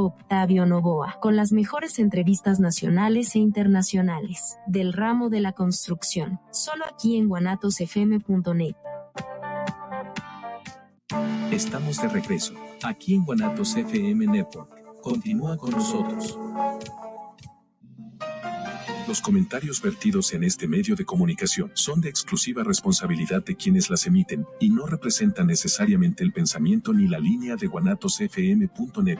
Octavio 0.00 0.66
Novoa, 0.66 1.18
con 1.20 1.36
las 1.36 1.52
mejores 1.52 1.98
entrevistas 1.98 2.60
nacionales 2.60 3.34
e 3.34 3.38
internacionales 3.38 4.58
del 4.66 4.92
ramo 4.92 5.28
de 5.30 5.40
la 5.40 5.52
construcción, 5.52 6.40
solo 6.50 6.84
aquí 6.86 7.16
en 7.16 7.28
guanatosfm.net. 7.28 8.76
Estamos 11.50 12.00
de 12.00 12.08
regreso, 12.08 12.54
aquí 12.82 13.14
en 13.14 13.24
Guanatos 13.24 13.76
FM 13.76 14.26
Network. 14.26 15.00
Continúa 15.02 15.56
con 15.56 15.72
nosotros. 15.72 16.38
Los 19.08 19.20
comentarios 19.20 19.82
vertidos 19.82 20.32
en 20.32 20.44
este 20.44 20.68
medio 20.68 20.94
de 20.94 21.04
comunicación 21.04 21.72
son 21.74 22.00
de 22.00 22.08
exclusiva 22.08 22.62
responsabilidad 22.62 23.44
de 23.44 23.56
quienes 23.56 23.90
las 23.90 24.06
emiten 24.06 24.46
y 24.60 24.70
no 24.70 24.86
representan 24.86 25.48
necesariamente 25.48 26.22
el 26.22 26.32
pensamiento 26.32 26.92
ni 26.92 27.08
la 27.08 27.18
línea 27.18 27.56
de 27.56 27.66
guanatosfm.net. 27.66 29.18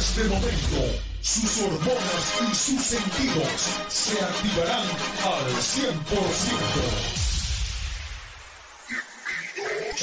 este 0.00 0.24
momento, 0.24 0.80
sus 1.20 1.58
hormonas 1.58 2.24
y 2.40 2.54
sus 2.54 2.82
sentidos 2.82 3.46
se 3.90 4.18
activarán 4.18 4.86
al 5.24 5.52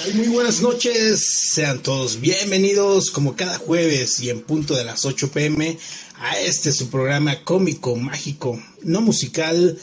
100%. 0.06 0.18
Muy 0.18 0.28
buenas 0.28 0.62
noches, 0.62 1.26
sean 1.52 1.82
todos 1.82 2.22
bienvenidos 2.22 3.10
como 3.10 3.36
cada 3.36 3.58
jueves 3.58 4.20
y 4.20 4.30
en 4.30 4.42
punto 4.42 4.76
de 4.76 4.84
las 4.84 5.04
8 5.04 5.32
pm 5.32 5.80
a 6.20 6.40
este 6.42 6.72
su 6.72 6.92
programa 6.92 7.44
cómico, 7.44 7.96
mágico, 7.96 8.62
no 8.84 9.02
musical, 9.02 9.80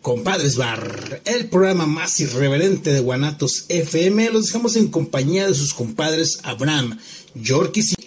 Compadres 0.00 0.56
Bar, 0.56 1.20
el 1.26 1.50
programa 1.50 1.84
más 1.86 2.18
irreverente 2.20 2.90
de 2.90 3.00
Guanatos 3.00 3.66
FM. 3.68 4.30
Los 4.30 4.46
dejamos 4.46 4.76
en 4.76 4.88
compañía 4.88 5.46
de 5.46 5.52
sus 5.52 5.74
compadres 5.74 6.38
Abraham, 6.44 6.98
Yorkis 7.34 7.97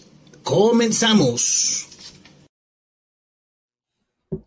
comenzamos. 0.43 1.87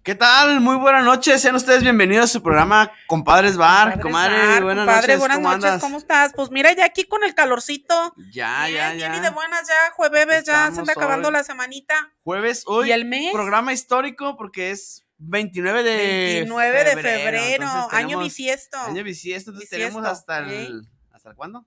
¿Qué 0.03 0.15
tal? 0.15 0.61
Muy 0.61 0.77
buenas 0.77 1.05
noches, 1.05 1.41
sean 1.43 1.55
ustedes 1.57 1.83
bienvenidos 1.83 2.25
a 2.25 2.33
su 2.33 2.43
programa 2.43 2.91
Compadres 3.07 3.57
Bar. 3.57 4.01
Comadre, 4.01 4.37
Bar, 4.37 4.63
buenas 4.63 4.85
compadre, 4.87 5.07
noches. 5.09 5.19
buenas 5.19 5.37
¿cómo 5.39 5.49
noches, 5.51 5.65
andas? 5.65 5.81
¿cómo 5.83 5.99
estás? 5.99 6.33
Pues 6.35 6.51
mira, 6.51 6.73
ya 6.75 6.85
aquí 6.87 7.05
con 7.05 7.23
el 7.25 7.35
calorcito. 7.35 8.15
Ya, 8.33 8.67
Bien, 8.67 8.77
ya, 8.79 8.93
bien 8.93 9.13
ya. 9.13 9.17
y 9.17 9.21
de 9.21 9.31
buenas 9.31 9.67
ya, 9.69 9.75
jueves, 9.95 10.45
ya 10.45 10.71
se 10.73 10.81
anda 10.81 10.93
acabando 10.93 11.29
hoy. 11.29 11.33
la 11.35 11.45
semanita. 11.45 11.95
Jueves, 12.23 12.65
hoy, 12.67 12.89
¿Y 12.89 12.93
el 12.93 13.05
mes? 13.05 13.33
programa 13.33 13.73
histórico 13.73 14.37
porque 14.37 14.71
es 14.71 15.05
29 15.19 15.83
de 15.83 15.97
29 15.97 16.85
de 16.85 16.91
febrero, 16.97 17.65
entonces 17.65 17.93
año 17.93 18.09
tenemos- 18.09 18.25
bisiesto. 18.25 18.79
Año 18.81 19.05
bisiesto, 19.05 19.51
entonces 19.51 19.71
Bisiesto, 19.71 19.95
tenemos 20.01 20.11
hasta 20.19 20.39
el... 20.41 20.89
¿Hasta 21.13 21.35
cuándo? 21.35 21.67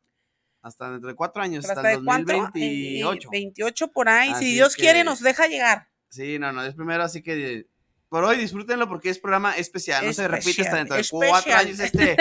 Hasta 0.62 0.92
dentro 0.92 1.10
de 1.10 1.16
cuatro 1.16 1.42
años, 1.42 1.66
hasta, 1.66 1.80
¿Hasta 1.80 1.92
el 1.94 2.00
de 2.00 2.06
cuánto? 2.06 2.34
2028. 2.34 3.28
Eh, 3.28 3.32
28 3.32 3.88
por 3.90 4.10
ahí. 4.10 4.32
Así 4.32 4.46
si 4.46 4.54
Dios 4.56 4.76
que- 4.76 4.82
quiere, 4.82 5.04
nos 5.04 5.22
deja 5.22 5.48
llegar. 5.48 5.88
Sí, 6.10 6.40
no, 6.40 6.52
no, 6.52 6.64
es 6.64 6.74
primero, 6.76 7.04
así 7.04 7.22
que 7.22 7.68
por 8.10 8.24
hoy 8.24 8.38
disfrútenlo 8.38 8.88
porque 8.88 9.10
es 9.10 9.20
programa 9.20 9.58
especial, 9.58 10.06
no 10.06 10.14
se 10.14 10.28
repite 10.28 10.62
hasta 10.62 10.78
dentro 10.78 10.96
de 10.96 11.06
cuatro 11.10 11.54
años 11.54 11.80
este, 11.80 12.16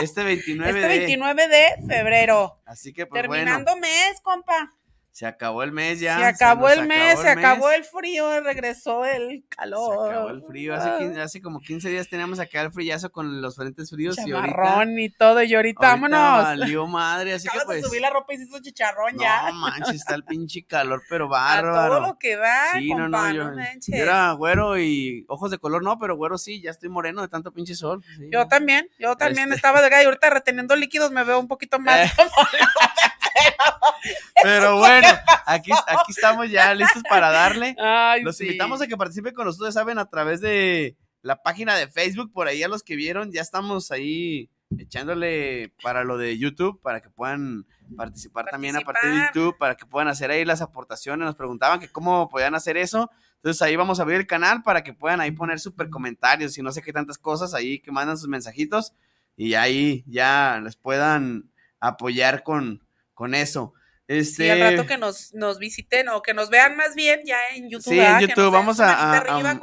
este 0.00 0.22
29 0.24 0.70
Este 0.70 0.80
de... 0.82 0.88
29 0.98 1.48
de 1.48 1.64
febrero. 1.88 2.60
Así 2.64 2.92
que 2.92 3.06
pues 3.06 3.20
Terminando 3.22 3.72
bueno, 3.72 3.80
mes, 3.80 4.20
compa. 4.22 4.72
Se 5.12 5.26
acabó 5.26 5.62
el 5.62 5.72
mes 5.72 6.00
ya. 6.00 6.18
se 6.18 6.24
acabó 6.24 6.68
el 6.70 6.86
mes, 6.88 7.20
se 7.20 7.28
acabó 7.28 7.70
el 7.70 7.84
frío, 7.84 8.40
regresó 8.40 9.04
el 9.04 9.44
calor. 9.48 10.06
Se 10.06 10.10
acabó 10.14 10.28
el 10.30 10.42
frío. 10.42 10.74
Hace, 10.74 11.20
hace 11.20 11.42
como 11.42 11.60
15 11.60 11.90
días 11.90 12.08
teníamos 12.08 12.40
acá 12.40 12.62
el 12.62 12.72
frillazo 12.72 13.12
con 13.12 13.42
los 13.42 13.54
frentes 13.56 13.90
fríos 13.90 14.16
y 14.18 14.32
ahorita, 14.32 14.54
Chamarrón 14.56 14.98
y 14.98 15.10
todo, 15.10 15.42
y 15.42 15.54
ahorita, 15.54 15.90
ahorita 15.90 16.08
vámonos. 16.08 16.44
valió 16.44 16.86
madre, 16.86 17.34
así 17.34 17.46
que 17.48 17.58
pues 17.66 17.82
de 17.82 17.88
subir 17.88 18.00
la 18.00 18.08
ropa 18.10 18.32
y 18.32 18.38
se 18.38 18.44
hizo 18.44 18.58
chicharrón 18.60 19.18
ya. 19.18 19.50
no 19.50 19.54
manches, 19.60 19.96
está 19.96 20.14
el 20.14 20.24
pinche 20.24 20.64
calor, 20.64 21.02
pero 21.10 21.26
A 21.26 21.28
bárbaro. 21.28 21.88
todo 21.98 22.00
lo 22.08 22.18
que 22.18 22.36
da, 22.36 22.72
Sí, 22.72 22.88
no, 22.88 23.02
compa, 23.04 23.28
no, 23.28 23.34
yo, 23.34 23.44
no 23.50 23.56
manches. 23.56 23.94
yo 23.94 24.02
era 24.02 24.32
güero 24.32 24.78
y 24.78 25.26
ojos 25.28 25.50
de 25.50 25.58
color 25.58 25.82
no, 25.82 25.98
pero 25.98 26.16
güero 26.16 26.38
sí, 26.38 26.62
ya 26.62 26.70
estoy 26.70 26.88
moreno 26.88 27.20
de 27.20 27.28
tanto 27.28 27.52
pinche 27.52 27.74
sol. 27.74 28.02
sí. 28.16 28.28
Yo 28.32 28.48
también, 28.48 28.88
yo 28.98 29.14
también 29.16 29.44
Este- 29.48 29.56
estaba 29.56 29.82
delgada 29.82 30.02
y 30.02 30.06
ahorita 30.06 30.30
reteniendo 30.30 30.74
líquidos 30.74 31.10
me 31.10 31.22
veo 31.22 31.38
un 31.38 31.48
poquito 31.48 31.78
más 31.78 31.92
Eh. 32.12 32.12
como 32.16 32.30
Pero 34.42 34.78
bueno, 34.78 35.08
aquí, 35.46 35.70
aquí 35.72 36.10
estamos 36.10 36.50
ya 36.50 36.74
listos 36.74 37.02
para 37.08 37.30
darle. 37.30 37.76
Ay, 37.78 38.22
Los 38.22 38.36
sí. 38.36 38.44
invitamos 38.44 38.82
a 38.82 38.86
que 38.86 38.96
participen 38.96 39.34
con 39.34 39.46
nosotros, 39.46 39.74
saben, 39.74 39.98
a 39.98 40.06
través 40.06 40.40
de 40.40 40.96
la 41.22 41.42
página 41.42 41.76
de 41.76 41.88
Facebook, 41.88 42.32
por 42.32 42.48
ahí 42.48 42.62
a 42.62 42.68
los 42.68 42.82
que 42.82 42.96
vieron, 42.96 43.30
ya 43.32 43.40
estamos 43.40 43.90
ahí 43.92 44.50
echándole 44.78 45.72
para 45.82 46.04
lo 46.04 46.18
de 46.18 46.36
YouTube, 46.38 46.80
para 46.82 47.00
que 47.00 47.10
puedan 47.10 47.66
participar, 47.96 48.46
también 48.46 48.76
a 48.76 48.80
partir 48.80 49.10
de 49.10 49.16
Participar. 49.18 49.34
YouTube, 49.34 49.58
para 49.58 49.74
que 49.76 49.86
puedan 49.86 50.08
hacer 50.08 50.30
ahí 50.30 50.44
las 50.44 50.62
aportaciones. 50.62 51.26
Nos 51.26 51.36
preguntaban 51.36 51.78
que 51.78 51.88
cómo 51.88 52.28
podían 52.28 52.54
hacer 52.54 52.76
eso. 52.76 53.10
Entonces 53.36 53.60
ahí 53.62 53.76
vamos 53.76 53.98
a 53.98 54.02
abrir 54.02 54.18
el 54.18 54.26
canal 54.26 54.62
para 54.62 54.82
que 54.82 54.94
puedan 54.94 55.20
ahí 55.20 55.30
poner 55.32 55.58
super 55.60 55.90
comentarios 55.90 56.56
y 56.56 56.62
no 56.62 56.72
sé 56.72 56.80
qué 56.80 56.92
tantas 56.92 57.18
cosas 57.18 57.54
ahí 57.54 57.80
que 57.80 57.90
mandan 57.90 58.16
sus 58.16 58.28
mensajitos 58.28 58.94
y 59.36 59.54
ahí 59.54 60.04
ya 60.06 60.60
les 60.62 60.76
puedan 60.76 61.50
apoyar 61.80 62.44
con, 62.44 62.82
con 63.14 63.34
eso. 63.34 63.74
Este, 64.08 64.44
Sí, 64.44 64.50
al 64.50 64.60
rato 64.60 64.86
que 64.86 64.98
nos, 64.98 65.32
nos 65.32 65.58
visiten 65.58 66.08
o 66.08 66.22
que 66.22 66.34
nos 66.34 66.50
vean 66.50 66.76
más 66.76 66.94
bien 66.96 67.20
ya 67.24 67.38
en 67.54 67.70
YouTube. 67.70 67.94
Sí, 67.94 68.00
en 68.00 68.18
Que 68.18 68.26
YouTube 68.26 68.44
nos 68.44 68.52
vamos 68.52 68.80
a, 68.80 68.92
a- 68.92 69.16
arriba, 69.16 69.54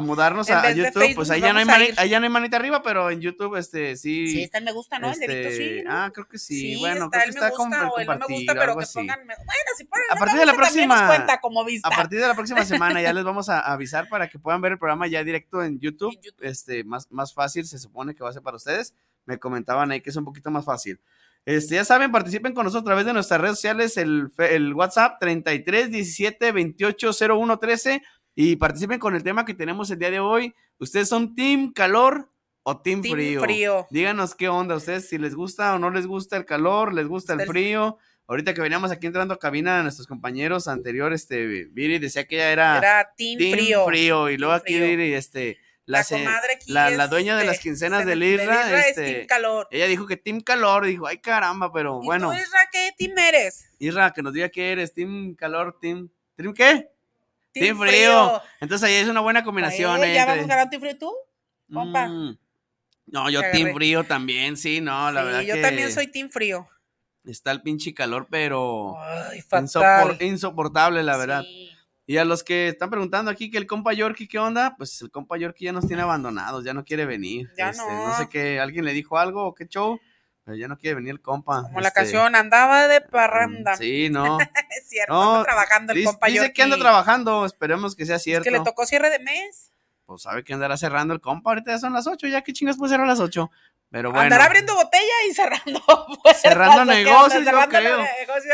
mudarnos 0.00 0.50
a, 0.50 0.72
YouTube, 0.72 0.92
Facebook 0.94 1.14
pues 1.16 1.28
ya, 1.40 1.52
no 1.52 1.58
hay 1.58 1.64
mani- 1.66 2.08
ya 2.08 2.18
no 2.18 2.24
hay 2.24 2.30
manita 2.30 2.56
arriba, 2.56 2.82
pero 2.82 3.10
en 3.10 3.20
YouTube, 3.20 3.56
este, 3.56 3.94
sí. 3.96 4.26
Sí, 4.28 4.42
está 4.42 4.58
el 4.58 4.64
me 4.64 4.72
gusta, 4.72 4.98
¿no? 4.98 5.12
El 5.12 5.18
dedito 5.20 5.48
este, 5.48 5.78
sí. 5.78 5.84
¿no? 5.84 5.92
Ah, 5.92 6.10
creo 6.12 6.26
que 6.26 6.38
sí. 6.38 6.76
bueno, 6.80 7.04
está 7.04 7.20
creo 7.22 7.34
que 7.34 7.40
me 7.40 7.46
está 7.46 7.56
como 7.56 7.76
o 7.76 7.98
el 7.98 8.06
no 8.06 8.18
me 8.18 8.26
gusta, 8.34 8.54
pero 8.54 8.76
que 8.78 8.86
pongan. 8.92 9.20
Bueno, 9.26 9.38
si 9.76 9.84
ponen 9.84 10.06
A 10.10 10.16
partir 10.16 10.38
de 10.40 10.46
la 10.46 10.54
próxima- 10.54 11.06
cuenta 11.06 11.40
como 11.40 11.64
vista. 11.64 11.88
A 11.88 11.90
partir 11.90 12.20
de 12.20 12.26
la 12.26 12.34
próxima 12.34 12.64
semana 12.64 13.02
ya 13.02 13.12
les 13.12 13.22
vamos 13.22 13.48
a 13.50 13.60
avisar 13.60 14.08
para 14.08 14.28
que 14.28 14.38
puedan 14.38 14.60
ver 14.62 14.72
el 14.72 14.78
programa 14.78 15.06
ya 15.06 15.22
directo 15.22 15.62
en 15.62 15.78
YouTube. 15.78 16.14
En 16.14 16.22
YouTube. 16.22 16.44
Este, 16.44 16.84
más, 16.84 17.12
más 17.12 17.34
fácil, 17.34 17.66
se 17.66 17.78
supone 17.78 18.14
que 18.14 18.24
va 18.24 18.30
a 18.30 18.32
ser 18.32 18.42
para 18.42 18.56
ustedes. 18.56 18.94
Me 19.26 19.38
comentaban 19.38 19.90
ahí 19.92 20.00
que 20.00 20.08
es 20.08 20.16
un 20.16 20.24
poquito 20.24 20.50
más 20.50 20.64
fácil. 20.64 20.98
Este, 21.44 21.76
ya 21.76 21.84
saben, 21.84 22.12
participen 22.12 22.52
con 22.52 22.64
nosotros 22.64 22.82
a 22.82 22.90
través 22.90 23.06
de 23.06 23.12
nuestras 23.14 23.40
redes 23.40 23.56
sociales, 23.56 23.96
el, 23.96 24.30
el 24.38 24.74
WhatsApp 24.74 25.18
33 25.18 25.90
17 25.90 26.52
28 26.52 27.10
01 27.30 27.58
13 27.58 28.02
y 28.34 28.56
participen 28.56 28.98
con 28.98 29.16
el 29.16 29.22
tema 29.22 29.44
que 29.44 29.54
tenemos 29.54 29.90
el 29.90 29.98
día 29.98 30.10
de 30.10 30.20
hoy. 30.20 30.54
¿Ustedes 30.78 31.08
son 31.08 31.34
Team 31.34 31.72
Calor 31.72 32.30
o 32.62 32.80
Team, 32.80 33.02
Team 33.02 33.14
Frío? 33.14 33.40
frío. 33.40 33.86
Díganos 33.90 34.34
qué 34.34 34.48
onda, 34.48 34.76
ustedes 34.76 35.08
si 35.08 35.18
les 35.18 35.34
gusta 35.34 35.74
o 35.74 35.78
no 35.78 35.90
les 35.90 36.06
gusta 36.06 36.36
el 36.36 36.44
calor, 36.44 36.94
les 36.94 37.08
gusta 37.08 37.32
el 37.32 37.40
frío. 37.46 37.98
Ahorita 38.28 38.52
que 38.52 38.60
veníamos 38.60 38.90
aquí 38.90 39.06
entrando 39.06 39.32
a 39.32 39.38
cabina, 39.38 39.82
nuestros 39.82 40.06
compañeros 40.06 40.68
anteriores, 40.68 41.22
este, 41.22 41.64
Viri 41.72 41.98
decía 41.98 42.26
que 42.26 42.36
ella 42.36 42.52
era, 42.52 42.76
Era 42.76 43.10
Team, 43.16 43.38
Team 43.38 43.86
Frío. 43.86 44.28
Y 44.28 44.36
luego 44.36 44.52
Team 44.52 44.62
aquí 44.62 44.74
frío. 44.74 44.86
Viri, 44.86 45.14
este, 45.14 45.58
la, 45.88 45.98
La 46.00 46.04
comadre 46.04 46.58
la, 46.66 46.90
es, 46.90 46.96
la 46.98 47.06
dueña 47.08 47.36
de 47.36 47.44
las 47.46 47.58
quincenas 47.60 48.00
se- 48.00 48.06
del 48.06 48.22
Isra, 48.22 48.44
Isra 48.66 48.80
es 48.80 48.86
este, 48.88 49.12
Team 49.14 49.26
Calor. 49.26 49.68
ella 49.70 49.86
dijo 49.86 50.06
que 50.06 50.16
Team 50.18 50.40
Calor, 50.40 50.84
dijo, 50.86 51.06
ay 51.06 51.18
caramba, 51.18 51.72
pero 51.72 52.00
¿Y 52.02 52.06
bueno, 52.06 52.30
tú, 52.30 52.36
Isra, 52.36 52.60
qué 52.70 52.92
team 52.98 53.16
eres? 53.18 53.70
Isra, 53.78 54.12
que 54.12 54.22
nos 54.22 54.32
diga 54.34 54.48
qué 54.50 54.72
eres, 54.72 54.92
Team 54.92 55.34
Calor, 55.34 55.78
Team, 55.80 56.10
¿Team 56.36 56.52
qué? 56.54 56.90
Team, 57.52 57.76
Team 57.76 57.78
Frío. 57.78 58.42
Entonces 58.60 58.86
ahí 58.88 58.94
es 58.96 59.08
una 59.08 59.20
buena 59.20 59.42
combinación, 59.42 60.02
Eh, 60.04 60.10
eh, 60.10 60.14
¿Ya 60.14 60.20
entre- 60.20 60.34
vamos 60.36 60.48
ganando 60.48 60.70
Team 60.70 60.82
Frío 60.82 60.98
tú? 60.98 61.14
compa. 61.72 62.06
Mm. 62.06 62.38
No, 63.06 63.30
yo 63.30 63.40
Te 63.40 63.50
Team. 63.52 63.74
Frío 63.74 64.04
también, 64.04 64.56
sí, 64.58 64.82
no, 64.82 65.10
la 65.10 65.20
sí, 65.22 65.26
verdad 65.26 65.40
yo 65.40 65.54
que 65.54 65.62
también 65.62 65.90
soy 65.90 66.08
Team 66.08 66.28
Frío. 66.28 66.68
está 67.24 67.50
el 67.50 67.62
pinche 67.62 67.94
calor, 67.94 68.26
pero 68.30 68.94
Ay, 69.00 69.38
insopor- 69.40 70.12
fatal. 70.12 70.18
insoportable, 70.22 71.02
la 71.02 71.16
verdad. 71.16 71.42
Sí. 71.42 71.70
Y 72.10 72.16
a 72.16 72.24
los 72.24 72.42
que 72.42 72.68
están 72.68 72.88
preguntando 72.88 73.30
aquí 73.30 73.50
que 73.50 73.58
el 73.58 73.66
compa 73.66 73.92
Yorkie, 73.92 74.26
¿qué 74.28 74.38
onda? 74.38 74.74
Pues 74.78 75.02
el 75.02 75.10
compa 75.10 75.36
Yorkie 75.36 75.66
ya 75.66 75.72
nos 75.72 75.86
tiene 75.86 76.00
abandonados, 76.02 76.64
ya 76.64 76.72
no 76.72 76.82
quiere 76.82 77.04
venir. 77.04 77.50
Ya 77.54 77.68
Este, 77.68 77.82
no. 77.84 78.16
sé 78.16 78.30
qué, 78.30 78.58
alguien 78.60 78.86
le 78.86 78.94
dijo 78.94 79.18
algo 79.18 79.44
o 79.44 79.54
qué 79.54 79.66
show, 79.68 80.00
pero 80.42 80.56
ya 80.56 80.68
no 80.68 80.78
quiere 80.78 80.94
venir 80.94 81.10
el 81.10 81.20
compa. 81.20 81.64
Como 81.64 81.80
la 81.82 81.88
este, 81.88 82.00
canción 82.00 82.34
andaba 82.34 82.88
de 82.88 83.02
parranda. 83.02 83.74
mm, 83.74 83.76
Sí, 83.76 84.08
no. 84.08 84.38
Es 84.80 84.88
cierto, 84.88 85.12
No, 85.12 85.34
anda 85.34 85.44
trabajando 85.44 85.92
el 85.92 85.98
dice, 85.98 86.10
compa 86.10 86.26
dice 86.28 86.52
que 86.54 86.62
anda 86.62 86.76
Yorkie. 86.76 86.82
trabajando, 86.82 87.44
esperemos 87.44 87.94
que 87.94 88.06
sea 88.06 88.16
Es 88.16 88.22
cierto. 88.22 88.44
que 88.44 88.52
le 88.52 88.60
tocó 88.60 88.86
cierre 88.86 89.10
de 89.10 89.18
mes. 89.18 89.72
Pues 90.08 90.22
sabe 90.22 90.42
que 90.42 90.54
andará 90.54 90.78
cerrando 90.78 91.12
el 91.12 91.20
compa, 91.20 91.50
ahorita 91.50 91.70
ya 91.70 91.78
son 91.78 91.92
las 91.92 92.06
8, 92.06 92.28
ya 92.28 92.40
que 92.40 92.54
chingas 92.54 92.78
puede 92.78 92.92
cerrar 92.92 93.04
a 93.04 93.10
las 93.10 93.20
8. 93.20 93.50
Pero 93.90 94.08
bueno. 94.08 94.22
Andará 94.22 94.46
abriendo 94.46 94.74
botella 94.74 95.12
y 95.28 95.34
cerrando. 95.34 95.80
Cerrando 96.40 96.82
¿o 96.82 96.94
qué 96.94 97.04
negocios, 97.04 97.44
yo 97.44 97.68
creo. 97.68 98.04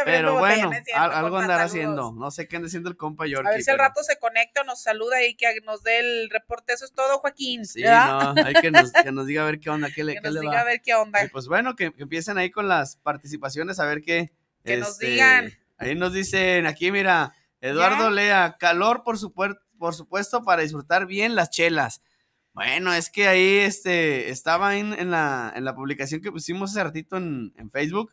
Pero 0.04 0.34
botella, 0.34 0.66
bueno, 0.66 0.70
no 0.70 1.02
algo 1.02 1.28
compa, 1.28 1.42
andará 1.42 1.68
saludos. 1.68 1.70
haciendo. 1.70 2.12
No 2.12 2.30
sé 2.32 2.48
qué 2.48 2.56
anda 2.56 2.66
haciendo 2.66 2.88
el 2.90 2.96
compa 2.96 3.26
Yorkie. 3.26 3.48
A 3.48 3.50
ver 3.52 3.62
si 3.62 3.70
al 3.70 3.76
pero- 3.76 3.88
rato 3.88 4.02
se 4.02 4.18
conecta 4.18 4.62
o 4.62 4.64
nos 4.64 4.82
saluda 4.82 5.22
y 5.22 5.36
que 5.36 5.46
nos 5.64 5.84
dé 5.84 6.00
el 6.00 6.28
reporte. 6.30 6.72
Eso 6.72 6.84
es 6.86 6.92
todo, 6.92 7.18
Joaquín. 7.18 7.64
Sí, 7.66 7.82
¿verdad? 7.82 8.34
no, 8.34 8.44
hay 8.44 8.54
que 8.54 8.72
nos, 8.72 8.90
que 8.92 9.12
nos 9.12 9.26
diga 9.26 9.42
a 9.42 9.46
ver 9.46 9.60
qué 9.60 9.70
onda, 9.70 9.90
qué 9.94 10.02
le, 10.02 10.14
que 10.14 10.20
qué 10.20 10.26
nos 10.26 10.34
le 10.34 10.40
diga 10.40 10.54
va. 10.54 10.60
a 10.60 10.64
ver 10.64 10.80
qué 10.82 10.94
onda. 10.94 11.24
Y 11.24 11.28
pues 11.28 11.46
bueno, 11.46 11.76
que, 11.76 11.92
que 11.92 12.02
empiecen 12.02 12.36
ahí 12.36 12.50
con 12.50 12.66
las 12.66 12.96
participaciones, 12.96 13.78
a 13.78 13.86
ver 13.86 14.02
qué. 14.02 14.32
Que 14.64 14.76
nos 14.76 14.90
este, 14.90 15.06
digan. 15.06 15.52
Ahí 15.78 15.94
nos 15.94 16.12
dicen, 16.12 16.66
aquí 16.66 16.90
mira, 16.90 17.32
Eduardo 17.60 18.04
¿Ya? 18.04 18.10
Lea, 18.10 18.56
calor 18.58 19.02
por, 19.04 19.18
supuer- 19.18 19.58
por 19.78 19.94
supuesto 19.94 20.42
para 20.42 20.62
disfrutar 20.62 21.06
bien 21.06 21.34
las 21.34 21.50
chelas. 21.50 22.02
Bueno, 22.52 22.92
es 22.92 23.10
que 23.10 23.26
ahí 23.26 23.56
este, 23.58 24.30
estaba 24.30 24.76
en, 24.76 24.92
en 24.92 25.10
la, 25.10 25.52
en 25.56 25.64
la 25.64 25.74
publicación 25.74 26.20
que 26.20 26.30
pusimos 26.30 26.70
hace 26.70 26.84
ratito 26.84 27.16
en, 27.16 27.52
en 27.56 27.70
Facebook, 27.70 28.12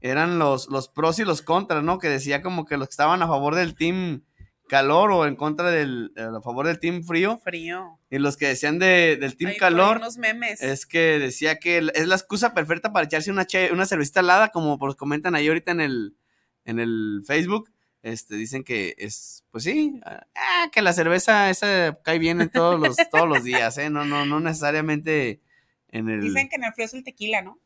eran 0.00 0.38
los, 0.38 0.68
los 0.68 0.88
pros 0.88 1.18
y 1.18 1.24
los 1.24 1.42
contras, 1.42 1.82
¿no? 1.82 1.98
Que 1.98 2.08
decía 2.08 2.42
como 2.42 2.64
que 2.64 2.76
los 2.76 2.88
que 2.88 2.92
estaban 2.92 3.22
a 3.22 3.26
favor 3.28 3.54
del 3.54 3.74
team 3.74 4.22
calor 4.68 5.10
o 5.12 5.26
en 5.26 5.34
contra 5.34 5.70
del, 5.70 6.12
eh, 6.16 6.22
a 6.36 6.40
favor 6.42 6.66
del 6.66 6.78
team 6.78 7.02
frío, 7.02 7.38
Frío. 7.42 7.98
y 8.10 8.18
los 8.18 8.36
que 8.36 8.48
decían 8.48 8.78
de, 8.78 9.16
del 9.16 9.36
team 9.36 9.52
calor, 9.58 9.96
unos 9.96 10.18
memes. 10.18 10.60
es 10.60 10.84
que 10.84 11.18
decía 11.18 11.58
que 11.58 11.78
es 11.94 12.06
la 12.06 12.14
excusa 12.16 12.52
perfecta 12.54 12.92
para 12.92 13.06
echarse 13.06 13.30
una, 13.30 13.46
che- 13.46 13.72
una 13.72 13.86
cervecita 13.86 14.20
helada, 14.20 14.48
como 14.50 14.78
pues 14.78 14.94
comentan 14.94 15.34
ahí 15.34 15.48
ahorita 15.48 15.72
en 15.72 15.80
el, 15.80 16.16
en 16.64 16.80
el 16.80 17.22
Facebook. 17.26 17.70
Este, 18.08 18.36
dicen 18.36 18.64
que 18.64 18.94
es, 18.98 19.44
pues 19.50 19.64
sí, 19.64 20.00
ah, 20.04 20.68
que 20.72 20.82
la 20.82 20.92
cerveza 20.92 21.50
esa 21.50 21.98
cae 22.02 22.18
bien 22.18 22.40
en 22.40 22.48
todos 22.48 22.80
los, 22.80 22.96
todos 23.10 23.28
los 23.28 23.44
días, 23.44 23.76
¿eh? 23.78 23.90
No, 23.90 24.04
no, 24.04 24.24
no 24.24 24.40
necesariamente 24.40 25.40
en 25.90 26.08
el... 26.08 26.22
Dicen 26.22 26.48
que 26.48 26.56
en 26.56 26.64
el 26.64 26.72
frío 26.72 26.86
es 26.86 26.94
el 26.94 27.04
tequila, 27.04 27.42
¿no? 27.42 27.58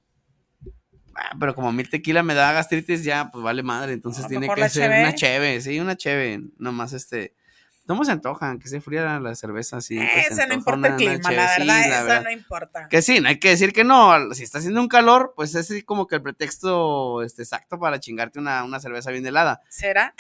Ah, 1.15 1.37
pero 1.39 1.55
como 1.55 1.69
a 1.69 1.73
mí 1.73 1.83
el 1.83 1.91
tequila 1.91 2.23
me 2.23 2.35
da 2.35 2.53
gastritis, 2.53 3.05
ya, 3.05 3.31
pues 3.31 3.45
vale 3.45 3.63
madre. 3.63 3.93
Entonces 3.93 4.27
tiene 4.27 4.49
que 4.49 4.69
ser 4.69 4.91
cheve. 4.91 5.01
una 5.01 5.15
cheve, 5.15 5.61
sí, 5.61 5.79
una 5.79 5.97
cheve. 5.97 6.41
Nomás 6.59 6.93
este. 6.93 7.35
No 7.85 8.03
se 8.05 8.13
antojan, 8.13 8.59
que 8.61 8.69
se 8.69 8.81
fría 8.81 9.19
la 9.19 9.35
cerveza 9.35 9.79
así. 9.79 9.99
Ese 9.99 10.47
no 10.47 10.55
importa 10.55 10.87
el 10.89 10.97
clima, 10.97 11.15
la 11.33 11.49
sí, 11.55 11.61
verdad, 11.63 11.91
la 11.91 12.03
verdad. 12.05 12.23
no 12.23 12.31
importa. 12.31 12.87
Que 12.89 13.03
sí, 13.03 13.21
no 13.21 13.29
hay 13.29 13.39
que 13.41 13.49
decir 13.51 13.73
que 13.73 13.83
no. 13.83 14.33
Si 14.35 14.45
está 14.45 14.59
haciendo 14.59 14.81
un 14.81 14.87
calor, 14.89 15.33
pues 15.35 15.55
es 15.55 15.69
así 15.71 15.83
como 15.83 16.07
que 16.07 16.15
el 16.17 16.23
pretexto 16.23 17.23
este, 17.23 17.43
exacto 17.43 17.79
para 17.81 17.99
chingarte 17.99 18.39
una, 18.39 18.63
una 18.65 18.79
cerveza 18.79 19.11
bien 19.11 19.27
helada. 19.27 19.61
¿Será? 19.69 20.15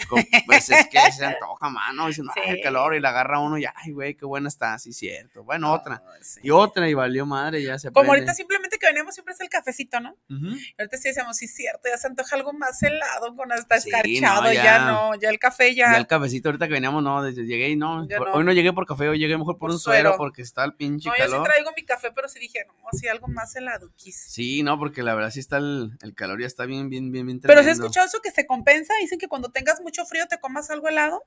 Pues 0.47 0.71
es 0.71 0.89
que 0.89 0.99
se 1.13 1.25
antoja, 1.25 1.69
mano. 1.71 2.09
Dicen, 2.09 2.27
ay, 2.35 2.43
el 2.51 2.57
Sí. 2.57 2.63
calor, 2.63 2.95
y 2.97 3.01
la 3.01 3.11
agarra 3.11 3.39
uno 3.39 3.57
y, 3.59 3.65
ay, 3.65 3.93
güey, 3.93 4.15
qué 4.17 4.27
buena 4.27 4.49
está, 4.49 4.77
sí, 4.79 4.93
cierto. 4.93 5.45
Bueno, 5.45 5.73
otra. 5.73 6.03
Sí. 6.21 6.41
Y 6.43 6.51
otra, 6.51 6.89
y 6.89 6.95
valió 6.95 7.27
madre, 7.27 7.63
ya 7.63 7.79
se 7.79 7.89
Como 7.91 8.01
aprende. 8.11 8.23
ahorita 8.23 8.35
simplemente 8.35 8.79
que 8.79 8.87
veníamos 8.87 9.15
siempre 9.15 9.35
es 9.35 9.41
el 9.41 9.49
cafecito, 9.49 10.01
¿no? 10.01 10.17
Y 10.29 10.75
ahorita 10.79 10.97
sí 10.97 11.09
decíamos, 11.09 11.37
sí, 11.37 11.47
cierto, 11.47 11.89
ya 11.89 11.97
se 11.97 12.09
antoja 12.09 12.35
algo 12.37 12.53
más 12.53 12.83
helado, 12.83 13.35
con 13.37 13.53
hasta 13.53 13.81
Sí, 13.81 13.91
escarchado, 13.91 14.43
no, 14.43 14.53
ya. 14.53 14.65
ya. 14.65 14.85
no, 14.87 15.15
ya 15.15 15.31
el 15.31 15.39
café 15.39 15.75
ya. 15.75 15.93
Ya 15.93 15.99
el 15.99 16.07
cafecito 16.07 16.49
ahorita 16.49 16.67
que 16.67 16.75
veníamos, 16.75 17.03
no, 17.03 17.23
desde- 17.23 17.52
llegué 17.53 17.69
y 17.71 17.77
no, 17.77 18.07
Ya 18.09 18.19
por- 18.19 18.29
no. 18.29 18.35
hoy 18.35 18.45
no 18.45 18.53
llegué 18.53 18.73
por 18.73 18.87
café, 18.87 19.09
hoy 19.09 19.19
llegué 19.19 19.37
mejor 19.39 19.55
por, 19.55 19.69
Por 19.69 19.71
un 19.73 19.79
suero, 19.79 20.11
suero. 20.11 20.17
porque 20.19 20.43
está 20.43 20.65
el 20.65 20.75
pinche 20.75 21.09
no, 21.09 21.15
yo 21.17 21.25
sí 21.25 21.31
calor. 21.31 21.45
traigo 21.47 21.71
mi 21.77 21.85
café, 21.85 22.11
pero 22.13 22.29
sí 22.29 22.39
dije, 22.41 22.67
no, 22.67 22.89
sí, 22.99 23.07
algo 23.09 23.29
más 23.29 23.55
helado, 23.57 23.91
Sí, 23.97 24.63
no, 24.63 24.79
porque 24.79 25.03
la 25.03 25.15
verdad 25.15 25.31
sí 25.31 25.41
está 25.41 25.59
el, 25.59 25.93
el 26.03 26.15
calor 26.15 26.41
ya 26.41 26.47
está 26.47 26.67
bien, 26.67 26.89
bien, 26.89 27.13
bien, 27.13 27.27
bien 27.27 27.41
Pero 27.41 27.53
se 27.55 27.59
ha 27.61 27.63
tremendo. 27.63 27.85
escuchado 27.85 28.07
eso 28.07 28.21
que 28.23 28.31
se 28.31 28.47
compensa, 28.47 28.93
dicen 29.01 29.19
que 29.19 29.29
cuando 29.29 29.51
tengas 29.51 29.81
mucho 29.81 30.05
frío 30.07 30.27
te 30.27 30.39
comas 30.41 30.71
algo 30.71 30.89
helado. 30.89 31.23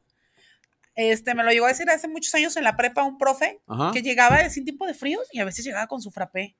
Este, 0.97 1.35
me 1.35 1.43
lo 1.43 1.51
llegó 1.51 1.65
a 1.65 1.69
decir 1.69 1.89
hace 1.89 2.07
muchos 2.07 2.33
años 2.35 2.55
en 2.55 2.63
la 2.63 2.77
prepa 2.77 3.03
un 3.03 3.17
profe 3.17 3.59
Ajá. 3.67 3.91
que 3.91 4.01
llegaba 4.01 4.49
sin 4.49 4.63
tipo 4.63 4.87
de 4.87 4.93
fríos 4.93 5.27
y 5.33 5.39
a 5.39 5.45
veces 5.45 5.65
llegaba 5.65 5.87
con 5.87 6.01
su 6.01 6.09
frappé. 6.09 6.55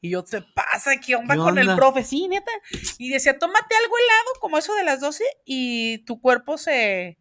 Y 0.00 0.10
yo, 0.10 0.22
¿te 0.24 0.40
pasa? 0.54 0.96
¿Qué 1.04 1.16
onda 1.16 1.34
¿Qué 1.34 1.40
con 1.40 1.58
el 1.58 1.74
profe? 1.74 2.04
Sí, 2.04 2.28
neta. 2.28 2.50
Y 2.98 3.10
decía, 3.10 3.36
tómate 3.38 3.74
algo 3.74 3.94
helado, 3.98 4.40
como 4.40 4.58
eso 4.58 4.74
de 4.74 4.84
las 4.84 5.00
12, 5.00 5.24
y 5.44 5.98
tu 6.04 6.20
cuerpo 6.20 6.56
se 6.56 7.18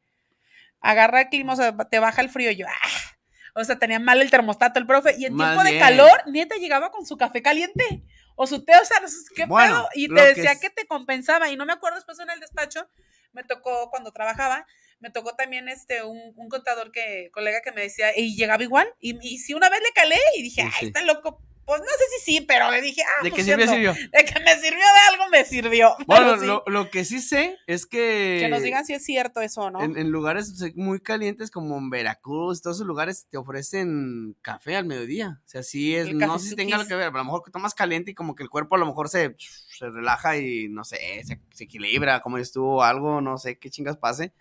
agarra 0.82 1.22
el 1.22 1.30
clima, 1.30 1.54
o 1.54 1.56
sea, 1.56 1.76
te 1.76 2.00
baja 2.00 2.22
el 2.22 2.30
frío. 2.30 2.52
Y 2.52 2.58
yo, 2.58 2.68
¡ah! 2.68 3.18
O 3.56 3.64
sea, 3.64 3.78
tenía 3.80 4.00
mal 4.00 4.22
el 4.22 4.30
termostato 4.32 4.80
el 4.80 4.86
profe. 4.88 5.16
Y 5.18 5.26
en 5.26 5.34
Más 5.34 5.50
tiempo 5.50 5.64
de 5.64 5.72
bien. 5.72 5.84
calor, 5.84 6.24
neta 6.28 6.56
llegaba 6.56 6.92
con 6.92 7.06
su 7.06 7.18
café 7.18 7.42
caliente. 7.42 8.04
O 8.36 8.48
su 8.48 8.64
té, 8.64 8.74
o 8.82 8.86
sea, 8.86 8.98
qué 9.36 9.46
Bueno, 9.48 9.76
pedo. 9.76 9.90
Y 9.96 10.08
te 10.08 10.16
que 10.16 10.22
decía 10.22 10.52
es- 10.54 10.60
que 10.62 10.70
te 10.70 10.86
compensaba. 10.88 11.50
Y 11.50 11.58
no 11.58 11.66
me 11.66 11.74
acuerdo 11.74 11.98
después 11.98 12.20
en 12.20 12.30
el 12.30 12.40
despacho, 12.40 12.90
me 13.34 13.44
tocó 13.44 13.90
cuando 13.90 14.12
trabajaba, 14.14 14.66
me 15.00 15.10
tocó 15.12 15.36
también 15.36 15.68
este 15.68 16.04
un, 16.04 16.34
un 16.36 16.48
contador 16.50 16.92
que, 16.92 17.30
colega 17.34 17.62
que 17.62 17.72
me 17.74 17.82
decía, 17.82 18.18
y 18.18 18.36
llegaba 18.38 18.64
igual. 18.64 18.88
Y, 19.00 19.18
y 19.28 19.40
sí, 19.40 19.54
una 19.54 19.70
vez 19.70 19.82
le 19.82 19.92
calé 19.94 20.18
y 20.38 20.42
dije, 20.44 20.62
Sí, 20.62 20.68
ay, 20.72 20.80
sí. 20.80 20.86
está 20.88 21.02
loco. 21.04 21.42
Pues 21.70 21.82
no 21.82 21.86
sé 21.86 22.04
si 22.18 22.32
sí, 22.32 22.42
pero 22.42 22.72
le 22.72 22.82
dije, 22.82 23.04
ah, 23.04 23.24
¿De 23.24 23.30
pues 23.30 23.46
qué 23.46 23.52
sirvió, 23.52 23.68
sirvió? 23.68 23.94
De 23.94 24.26
que 24.26 24.40
me 24.40 24.56
sirvió 24.56 24.80
de 24.80 25.14
algo, 25.14 25.30
me 25.30 25.46
sirvió. 25.46 25.96
Bueno, 26.08 26.40
sí, 26.40 26.48
lo, 26.48 26.64
lo 26.66 26.90
que 26.90 27.06
sí 27.06 27.22
sé 27.22 27.60
es 27.68 27.86
que... 27.86 28.40
que 28.42 28.50
nos 28.50 28.64
digan 28.64 28.88
si 28.88 28.94
es 28.94 29.06
cierto 29.06 29.40
eso, 29.40 29.70
¿no? 29.70 29.84
En, 29.84 29.96
en 29.96 30.10
lugares 30.10 30.52
muy 30.76 31.00
calientes 31.00 31.52
como 31.52 31.78
en 31.78 31.92
Veracruz, 31.92 32.64
todos 32.64 32.78
esos 32.78 32.88
lugares 32.88 33.28
te 33.30 33.38
ofrecen 33.38 34.36
café 34.42 34.78
al 34.78 34.86
mediodía. 34.86 35.42
O 35.46 35.48
sea, 35.48 35.62
sí 35.62 35.96
es, 35.96 36.12
no 36.12 36.40
sé 36.40 36.50
si 36.50 36.56
tenga 36.56 36.78
algo 36.78 36.88
que 36.88 36.96
ver, 36.96 37.10
pero 37.10 37.20
a 37.20 37.24
lo 37.24 37.26
mejor 37.26 37.44
tomas 37.52 37.76
caliente 37.76 38.10
y 38.10 38.16
como 38.16 38.34
que 38.34 38.42
el 38.42 38.50
cuerpo 38.50 38.74
a 38.74 38.80
lo 38.80 38.88
mejor 38.88 39.08
se, 39.08 39.36
se 39.38 39.90
relaja 39.92 40.38
y 40.38 40.70
no 40.70 40.84
sé, 40.84 40.98
se, 41.24 41.40
se 41.54 41.64
equilibra, 41.66 42.22
como 42.22 42.40
estuvo 42.40 42.82
algo, 42.82 43.22
no 43.22 43.38
sé 43.38 43.60
qué 43.60 43.70
chingas 43.70 43.98
pase. 43.98 44.34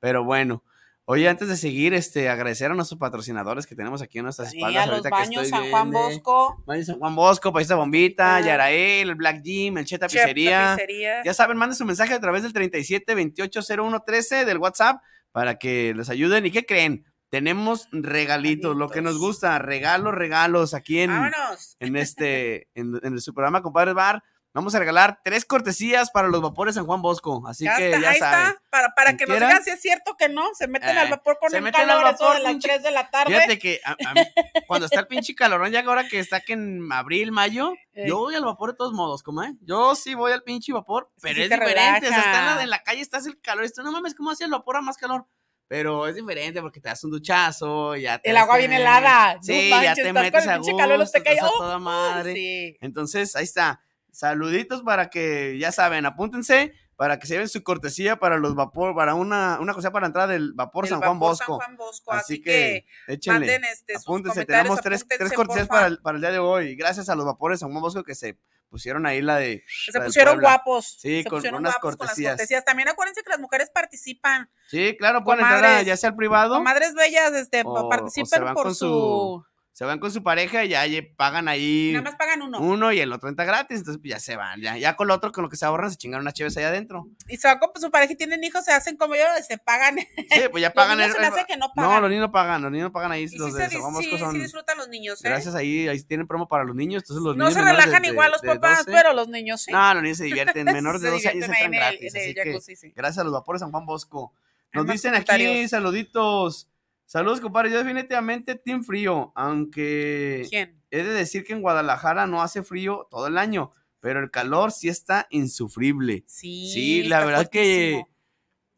Pero 0.00 0.22
bueno. 0.22 0.62
Oye, 1.06 1.28
antes 1.28 1.48
de 1.48 1.56
seguir, 1.58 1.92
este, 1.92 2.30
agradecer 2.30 2.70
a 2.70 2.74
nuestros 2.74 2.98
patrocinadores 2.98 3.66
que 3.66 3.74
tenemos 3.76 4.00
aquí 4.00 4.18
en 4.18 4.24
nuestras 4.24 4.50
Sí, 4.50 4.56
espaldas. 4.56 4.82
a 4.82 4.86
los 4.86 4.92
ahorita 4.96 5.08
que 5.10 5.22
baños 5.22 5.44
estoy 5.44 5.60
San 5.60 5.70
Juan 5.70 5.90
viendo. 5.90 6.08
Bosco, 6.08 6.62
Baños 6.66 6.86
San 6.86 6.98
Juan 6.98 7.14
Bosco, 7.14 7.52
Paisa 7.52 7.74
Bombita, 7.74 8.36
Ah. 8.36 8.40
Yarael, 8.40 9.10
el 9.10 9.14
Black 9.14 9.42
Gym, 9.42 9.76
el 9.76 9.84
Che 9.84 9.98
Tapicería. 9.98 10.76
Ya 11.24 11.34
saben, 11.34 11.58
manden 11.58 11.76
su 11.76 11.84
mensaje 11.84 12.14
a 12.14 12.20
través 12.20 12.42
del 12.42 12.54
37 12.54 13.14
28 13.14 13.60
01 13.62 14.00
13 14.06 14.44
del 14.46 14.56
WhatsApp 14.58 15.02
para 15.30 15.56
que 15.58 15.92
les 15.94 16.08
ayuden. 16.08 16.46
¿Y 16.46 16.50
qué 16.50 16.64
creen? 16.64 17.04
Tenemos 17.28 17.88
regalitos, 17.92 18.74
lo 18.76 18.88
que 18.88 19.02
nos 19.02 19.18
gusta, 19.18 19.58
regalos, 19.58 20.14
regalos 20.14 20.72
aquí 20.72 21.00
en, 21.00 21.10
Vámonos. 21.10 21.76
en 21.80 21.96
este, 21.96 22.68
en, 22.74 22.98
en 23.02 23.20
su 23.20 23.34
programa 23.34 23.60
Compadres 23.60 23.94
Bar. 23.94 24.22
Vamos 24.54 24.72
a 24.76 24.78
regalar 24.78 25.18
tres 25.24 25.44
cortesías 25.44 26.12
para 26.12 26.28
los 26.28 26.40
vapores 26.40 26.76
San 26.76 26.86
Juan 26.86 27.02
Bosco. 27.02 27.42
Así 27.48 27.64
Ya 27.64 27.76
que 27.76 27.86
está, 27.90 28.00
ya 28.00 28.10
ahí 28.10 28.18
saben. 28.20 28.46
está, 28.50 28.62
para, 28.70 28.94
para 28.94 29.16
que 29.16 29.26
nos 29.26 29.36
digan 29.40 29.64
si 29.64 29.70
es 29.70 29.80
cierto 29.82 30.16
que 30.16 30.28
no, 30.28 30.44
se 30.54 30.68
meten 30.68 30.96
Eh, 30.96 31.00
al 31.00 31.10
vapor 31.10 31.38
con 31.40 31.50
se 31.50 31.56
el 31.56 31.64
meten 31.64 31.80
al 31.82 31.86
calor, 31.88 32.14
eso 32.14 32.22
vapor, 32.24 32.36
de 32.36 32.42
las 32.44 32.52
pinche- 32.52 32.68
3 32.68 32.82
de 32.84 32.90
la 32.92 33.10
tarde. 33.10 33.34
Fíjate 33.34 33.58
que 33.58 33.80
a- 33.84 33.96
a 34.08 34.14
mí, 34.14 34.20
cuando 34.68 34.86
está 34.86 35.00
el 35.00 35.06
pinche 35.08 35.34
calorón, 35.34 35.72
ya 35.72 35.80
ahora 35.80 36.06
que 36.08 36.20
está 36.20 36.40
que 36.40 36.52
en 36.52 36.86
abril, 36.92 37.32
mayo, 37.32 37.74
yo 37.94 38.18
voy 38.18 38.36
al 38.36 38.44
vapor 38.44 38.70
de 38.70 38.76
todos 38.76 38.92
modos, 38.92 39.24
como, 39.24 39.42
¿eh? 39.42 39.54
Yo 39.60 39.96
sí 39.96 40.14
voy 40.14 40.30
al 40.30 40.42
pinche 40.44 40.72
vapor, 40.72 41.10
pero 41.20 41.34
sí 41.34 41.42
es 41.42 41.48
te 41.48 41.56
diferente. 41.58 42.06
O 42.06 42.10
sea, 42.10 42.18
está 42.20 42.38
en 42.50 42.56
la, 42.56 42.62
en 42.62 42.70
la 42.70 42.82
calle, 42.84 43.00
estás 43.00 43.26
el 43.26 43.40
calor. 43.40 43.64
Esto 43.64 43.82
no 43.82 43.90
mames, 43.90 44.14
¿cómo 44.14 44.30
hacía 44.30 44.46
el 44.46 44.52
vapor 44.52 44.76
a 44.76 44.80
más 44.82 44.96
calor? 44.96 45.26
Pero 45.66 46.06
es 46.06 46.14
diferente 46.14 46.60
porque 46.60 46.78
te 46.80 46.90
das 46.90 47.02
un 47.02 47.10
duchazo, 47.10 47.96
ya 47.96 48.18
te 48.18 48.30
El 48.30 48.36
agua 48.36 48.58
bien 48.58 48.72
helada. 48.72 49.36
Sí, 49.42 49.70
no 49.70 49.82
ya 49.82 49.94
te 49.96 50.12
metes 50.12 50.46
a 50.46 50.54
pinche 50.54 50.76
calor, 50.76 50.98
los 50.98 51.08
gusto, 51.08 51.18
te 51.18 51.24
cae. 51.24 51.38
¡Oh! 51.42 51.58
toda 51.58 51.78
madre. 51.80 52.34
Sí. 52.34 52.76
Entonces, 52.80 53.34
ahí 53.34 53.44
está. 53.44 53.80
Saluditos 54.14 54.82
para 54.82 55.10
que, 55.10 55.58
ya 55.58 55.72
saben, 55.72 56.06
apúntense 56.06 56.72
para 56.96 57.18
que 57.18 57.26
se 57.26 57.34
lleven 57.34 57.48
su 57.48 57.64
cortesía 57.64 58.20
para 58.20 58.38
los 58.38 58.54
vapor, 58.54 58.94
para 58.94 59.14
una, 59.14 59.58
una 59.60 59.74
cosa 59.74 59.90
para 59.90 60.06
entrar 60.06 60.28
del 60.28 60.52
vapor 60.54 60.86
San 60.86 61.00
Juan 61.00 61.18
Bosco. 61.18 61.58
San 61.58 61.66
Juan 61.66 61.76
Bosco. 61.76 62.12
Así, 62.12 62.34
Así, 62.34 62.42
que, 62.42 62.86
échenle. 63.08 63.40
manden 63.40 63.64
este, 63.64 63.94
sus 63.94 64.04
Apúntense, 64.04 64.44
tenemos 64.46 64.80
tres, 64.80 65.04
tres 65.08 65.32
cortesías 65.32 65.66
para 65.66 65.88
el, 65.88 65.98
para 65.98 66.14
el 66.16 66.20
día 66.20 66.30
de 66.30 66.38
hoy. 66.38 66.76
Gracias 66.76 67.08
a 67.08 67.16
los 67.16 67.26
vapores 67.26 67.58
San 67.58 67.70
Juan 67.70 67.82
Bosco 67.82 68.04
que 68.04 68.14
se 68.14 68.38
pusieron 68.68 69.06
ahí 69.06 69.20
la 69.22 69.36
de. 69.38 69.64
Que 69.86 69.90
se 69.92 70.00
pusieron 70.00 70.40
guapos. 70.40 70.96
Sí, 71.00 71.24
se 71.24 71.28
con 71.28 71.38
pusieron 71.38 71.58
unas 71.60 71.72
guapos 71.74 71.96
con 71.96 72.06
las 72.06 72.16
cortesías. 72.16 72.64
También 72.64 72.88
acuérdense 72.88 73.22
que 73.24 73.30
las 73.30 73.40
mujeres 73.40 73.70
participan. 73.70 74.48
Sí, 74.68 74.94
claro, 74.96 75.24
pueden 75.24 75.40
entrar 75.40 75.58
a- 75.64 75.66
Comadres. 75.66 75.86
ya 75.88 75.96
sea 75.96 76.10
al 76.10 76.16
privado, 76.16 76.54
Comadres 76.54 76.94
bellas, 76.94 77.32
este, 77.32 77.62
O- 77.64 77.88
participen 77.88 78.44
por 78.54 78.62
con 78.62 78.74
su... 78.74 78.86
su- 78.86 79.46
se 79.74 79.84
van 79.84 79.98
con 79.98 80.12
su 80.12 80.22
pareja 80.22 80.64
y 80.64 80.68
ya 80.68 80.84
pagan 81.16 81.48
ahí 81.48 81.90
Nada 81.92 82.04
más 82.04 82.14
pagan 82.14 82.42
uno. 82.42 82.60
uno 82.60 82.92
y 82.92 83.00
el 83.00 83.12
otro 83.12 83.28
entra 83.28 83.44
gratis, 83.44 83.78
entonces 83.78 84.00
pues 84.00 84.08
ya 84.12 84.20
se 84.20 84.36
van. 84.36 84.60
Ya, 84.60 84.78
ya 84.78 84.94
con 84.94 85.08
lo 85.08 85.14
otro, 85.14 85.32
con 85.32 85.42
lo 85.42 85.50
que 85.50 85.56
se 85.56 85.64
ahorran, 85.66 85.90
se 85.90 85.96
chingan 85.96 86.20
unas 86.20 86.32
chéves 86.32 86.56
allá 86.56 86.68
adentro. 86.68 87.08
Y 87.26 87.36
se 87.38 87.48
van 87.48 87.58
con 87.58 87.72
su 87.82 87.90
pareja 87.90 88.12
y 88.12 88.16
tienen 88.16 88.44
hijos, 88.44 88.64
se 88.64 88.70
hacen 88.72 88.96
como 88.96 89.16
yo, 89.16 89.24
se 89.46 89.58
pagan. 89.58 89.96
Sí, 89.98 90.42
pues 90.52 90.62
ya 90.62 90.68
Los 90.74 90.74
pagan 90.74 90.98
niños 90.98 91.16
el. 91.16 91.20
se 91.22 91.26
hace 91.26 91.44
que 91.46 91.56
no 91.56 91.66
no, 91.66 91.72
pagan. 91.74 92.02
los 92.02 92.08
niños 92.10 92.22
no 92.28 92.30
pagan, 92.30 92.62
los 92.62 92.70
niños 92.70 92.84
no 92.84 92.92
pagan 92.92 93.10
ahí. 93.10 93.24
Y 93.24 93.28
sí, 93.30 93.36
los 93.36 93.52
se 93.52 93.66
de 93.68 93.76
Juan 93.80 93.90
sí, 93.94 93.96
Bosco 94.10 94.16
sí 94.16 94.18
son. 94.18 94.34
disfrutan 94.40 94.78
los 94.78 94.88
niños, 94.88 95.24
¿eh? 95.24 95.28
Gracias 95.28 95.56
ahí, 95.56 95.88
ahí 95.88 96.00
tienen 96.04 96.28
promo 96.28 96.46
para 96.46 96.62
los 96.62 96.76
niños. 96.76 97.02
Entonces 97.02 97.24
los 97.24 97.36
no 97.36 97.42
niños 97.46 97.54
se 97.54 97.58
menores 97.60 97.84
relajan 97.84 98.02
de- 98.02 98.08
igual 98.10 98.30
los 98.30 98.42
de 98.42 98.48
papás, 98.54 98.78
12. 98.86 98.92
pero 98.92 99.12
los 99.12 99.26
niños 99.28 99.60
sí. 99.60 99.72
No, 99.72 99.92
los 99.94 100.02
niños 100.04 100.18
se 100.18 100.24
divierten. 100.24 100.64
Menores 100.72 101.00
de 101.00 101.08
Se 101.08 101.14
12 101.14 101.28
años 101.30 101.44
entran 101.46 101.64
el- 101.64 101.70
gratis. 101.80 102.14
el 102.14 102.20
Así 102.22 102.34
que 102.34 102.76
sí. 102.76 102.92
gracias 102.94 103.18
a 103.18 103.24
los 103.24 103.32
vapores 103.32 103.58
San 103.58 103.72
Juan 103.72 103.84
Bosco. 103.86 104.32
Nos 104.72 104.86
dicen 104.86 105.16
aquí 105.16 105.66
saluditos. 105.68 106.68
Saludos, 107.06 107.40
compadre. 107.40 107.70
Yo 107.70 107.78
definitivamente 107.78 108.54
Team 108.56 108.82
Frío, 108.82 109.32
aunque 109.36 110.46
¿Quién? 110.48 110.80
he 110.90 111.02
de 111.02 111.12
decir 111.12 111.44
que 111.44 111.52
en 111.52 111.60
Guadalajara 111.62 112.26
no 112.26 112.42
hace 112.42 112.62
frío 112.62 113.06
todo 113.10 113.26
el 113.26 113.38
año, 113.38 113.72
pero 114.00 114.20
el 114.20 114.30
calor 114.30 114.72
sí 114.72 114.88
está 114.88 115.26
insufrible. 115.30 116.24
Sí, 116.26 116.68
Sí, 116.72 117.02
la 117.04 117.24
verdad 117.24 117.48
que- 117.50 117.92
fuertísimo. 118.02 118.08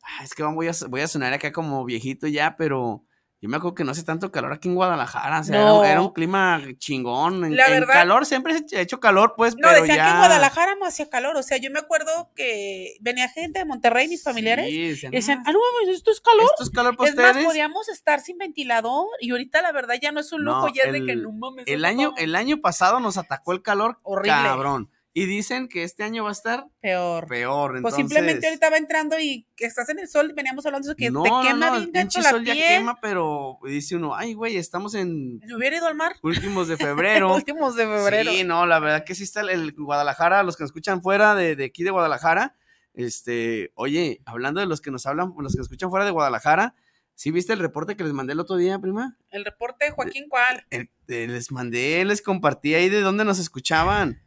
Ah, 0.03 0.25
es 0.25 0.35
que 0.35 0.43
voy 0.45 0.69
a, 0.69 0.73
voy 0.89 1.01
a 1.01 1.09
sonar 1.09 1.33
acá 1.33 1.51
como 1.53 1.85
viejito 1.85 2.27
ya, 2.29 2.57
pero 2.57 3.05
yo 3.47 3.51
me 3.51 3.57
acuerdo 3.59 3.75
que 3.77 3.85
no 3.85 3.93
hace 3.93 4.03
tanto 4.03 4.33
calor 4.33 4.53
aquí 4.53 4.69
en 4.69 4.75
Guadalajara. 4.75 5.41
O 5.41 5.45
sea, 5.45 5.55
era- 5.57 5.65
No. 5.69 5.85
era, 5.85 6.01
un 6.01 6.13
clima 6.13 6.61
chingón. 6.79 7.45
En, 7.45 7.57
La 7.57 7.67
en 7.67 7.81
verdad- 7.81 7.95
calor 7.95 8.27
siempre 8.27 8.59
se 8.67 8.77
ha 8.77 8.81
hecho 8.81 8.99
calor, 9.01 9.35
pues, 9.37 9.55
No, 9.55 9.69
pero 9.69 9.81
decían 9.83 9.97
ya. 9.99 10.05
que 10.05 10.11
en 10.11 10.17
Guadalajara 10.19 10.75
no 10.75 10.85
hacía 10.87 11.09
calor. 11.09 11.37
O 11.37 11.43
sea, 11.43 11.57
yo 11.59 11.71
me 11.71 11.79
acuerdo 11.79 12.31
que 12.35 12.97
venía 13.01 13.29
gente 13.29 13.61
de 13.61 13.65
Monterrey, 13.65 14.09
mis 14.09 14.23
familiares, 14.23 14.67
Sí, 14.67 14.89
decían, 14.89 15.13
y 15.13 15.17
decían, 15.17 15.39
"Ah, 15.47 15.51
ah, 15.51 15.53
no 15.53 15.61
esto 15.93 16.11
es 16.11 16.21
calor. 16.21 16.45
Esto 16.45 16.65
es 16.65 16.71
calor 16.71 16.97
para 16.97 17.11
Es 17.11 17.17
más, 17.17 17.27
ustedes. 17.31 17.47
podíamos 17.47 17.89
estar 17.89 18.21
sin 18.21 18.39
ventilador 18.39 19.07
y 19.21 19.31
ahorita 19.31 19.63
la 19.63 19.73
verdad 19.73 19.95
ya 20.01 20.13
no 20.13 20.21
es 20.21 20.33
un 20.33 20.43
lujo, 20.45 20.67
No, 20.67 20.75
ya 20.75 20.83
es 20.85 20.93
de 20.93 21.05
que 21.05 21.13
el- 21.13 21.23
no 21.23 21.33
mames. 21.33 21.65
El 21.69 21.85
año, 21.85 22.13
el 22.17 22.35
año 22.35 22.61
pasado 22.61 23.01
nos 23.01 23.17
atacó 23.17 23.53
el 23.53 23.63
calor 23.63 23.99
Horrible. 24.03 24.31
cabrón. 24.33 24.91
Y 25.19 25.25
dicen 25.25 25.67
que 25.69 25.83
este 25.83 26.03
año 26.03 26.25
va 26.25 26.29
a 26.29 26.33
estar 26.33 26.67
peor. 26.83 27.27
peor. 27.27 27.71
Pues 27.71 27.95
Entonces, 27.95 27.97
simplemente 27.97 28.47
ahorita 28.49 28.69
va 28.69 28.77
entrando 28.77 29.19
y 29.19 29.47
que 29.57 29.65
estás 29.65 29.89
en 29.89 29.99
el 29.99 30.09
sol, 30.09 30.35
veníamos 30.37 30.67
hablando 30.67 30.87
de 30.89 30.93
eso, 30.93 30.97
que 30.97 31.11
no, 31.11 31.23
te 31.23 31.31
no, 31.31 31.41
quema 31.43 31.71
no, 31.71 31.75
el 31.77 31.81
bien 31.85 31.93
gancho 31.93 32.21
la 32.21 32.31
sol 32.31 32.45
ya 32.45 32.53
piel. 32.53 32.69
quema, 32.81 33.01
pero 33.01 33.59
dice 33.65 33.97
uno, 33.97 34.15
ay, 34.15 34.35
güey, 34.35 34.59
estamos 34.59 34.95
en 34.95 35.39
Me 35.39 35.55
hubiera 35.57 35.79
ido 35.79 35.87
al 35.87 35.95
mar. 35.95 36.17
últimos 36.23 36.69
de 36.69 36.77
febrero. 36.77 37.35
Últimos 37.35 37.77
de 37.77 37.87
febrero. 37.87 38.31
Sí, 38.31 38.45
no, 38.45 38.67
la 38.67 38.79
verdad 38.79 39.05
que 39.05 39.15
sí 39.15 39.23
está 39.23 39.41
el, 39.41 39.49
el 39.49 39.73
Guadalajara, 39.73 40.43
los 40.43 40.57
que 40.59 40.65
nos 40.65 40.69
escuchan 40.69 41.01
fuera 41.01 41.35
de, 41.35 41.57
de 41.57 41.65
aquí 41.65 41.83
de 41.83 41.91
Guadalajara, 41.93 42.55
este, 42.93 43.73
oye, 43.75 44.21
hablando 44.27 44.61
de 44.61 44.67
los 44.67 44.81
que 44.83 44.91
nos 44.91 45.07
hablan, 45.07 45.33
los 45.39 45.53
que 45.55 45.59
nos 45.61 45.67
escuchan 45.67 45.89
fuera 45.89 46.05
de 46.05 46.11
Guadalajara, 46.11 46.75
¿sí 47.15 47.31
viste 47.31 47.55
el 47.55 47.59
reporte 47.61 47.97
que 47.97 48.05
les 48.05 48.13
mandé 48.13 48.35
el 48.35 48.41
otro 48.41 48.57
día, 48.57 48.79
prima? 48.79 49.17
El 49.31 49.45
reporte 49.47 49.87
de 49.87 49.91
Joaquín, 49.93 50.27
¿cuál? 50.29 50.67
El- 50.71 50.91
eh, 51.09 51.27
les 51.27 51.51
mandé, 51.53 52.05
les 52.05 52.21
compartí 52.21 52.75
ahí 52.75 52.89
de 52.91 53.01
dónde 53.01 53.25
nos 53.25 53.39
escuchaban. 53.39 54.23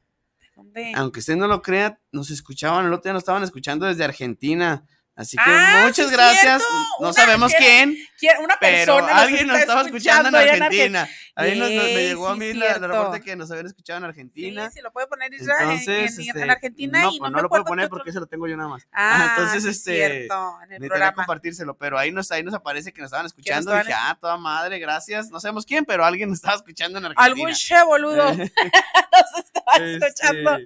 Aunque 0.95 1.19
usted 1.19 1.35
no 1.35 1.47
lo 1.47 1.61
crea, 1.61 1.99
nos 2.11 2.31
escuchaban, 2.31 2.85
el 2.85 2.93
otro 2.93 3.03
día 3.03 3.13
nos 3.13 3.21
estaban 3.21 3.43
escuchando 3.43 3.85
desde 3.85 4.03
Argentina. 4.03 4.85
Así 5.19 5.35
que 5.35 5.43
Ah, 5.45 5.81
muchas 5.85 6.07
sí, 6.07 6.13
gracias. 6.13 6.39
cierto. 6.63 6.65
No 7.01 7.07
Una- 7.09 7.13
sabemos 7.13 7.51
quién, 7.57 7.97
¿Quién? 8.17 8.37
Una 8.41 8.55
pero 8.57 8.95
persona 8.95 9.13
nos 9.13 9.21
alguien 9.21 9.47
nos 9.47 9.59
estaba 9.59 9.81
escuchando 9.81 10.29
en 10.29 10.35
Argentina. 10.35 11.09
Ahí 11.35 11.59
nos, 11.59 11.69
nos- 11.71 11.83
me 11.83 12.03
llegó 12.07 12.27
a 12.29 12.35
mí 12.37 12.53
la, 12.53 12.77
la 12.79 12.87
reporte 12.87 13.21
que 13.21 13.35
nos 13.35 13.51
habían 13.51 13.65
escuchado 13.65 13.97
en 13.97 14.05
Argentina. 14.05 14.67
Sí, 14.69 14.75
sí, 14.75 14.81
lo 14.81 14.93
puede 14.93 15.07
poner 15.07 15.33
Entonces, 15.33 16.17
en, 16.17 16.23
en 16.23 16.29
este, 16.37 16.51
Argentina 16.51 17.01
no, 17.03 17.11
y 17.11 17.19
no, 17.19 17.29
lo 17.41 17.49
puedo 17.49 17.65
poner 17.65 17.89
porque 17.89 18.11
eso 18.11 18.21
lo 18.21 18.27
tengo 18.27 18.47
yo 18.47 18.55
nada 18.55 18.69
más. 18.69 18.87
Ah, 18.93 19.35
entonces, 19.37 19.65
este, 19.65 19.95
cierto, 19.95 20.55
en 20.63 20.71
el 20.71 20.79
Necesitaría 20.79 21.11
compartírselo, 21.13 21.77
pero 21.77 21.99
ahí 21.99 22.13
nos, 22.13 22.31
ahí 22.31 22.41
nos 22.41 22.53
aparece 22.53 22.93
que 22.93 23.01
nos 23.01 23.07
estaban 23.09 23.25
escuchando. 23.25 23.73
Dije, 23.75 23.91
ah, 23.93 24.17
toda 24.21 24.37
madre, 24.37 24.79
gracias. 24.79 25.29
No 25.31 25.41
sabemos 25.41 25.65
quién, 25.65 25.83
pero 25.83 26.05
alguien 26.05 26.29
nos 26.29 26.37
estaba 26.37 26.55
escuchando 26.55 26.97
en 26.97 27.07
Argentina. 27.07 27.25
Algún 27.25 27.51
che 27.53 27.83
boludo 27.83 28.15
nos 28.33 28.39
estaba 29.43 29.75
este, 29.75 30.07
escuchando. 30.07 30.57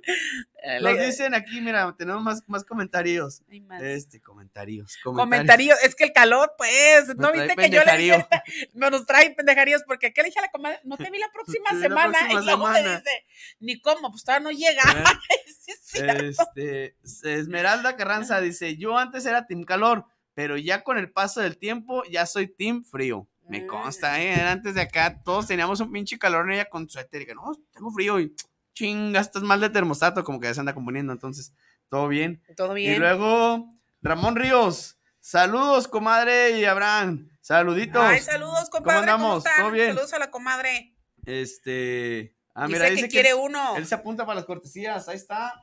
Nos 0.82 1.00
dicen 1.00 1.34
aquí, 1.34 1.60
mira, 1.62 1.94
tenemos 1.98 2.24
más, 2.24 2.44
más 2.48 2.64
comentarios. 2.64 3.42
Hay 3.50 3.60
más. 3.62 3.82
Este, 3.82 4.22
comentarios. 4.22 4.98
Comentarios, 5.04 5.78
es 5.84 5.94
que 5.96 6.06
el 6.06 6.14
calor, 6.14 6.54
pues, 6.58 7.08
Me 7.10 7.16
¿no 7.16 7.32
viste 7.34 7.56
que 7.56 7.70
yo 7.70 7.80
le 7.82 7.86
pendejarío. 7.86 8.16
dije, 8.46 8.70
no 8.74 8.90
nos 8.90 9.06
trae 9.06 9.32
pendejaríos 9.32 9.84
porque 9.84 10.14
¿qué 10.14 10.22
le 10.22 10.30
dije 10.30 10.40
a 10.40 10.44
la 10.44 10.52
comadre? 10.52 10.80
No 10.86 10.96
te 10.98 11.10
vi 11.12 11.18
la 11.20 11.30
próxima 11.34 11.66
la 11.74 11.80
semana 11.80 12.14
próxima 12.20 12.42
y 12.42 12.46
luego 12.46 12.68
me 12.68 12.76
semana. 12.78 12.98
dice, 12.98 13.26
ni 13.60 13.82
cómo, 13.82 14.10
pues 14.12 14.24
todavía 14.24 14.44
no 14.44 14.52
llega. 14.52 14.82
¿Eh? 14.82 15.04
Es. 15.96 16.40
Este, 16.44 16.96
Esmeralda 17.24 17.96
Carranza 17.96 18.42
dice, 18.42 18.78
yo 18.78 18.98
antes 18.98 19.26
era 19.26 19.46
Team 19.46 19.64
Calor, 19.64 20.06
pero 20.34 20.58
ya 20.58 20.84
con 20.84 20.98
el 20.98 21.12
paso 21.12 21.42
del 21.42 21.58
tiempo 21.58 22.04
ya 22.10 22.26
soy 22.26 22.48
Team 22.48 22.84
Frío. 22.84 23.28
Me 23.48 23.62
Mm. 23.62 23.68
consta, 23.68 24.22
¿eh? 24.22 24.34
Antes 24.42 24.74
de 24.76 24.82
acá 24.82 25.22
todos 25.24 25.48
teníamos 25.48 25.80
un 25.82 25.92
pinche 25.92 26.18
calor 26.18 26.46
en 26.46 26.54
ella 26.54 26.70
con 26.70 26.90
suéter 26.90 27.22
y 27.22 27.26
que 27.26 27.36
no, 27.36 27.52
tengo 27.74 27.92
frío 27.92 28.20
y 28.20 28.34
chinga, 28.74 29.20
estás 29.20 29.44
mal 29.44 29.60
de 29.62 29.70
termostato, 29.70 30.24
como 30.24 30.40
que 30.40 30.48
ya 30.48 30.54
se 30.54 30.60
anda 30.60 30.74
componiendo, 30.74 31.14
entonces, 31.14 31.54
todo 31.90 32.08
bien. 32.08 32.44
Todo 32.56 32.78
Y 32.78 32.88
bien. 32.88 33.00
luego, 33.00 33.70
Ramón 34.02 34.36
Ríos, 34.36 35.00
saludos, 35.20 35.88
comadre 35.88 36.60
y 36.60 36.66
Abraham, 36.66 37.30
saluditos. 37.42 38.04
Ay, 38.04 38.20
saludos, 38.20 38.70
compadre. 38.70 39.12
¿Cómo, 39.12 39.14
andamos? 39.14 39.44
¿Todo 39.44 39.72
bien? 39.72 39.90
Saludos 39.90 40.14
a 40.14 40.20
la 40.20 40.32
comadre. 40.32 40.96
Este, 41.26 42.36
ah, 42.54 42.68
dice 42.68 42.78
mira, 42.78 42.90
que 42.90 42.96
dice 42.96 43.10
quiere 43.10 43.34
uno. 43.34 43.78
él 43.78 43.86
se 43.86 43.96
apunta 43.96 44.26
para 44.26 44.36
las 44.36 44.46
cortesías, 44.46 45.08
ahí 45.08 45.16
está. 45.16 45.54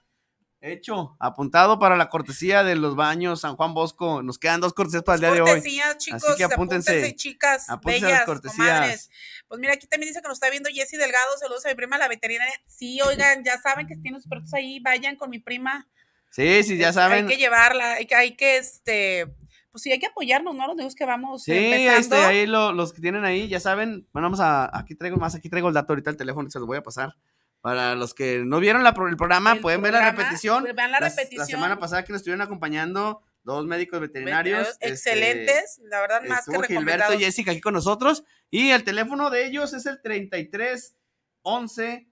Hecho, 0.62 1.16
apuntado 1.18 1.78
para 1.78 1.96
la 1.96 2.10
cortesía 2.10 2.62
de 2.62 2.76
los 2.76 2.94
baños 2.94 3.40
San 3.40 3.56
Juan 3.56 3.72
Bosco. 3.72 4.22
Nos 4.22 4.38
quedan 4.38 4.60
dos 4.60 4.74
cortesías 4.74 5.02
para 5.02 5.14
el 5.14 5.20
día 5.22 5.30
de 5.32 5.40
hoy. 5.40 5.48
Cortesías, 5.48 5.96
chicos. 5.96 6.36
que 6.36 6.44
apúntense. 6.44 7.16
chicas. 7.16 7.70
Apúntense 7.70 8.00
las 8.02 8.10
bellas, 8.12 8.26
cortesías. 8.26 8.56
comadres. 8.68 9.10
Pues 9.48 9.58
mira, 9.58 9.72
aquí 9.72 9.86
también 9.86 10.08
dice 10.10 10.20
que 10.20 10.28
nos 10.28 10.36
está 10.36 10.50
viendo 10.50 10.68
Jessy 10.70 10.98
Delgado. 10.98 11.38
Saludos 11.38 11.64
a 11.64 11.70
mi 11.70 11.74
prima, 11.76 11.96
la 11.96 12.08
veterinaria. 12.08 12.52
Sí, 12.66 13.00
oigan, 13.00 13.42
ya 13.42 13.58
saben 13.58 13.86
que 13.86 13.96
tienen 13.96 14.20
sus 14.20 14.28
perros 14.28 14.52
ahí. 14.52 14.80
Vayan 14.80 15.16
con 15.16 15.30
mi 15.30 15.38
prima. 15.38 15.88
Sí, 16.30 16.62
sí, 16.62 16.76
ya 16.76 16.92
saben. 16.92 17.26
Hay 17.26 17.32
que 17.32 17.38
llevarla. 17.40 17.94
Hay 17.94 18.06
que, 18.06 18.14
hay 18.14 18.36
que 18.36 18.58
este. 18.58 19.34
Pues 19.72 19.82
sí, 19.82 19.92
hay 19.92 19.98
que 19.98 20.06
apoyarnos, 20.08 20.54
¿no? 20.54 20.66
Los 20.66 20.76
negocios 20.76 20.96
que 20.96 21.06
vamos 21.06 21.44
Sí, 21.44 21.52
este, 21.52 22.16
ahí 22.16 22.46
lo- 22.46 22.72
los 22.72 22.92
que 22.92 23.00
tienen 23.00 23.24
ahí, 23.24 23.48
ya 23.48 23.60
saben. 23.60 24.06
Bueno, 24.12 24.26
vamos 24.26 24.40
a. 24.40 24.76
Aquí 24.76 24.94
traigo 24.94 25.16
más, 25.16 25.34
aquí 25.34 25.48
traigo 25.48 25.68
el 25.68 25.74
dato 25.74 25.92
ahorita, 25.92 26.10
el 26.10 26.16
teléfono, 26.18 26.50
se 26.50 26.58
los 26.58 26.66
voy 26.66 26.76
a 26.76 26.82
pasar. 26.82 27.14
Para 27.60 27.94
los 27.94 28.14
que 28.14 28.42
no 28.44 28.58
vieron 28.58 28.82
la 28.82 28.94
el 29.08 29.16
programa, 29.16 29.52
El 29.52 29.60
pueden 29.60 29.82
ver 29.82 29.92
la 29.92 30.10
repetición. 30.10 30.62
pues 30.62 30.74
vean 30.74 30.92
la 30.92 31.00
repetición. 31.00 31.38
La 31.38 31.46
semana 31.46 31.78
pasada 31.78 32.04
que 32.04 32.12
nos 32.12 32.20
estuvieron 32.20 32.40
acompañando 32.40 33.22
dos 33.42 33.66
médicos 33.66 34.00
veterinarios. 34.00 34.68
este, 34.68 34.88
Excelentes, 34.88 35.80
la 35.84 36.00
verdad, 36.00 36.22
más 36.26 36.46
que 36.46 36.66
Gilberto 36.66 37.14
y 37.14 37.18
Jessica 37.18 37.50
aquí 37.50 37.60
con 37.60 37.74
nosotros. 37.74 38.24
Y 38.50 38.70
el 38.70 38.84
teléfono 38.84 39.30
de 39.30 39.46
ellos 39.46 39.74
es 39.74 39.86
el 39.86 40.00
33 40.00 40.96
11 41.42 42.10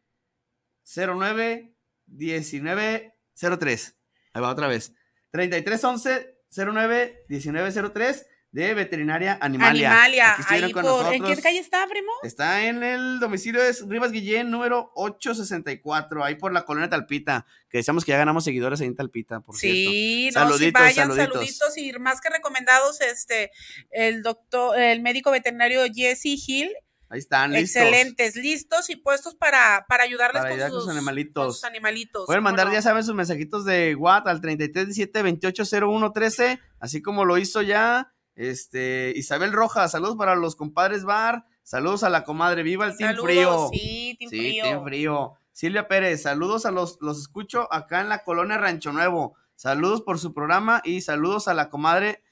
09 0.85 1.75
19 2.07 3.15
03. 3.59 3.97
Ahí 4.33 4.43
va 4.43 4.51
otra 4.51 4.69
vez. 4.69 4.93
33 5.31 5.85
11 5.85 6.39
09 6.51 7.25
19 7.29 7.91
03 7.91 8.27
de 8.51 8.75
Veterinaria 8.75 9.39
Animalia. 9.41 9.91
Animalia, 9.91 10.37
ahí 10.49 10.73
por. 10.73 11.13
¿En 11.13 11.23
qué 11.23 11.37
calle 11.37 11.59
está, 11.59 11.87
primo? 11.87 12.11
Está 12.23 12.67
en 12.67 12.83
el 12.83 13.21
domicilio 13.21 13.63
de 13.63 13.75
Rivas 13.87 14.11
Guillén, 14.11 14.51
número 14.51 14.91
864, 14.95 16.25
ahí 16.25 16.37
por 16.37 16.53
la 16.53 16.65
colonia 16.65 16.89
Talpita, 16.89 17.45
que 17.69 17.79
decíamos 17.79 18.05
que 18.05 18.13
ya 18.13 18.19
ganamos 18.19 18.45
seguidores 18.45 18.81
ahí 18.81 18.87
en 18.87 18.97
Talpita, 18.97 19.41
por 19.41 19.57
cierto. 19.57 19.91
Sí, 19.91 20.31
no, 20.35 20.41
sí, 20.41 20.43
Saluditos, 20.47 20.83
vayan, 20.83 21.09
saluditos. 21.09 21.33
saluditos. 21.35 21.79
y 21.79 21.93
más 21.99 22.21
que 22.21 22.31
recomendados, 22.31 23.01
este, 23.03 23.51
el 23.91 24.23
doctor, 24.23 24.79
el 24.79 25.03
médico 25.03 25.31
veterinario 25.31 25.83
Jesse 25.93 26.25
Hill, 26.47 26.73
Ahí 27.11 27.21
están, 27.21 27.53
listos. 27.53 27.83
excelentes, 27.83 28.37
listos 28.37 28.91
y 28.91 28.97
puestos 28.97 29.35
para, 29.35 29.87
para 29.89 30.05
ayudarles 30.05 30.43
Para 30.43 30.51
con, 30.51 30.57
ayudar 30.57 30.71
sus, 30.71 30.83
sus 30.85 30.93
animalitos. 30.93 31.43
con 31.45 31.53
sus 31.55 31.65
animalitos. 31.65 32.27
Pueden 32.27 32.43
mandar, 32.43 32.67
¿cómo 32.67 32.75
no? 32.75 32.79
ya 32.79 32.83
saben, 32.83 33.03
sus 33.03 33.15
mensajitos 33.15 33.65
de 33.65 33.95
WhatsApp 33.95 34.29
al 34.29 34.41
3317-280113, 34.43 36.61
así 36.81 37.01
como 37.01 37.25
lo 37.25 37.39
hizo 37.39 37.63
ya 37.63 38.13
este 38.39 39.13
Isabel 39.17 39.53
Rojas. 39.53 39.91
Saludos 39.91 40.17
para 40.17 40.37
los 40.37 40.57
compadres 40.57 41.05
Bar, 41.05 41.45
saludos 41.63 42.05
a 42.05 42.09
la 42.09 42.25
comadre 42.25 42.63
Viva 42.63 42.87
el 42.87 42.97
Team 42.97 43.11
Saludos, 43.11 43.27
Frío. 43.27 43.69
Sí, 43.73 44.17
Team 44.19 44.31
Sí, 44.31 44.39
Frío. 44.39 44.63
Team 44.65 44.85
Frío. 44.85 45.33
Silvia 45.53 45.89
Pérez, 45.89 46.23
saludos 46.23 46.65
a 46.67 46.71
los, 46.71 46.99
los 47.01 47.19
escucho 47.21 47.73
acá 47.73 48.01
en 48.01 48.09
la 48.09 48.23
colonia 48.23 48.57
Rancho 48.59 48.93
Nuevo. 48.93 49.35
Saludos 49.57 50.03
por 50.03 50.21
su 50.21 50.33
programa 50.33 50.81
y 50.85 51.01
saludos 51.01 51.49
a 51.49 51.55
la 51.55 51.69
comadre 51.69 52.23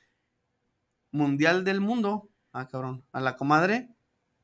mundial 1.10 1.64
del 1.64 1.80
mundo. 1.80 2.28
Ah, 2.52 2.68
cabrón. 2.68 3.04
A 3.12 3.20
la 3.20 3.36
comadre 3.36 3.88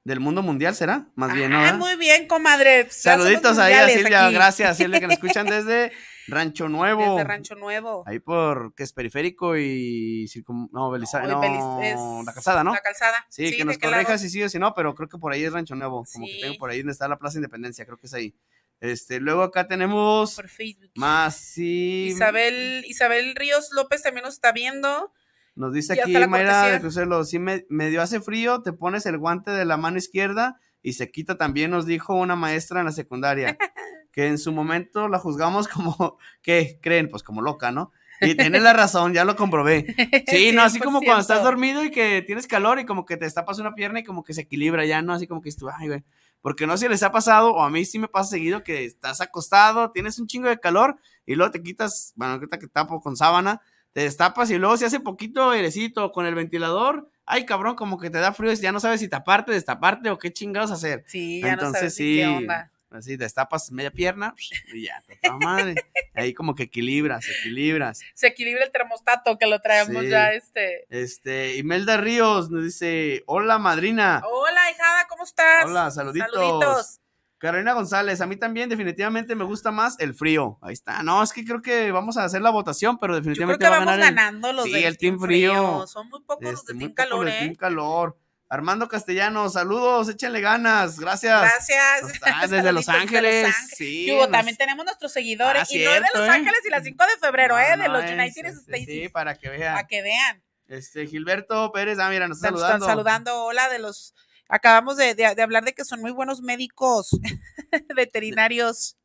del 0.04 0.18
mundo 0.18 0.42
mundial, 0.42 0.74
¿será? 0.74 1.06
Más 1.14 1.32
bien, 1.32 1.52
¿no? 1.52 1.60
Ah, 1.64 1.74
muy 1.74 1.94
bien, 1.96 2.26
comadre. 2.26 2.84
Ya 2.86 2.90
Saluditos 2.90 3.58
ahí 3.58 3.74
a 3.74 3.88
Silvia, 3.88 4.26
aquí. 4.26 4.34
gracias 4.34 4.76
Silvia, 4.76 4.98
que 4.98 5.06
nos 5.06 5.14
escuchan 5.22 5.46
desde 5.46 5.92
Rancho 6.28 6.68
Nuevo. 6.68 7.16
Desde 7.16 7.24
Rancho 7.28 7.54
Nuevo. 7.54 8.04
Ahí 8.06 8.18
por 8.18 8.74
que 8.74 8.82
es 8.82 8.92
periférico 8.92 9.56
y 9.56 10.26
circun... 10.28 10.68
no, 10.72 10.90
Belisario, 10.90 11.28
No, 11.28 11.40
no, 11.40 11.82
es 11.82 12.26
la 12.26 12.32
calzada, 12.32 12.64
¿no? 12.64 12.72
La 12.72 12.80
calzada. 12.80 13.26
Sí, 13.28 13.50
que 13.50 13.58
¿de 13.58 13.64
nos 13.64 13.78
corrija 13.78 14.18
si 14.18 14.30
sí 14.30 14.42
o 14.42 14.48
si 14.48 14.58
no, 14.58 14.74
pero 14.74 14.94
creo 14.94 15.08
que 15.08 15.18
por 15.18 15.32
ahí 15.32 15.44
es 15.44 15.52
Rancho 15.52 15.74
Nuevo, 15.74 16.04
como 16.12 16.26
que 16.26 16.38
tengo 16.40 16.58
por 16.58 16.70
ahí 16.70 16.78
donde 16.78 16.92
está 16.92 17.08
la 17.08 17.18
Plaza 17.18 17.38
Independencia, 17.38 17.84
creo 17.84 17.98
que 17.98 18.06
es 18.06 18.14
ahí. 18.14 18.34
Este, 18.80 19.20
luego 19.20 19.42
acá 19.42 19.68
tenemos 19.68 20.34
Por 20.34 20.48
Facebook. 20.48 20.90
más, 20.96 21.36
sí. 21.36 22.08
Isabel, 22.10 22.84
Isabel 22.88 23.36
Ríos 23.36 23.70
López 23.70 24.02
también 24.02 24.24
nos 24.24 24.34
está 24.34 24.50
viendo. 24.50 25.12
Nos 25.54 25.72
dice 25.72 25.94
y 25.94 26.00
aquí 26.00 26.26
Mayra 26.26 26.66
de 26.66 26.80
Crucelo, 26.80 27.24
sí 27.24 27.38
me, 27.38 27.64
medio 27.68 28.02
hace 28.02 28.20
frío, 28.20 28.62
te 28.62 28.72
pones 28.72 29.06
el 29.06 29.18
guante 29.18 29.50
de 29.50 29.64
la 29.64 29.76
mano 29.76 29.98
izquierda 29.98 30.58
y 30.82 30.94
se 30.94 31.10
quita 31.10 31.36
también, 31.36 31.70
nos 31.70 31.86
dijo 31.86 32.14
una 32.14 32.36
maestra 32.36 32.80
en 32.80 32.86
la 32.86 32.92
secundaria, 32.92 33.56
que 34.12 34.26
en 34.26 34.38
su 34.38 34.52
momento 34.52 35.08
la 35.08 35.18
juzgamos 35.18 35.68
como, 35.68 36.18
¿qué 36.42 36.78
creen? 36.80 37.08
Pues 37.08 37.22
como 37.22 37.42
loca, 37.42 37.72
¿no? 37.72 37.92
Y 38.20 38.36
tiene 38.36 38.60
la 38.60 38.72
razón, 38.72 39.14
ya 39.14 39.24
lo 39.24 39.34
comprobé. 39.34 39.96
Sí, 40.28 40.52
no, 40.52 40.62
así 40.62 40.78
como 40.78 41.00
cuando 41.00 41.22
estás 41.22 41.40
100%. 41.40 41.42
dormido 41.42 41.84
y 41.84 41.90
que 41.90 42.22
tienes 42.22 42.46
calor 42.46 42.78
y 42.78 42.84
como 42.84 43.04
que 43.04 43.16
te 43.16 43.24
destapas 43.24 43.58
una 43.58 43.74
pierna 43.74 43.98
y 44.00 44.04
como 44.04 44.22
que 44.22 44.32
se 44.32 44.42
equilibra 44.42 44.84
ya, 44.84 45.02
¿no? 45.02 45.12
Así 45.12 45.26
como 45.26 45.42
que 45.42 45.50
tú, 45.52 45.68
ay, 45.68 45.88
güey. 45.88 46.04
Porque 46.40 46.66
no 46.66 46.76
sé 46.76 46.86
si 46.86 46.90
les 46.90 47.02
ha 47.02 47.12
pasado, 47.12 47.52
o 47.52 47.62
a 47.62 47.70
mí 47.70 47.84
sí 47.84 47.98
me 47.98 48.08
pasa 48.08 48.30
seguido, 48.30 48.62
que 48.64 48.84
estás 48.84 49.20
acostado, 49.20 49.90
tienes 49.92 50.18
un 50.18 50.26
chingo 50.26 50.48
de 50.48 50.58
calor 50.58 50.96
y 51.24 51.34
luego 51.36 51.52
te 51.52 51.62
quitas, 51.62 52.12
bueno, 52.16 52.34
ahorita 52.34 52.58
que 52.58 52.66
tapo 52.68 53.00
con 53.00 53.16
sábana, 53.16 53.60
te 53.92 54.02
destapas 54.02 54.50
y 54.50 54.58
luego 54.58 54.76
se 54.76 54.86
hace 54.86 55.00
poquito 55.00 55.50
airecito 55.50 56.10
con 56.12 56.26
el 56.26 56.34
ventilador, 56.34 57.08
ay, 57.26 57.44
cabrón, 57.46 57.76
como 57.76 57.98
que 57.98 58.10
te 58.10 58.18
da 58.18 58.32
frío 58.32 58.52
y 58.52 58.56
ya 58.56 58.72
no 58.72 58.80
sabes 58.80 59.00
si 59.00 59.08
taparte, 59.08 59.52
destaparte 59.52 60.10
o 60.10 60.18
qué 60.18 60.32
chingados 60.32 60.70
hacer. 60.72 61.04
Sí, 61.06 61.40
ya 61.40 61.48
no 61.48 61.52
Entonces, 61.54 61.94
sabes 61.94 62.00
ni 62.00 62.06
qué 62.16 62.24
sí. 62.24 62.24
onda. 62.24 62.71
Así 62.96 63.16
destapas 63.16 63.70
media 63.72 63.90
pierna 63.90 64.34
y 64.72 64.84
ya, 64.84 65.02
toda 65.22 65.38
madre. 65.38 65.74
Ahí 66.14 66.34
como 66.34 66.54
que 66.54 66.64
equilibras, 66.64 67.26
equilibras. 67.28 68.00
Se 68.14 68.26
equilibra 68.28 68.64
el 68.64 68.72
termostato 68.72 69.38
que 69.38 69.46
lo 69.46 69.60
traemos 69.60 70.02
Sí. 70.02 70.08
ya, 70.10 70.32
este. 70.32 70.86
Este, 70.90 71.56
Imelda 71.56 71.96
Ríos 71.96 72.50
nos 72.50 72.64
dice, 72.64 73.22
hola 73.26 73.58
madrina. 73.58 74.22
Hola, 74.30 74.70
hijada, 74.70 75.06
¿cómo 75.08 75.24
estás? 75.24 75.64
Hola, 75.66 75.90
saluditos. 75.90 76.30
Saluditos. 76.32 76.98
Carolina 77.38 77.72
González, 77.72 78.20
a 78.20 78.26
mí 78.28 78.36
también 78.36 78.68
definitivamente 78.68 79.34
me 79.34 79.42
gusta 79.42 79.72
más 79.72 79.98
el 79.98 80.14
frío. 80.14 80.58
Ahí 80.62 80.74
está. 80.74 81.02
No, 81.02 81.20
es 81.24 81.32
que 81.32 81.44
creo 81.44 81.60
que 81.60 81.90
vamos 81.90 82.16
a 82.16 82.22
hacer 82.22 82.40
la 82.40 82.50
votación, 82.50 82.98
pero 82.98 83.14
Yo 83.14 83.20
creo 83.20 83.34
definitivamente 83.34 83.64
que 83.64 83.68
va 83.68 83.76
a 83.76 83.78
vamos 83.80 83.94
ganar 83.94 84.08
el- 84.10 84.14
ganando 84.14 84.52
los 84.52 84.64
sí, 84.66 84.72
del 84.72 84.84
el 84.84 84.96
Team 84.96 85.18
Frío. 85.18 85.84
Son 85.88 86.08
muy 86.08 86.20
pocos 86.22 86.44
los 86.44 86.60
este, 86.60 86.72
de 86.72 86.74
muy 86.78 86.84
Team 86.84 86.94
Calor, 86.94 87.28
¿eh? 87.28 87.38
Team 87.40 87.54
Calor. 87.56 88.16
Armando 88.52 88.86
Castellanos, 88.86 89.54
saludos, 89.54 90.10
échenle 90.10 90.42
ganas, 90.42 91.00
gracias. 91.00 91.40
Gracias. 91.40 92.02
Nos 92.42 92.50
desde 92.50 92.70
Los 92.74 92.86
Ángeles. 92.90 93.46
Los 93.46 93.54
Ángeles. 93.56 93.76
Sí, 93.78 94.14
nos- 94.14 94.30
también 94.30 94.58
tenemos 94.58 94.84
nuestros 94.84 95.10
seguidores. 95.10 95.62
Ah, 95.62 95.66
y 95.70 95.78
no 95.82 95.90
es 95.90 95.94
de 95.94 95.98
cierto, 96.00 96.18
Los 96.18 96.28
¿eh? 96.28 96.30
Ángeles 96.32 96.60
y 96.66 96.68
la 96.68 96.82
5 96.82 97.04
de 97.06 97.18
febrero, 97.26 97.58
¿eh? 97.58 97.70
De 97.70 97.76
No, 97.88 97.88
los 97.94 98.04
no, 98.04 98.10
United 98.12 98.44
es, 98.44 98.56
este, 98.56 98.72
States. 98.76 98.84
Sí, 98.86 99.08
para 99.08 99.36
que 99.36 99.48
vean. 99.48 99.74
Para 99.74 99.86
que 99.88 100.02
vean. 100.02 100.42
Este, 100.68 101.06
Gilberto 101.06 101.72
Pérez, 101.72 101.98
ah, 101.98 102.10
mira, 102.10 102.28
nos 102.28 102.36
está 102.38 102.50
Nos 102.50 102.60
saludando. 102.60 102.84
están 102.84 102.96
saludando. 102.98 103.44
Hola 103.44 103.70
de 103.70 103.78
los. 103.78 104.14
Acabamos 104.50 104.98
de, 104.98 105.14
de- 105.14 105.34
de 105.34 105.42
hablar 105.42 105.64
de 105.64 105.72
que 105.72 105.86
son 105.86 106.02
muy 106.02 106.10
buenos 106.12 106.42
médicos 106.42 107.08
veterinarios. 107.96 108.96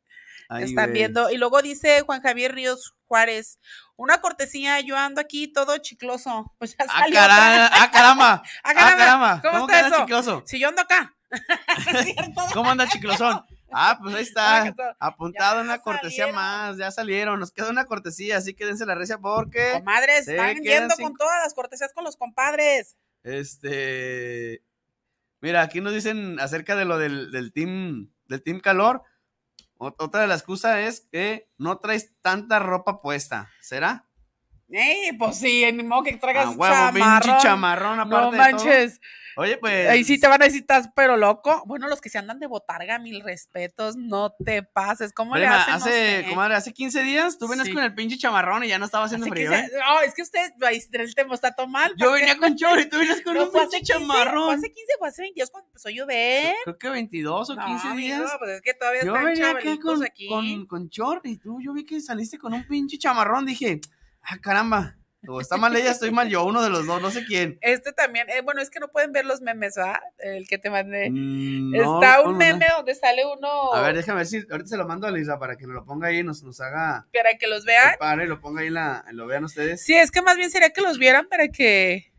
Están 0.59 0.93
viendo. 0.93 1.29
Y 1.29 1.37
luego 1.37 1.61
dice 1.61 2.01
Juan 2.01 2.21
Javier 2.21 2.53
Ríos 2.55 2.95
Juárez, 3.07 3.59
una 3.95 4.19
cortesía, 4.21 4.79
yo 4.81 4.97
ando 4.97 5.21
aquí 5.21 5.47
todo 5.51 5.77
chicloso. 5.77 6.53
Pues 6.59 6.75
ya 6.77 6.85
Ah, 6.87 6.99
salió. 7.01 7.15
cara- 7.15 7.67
ah, 7.73 7.91
caramba. 7.91 8.43
Ah, 8.63 8.69
Ah, 8.69 8.73
caramba. 8.73 8.97
caramba. 8.97 9.41
¿Cómo, 9.41 9.53
¿Cómo 9.53 9.65
está 9.67 9.85
anda 9.85 9.95
eso? 9.97 10.05
chicloso? 10.05 10.43
Si 10.45 10.59
yo 10.59 10.67
ando 10.69 10.81
acá. 10.81 11.13
¿Cómo 12.53 12.69
anda 12.71 12.87
chiclosón? 12.87 13.43
Ah, 13.71 13.99
pues 14.01 14.15
ahí 14.15 14.21
Ah, 14.37 14.63
está. 14.67 14.73
todo- 14.75 14.95
Apuntado 14.99 15.61
una 15.61 15.79
cortesía 15.79 16.25
salieron. 16.27 16.35
más. 16.35 16.77
Ya 16.77 16.89
salieron. 16.91 17.39
Nos 17.39 17.51
queda 17.51 17.69
una 17.69 17.85
cortesía, 17.85 18.37
así 18.37 18.53
que 18.53 18.65
dense 18.65 18.85
la 18.85 18.95
recia 18.95 19.17
porque. 19.17 19.71
Comadres, 19.73 20.27
están 20.27 20.55
yendo 20.63 20.95
sin- 20.95 21.03
con 21.05 21.17
todas 21.17 21.43
las 21.43 21.53
cortesías 21.53 21.91
con 21.93 22.05
los 22.05 22.15
compadres. 22.15 22.95
Este. 23.23 24.63
Mira, 25.41 25.61
aquí 25.61 25.81
nos 25.81 25.93
dicen 25.93 26.39
acerca 26.39 26.75
de 26.75 26.85
lo 26.85 26.97
del, 26.97 27.31
del 27.31 27.51
team. 27.51 28.09
Del 28.27 28.41
team 28.43 28.59
calor. 28.59 29.03
Ot- 29.79 29.95
Otra 29.99 30.21
de 30.21 30.27
las 30.27 30.39
excusas 30.41 30.77
es 30.79 31.01
que 31.11 31.49
no 31.57 31.77
traes 31.79 32.13
tanta 32.21 32.59
ropa 32.59 33.01
puesta. 33.01 33.49
¿Será? 33.61 34.06
Ey, 34.69 35.13
pues 35.17 35.37
sí, 35.37 35.63
ni 35.71 35.83
modo 35.83 36.03
que 36.03 36.17
traigas 36.17 36.47
A 36.47 36.49
huevo, 36.51 36.75
pinche 36.93 36.99
chamarrón. 37.01 37.39
chamarrón 37.41 37.99
aparte 38.01 38.15
No 38.25 38.31
de 38.31 38.37
todo. 38.37 38.65
manches. 38.65 39.01
Oye, 39.39 39.55
pues. 39.57 39.87
Ahí 39.87 40.03
sí 40.03 40.19
te 40.19 40.27
van 40.27 40.41
a 40.41 40.45
decir, 40.45 40.61
estás 40.61 40.89
pero 40.95 41.15
loco. 41.15 41.61
Bueno, 41.67 41.87
los 41.87 42.01
que 42.01 42.09
se 42.09 42.17
andan 42.17 42.39
de 42.39 42.47
botarga, 42.47 42.97
mil 42.97 43.21
respetos, 43.21 43.95
no 43.95 44.31
te 44.43 44.63
pases. 44.63 45.13
¿Cómo 45.13 45.35
le 45.35 45.41
Prima, 45.43 45.61
hacen? 45.61 45.73
No 45.73 45.77
hace, 45.77 46.23
sé. 46.23 46.29
comadre, 46.29 46.55
hace 46.55 46.73
15 46.73 47.03
días 47.03 47.37
tú 47.37 47.47
venías 47.47 47.67
Sí. 47.67 47.73
con 47.73 47.83
el 47.83 47.93
pinche 47.93 48.17
chamarrón 48.17 48.63
y 48.63 48.67
ya 48.67 48.79
no 48.79 48.85
estaba 48.85 49.05
haciendo 49.05 49.25
Hace 49.27 49.31
frío, 49.35 49.51
15 49.51 49.65
¿eh? 49.67 49.79
No, 49.87 50.01
es 50.01 50.15
que 50.15 50.21
usted, 50.23 50.51
ahí 50.65 50.81
el 50.91 51.15
termostato 51.15 51.67
mal. 51.67 51.93
Yo 51.97 52.11
venía 52.11 52.35
con 52.37 52.55
chor 52.57 52.79
y 52.79 52.89
tú 52.89 52.97
venías 52.97 53.21
con 53.21 53.35
No, 53.37 53.43
un 53.45 53.51
pinche 53.51 53.77
15, 53.79 53.93
fue 53.93 53.99
chamarrón. 54.07 54.55
hace 54.57 54.67
15, 54.73 54.93
fue 54.97 55.07
hace 55.07 55.21
22 55.21 55.51
cuando 55.51 55.67
empezó 55.69 55.87
a 55.89 55.91
llover. 55.91 56.55
Creo 56.63 56.77
que 56.79 56.89
22 56.89 57.49
o 57.51 57.55
15 57.55 57.87
No, 57.89 57.95
días. 57.95 58.19
amigo, 58.19 58.31
pues 58.39 58.51
es 58.51 58.61
que 58.61 58.73
todavía 58.73 59.01
Yo 59.05 59.13
están 59.13 59.25
venía 59.25 59.51
acá 59.51 59.77
con, 59.81 60.03
aquí. 60.03 60.27
con, 60.27 60.65
con 60.65 60.87
short 60.89 61.25
y 61.27 61.37
tú, 61.37 61.59
yo 61.61 61.73
vi 61.73 61.85
que 61.85 62.01
saliste 62.01 62.39
con 62.39 62.53
un 62.55 62.65
pinche 62.67 62.97
chamarrón. 62.97 63.45
Dije, 63.45 63.79
ah, 64.27 64.37
caramba. 64.41 64.93
O 65.29 65.41
está 65.41 65.57
mal 65.57 65.75
ella, 65.75 65.91
estoy 65.91 66.11
mal 66.11 66.29
yo, 66.29 66.45
uno 66.45 66.61
de 66.61 66.69
los 66.69 66.85
dos, 66.85 67.01
no 67.01 67.11
sé 67.11 67.25
quién. 67.25 67.57
Este 67.61 67.91
también, 67.91 68.29
eh, 68.29 68.41
bueno, 68.41 68.61
es 68.61 68.69
que 68.69 68.79
no 68.79 68.87
pueden 68.89 69.11
ver 69.11 69.25
los 69.25 69.41
memes, 69.41 69.75
¿verdad? 69.75 69.99
El 70.19 70.47
que 70.47 70.57
te 70.57 70.69
mandé. 70.69 71.09
Mm, 71.09 71.71
no, 71.71 72.01
Está 72.01 72.17
¿cómo 72.17 72.29
un 72.29 72.33
no? 72.33 72.39
meme 72.39 72.67
donde 72.73 72.95
sale 72.95 73.23
uno 73.25 73.73
A 73.73 73.81
ver, 73.81 73.95
déjame 73.95 74.19
ver 74.19 74.27
si 74.27 74.45
ahorita 74.49 74.67
se 74.67 74.77
lo 74.77 74.87
mando 74.87 75.07
a 75.07 75.11
Lisa 75.11 75.37
para 75.37 75.57
que 75.57 75.65
nos 75.65 75.75
lo 75.75 75.85
ponga 75.85 76.09
ahí 76.09 76.19
y 76.19 76.23
nos, 76.23 76.43
nos 76.43 76.61
haga. 76.61 77.07
para 77.11 77.37
que 77.37 77.47
los 77.47 77.65
vean. 77.65 77.95
Pare, 77.99 78.27
lo 78.27 78.39
ponga 78.39 78.61
ahí, 78.61 78.69
la, 78.69 79.03
lo 79.11 79.25
vean 79.27 79.43
ustedes. 79.43 79.83
Sí, 79.83 79.95
es 79.95 80.11
que 80.11 80.21
más 80.21 80.37
bien 80.37 80.51
sería 80.51 80.69
que 80.69 80.81
los 80.81 80.97
vieran 80.97 81.27
para 81.27 81.49
que 81.49 82.13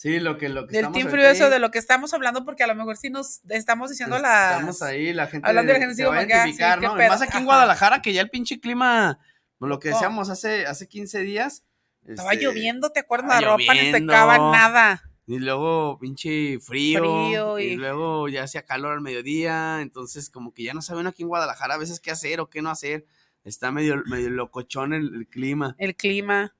Sí, 0.00 0.18
lo 0.18 0.38
que, 0.38 0.48
lo 0.48 0.66
que 0.66 0.78
del 0.78 0.92
Team 0.92 1.08
ahí, 1.08 1.50
de 1.50 1.58
lo 1.58 1.70
que 1.70 1.78
estamos 1.78 2.14
hablando, 2.14 2.46
porque 2.46 2.62
a 2.62 2.66
lo 2.66 2.74
mejor 2.74 2.96
sí 2.96 3.10
nos 3.10 3.42
estamos 3.50 3.90
diciendo 3.90 4.18
las 4.18 4.52
Estamos 4.52 4.80
ahí, 4.80 5.12
la 5.12 5.26
gente, 5.26 5.46
hablando 5.46 5.74
de 5.74 5.78
la 5.78 5.84
gente, 5.84 5.94
se 5.94 6.06
va 6.06 6.16
a 6.16 6.20
ah, 6.20 6.46
sí, 6.46 6.56
¿no? 6.80 6.94
Y 6.94 7.06
más 7.06 7.20
aquí 7.20 7.36
en. 7.36 7.44
Guadalajara, 7.44 8.00
que 8.00 8.14
ya 8.14 8.22
el 8.22 8.30
pinche 8.30 8.58
clima, 8.60 9.18
lo 9.68 9.78
que 9.78 9.90
Oh. 9.90 9.92
decíamos 9.92 10.30
hace, 10.30 10.66
hace 10.66 10.88
15 10.88 11.20
días. 11.20 11.64
Estaba 12.06 12.32
este, 12.32 12.44
lloviendo, 12.46 12.90
¿te 12.90 13.00
acuerdas? 13.00 13.40
La 13.42 13.50
ropa 13.52 13.74
ni 13.74 13.80
lloviendo. 13.80 13.98
secaba 13.98 14.38
nada. 14.52 15.02
Y 15.26 15.38
luego 15.38 15.98
pinche 16.00 16.58
frío, 16.60 17.00
Frío 17.00 17.58
y... 17.58 17.62
y- 17.64 17.76
luego 17.76 18.28
ya 18.28 18.42
hacía 18.44 18.64
calor 18.64 18.94
al 18.94 19.00
mediodía, 19.00 19.80
entonces 19.80 20.28
como 20.30 20.52
que 20.52 20.64
ya 20.64 20.74
no 20.74 20.82
saben 20.82 21.06
aquí 21.06 21.22
en 21.22 21.28
Guadalajara 21.28 21.74
a 21.74 21.78
veces 21.78 22.00
qué 22.00 22.10
hacer 22.10 22.40
o 22.40 22.48
qué 22.50 22.62
no 22.62 22.70
hacer. 22.70 23.06
Está 23.44 23.70
medio, 23.70 24.02
medio 24.06 24.28
locochón 24.30 24.92
el, 24.92 25.14
el 25.14 25.26
clima. 25.28 25.76
El 25.78 25.94
clima. 25.94 26.54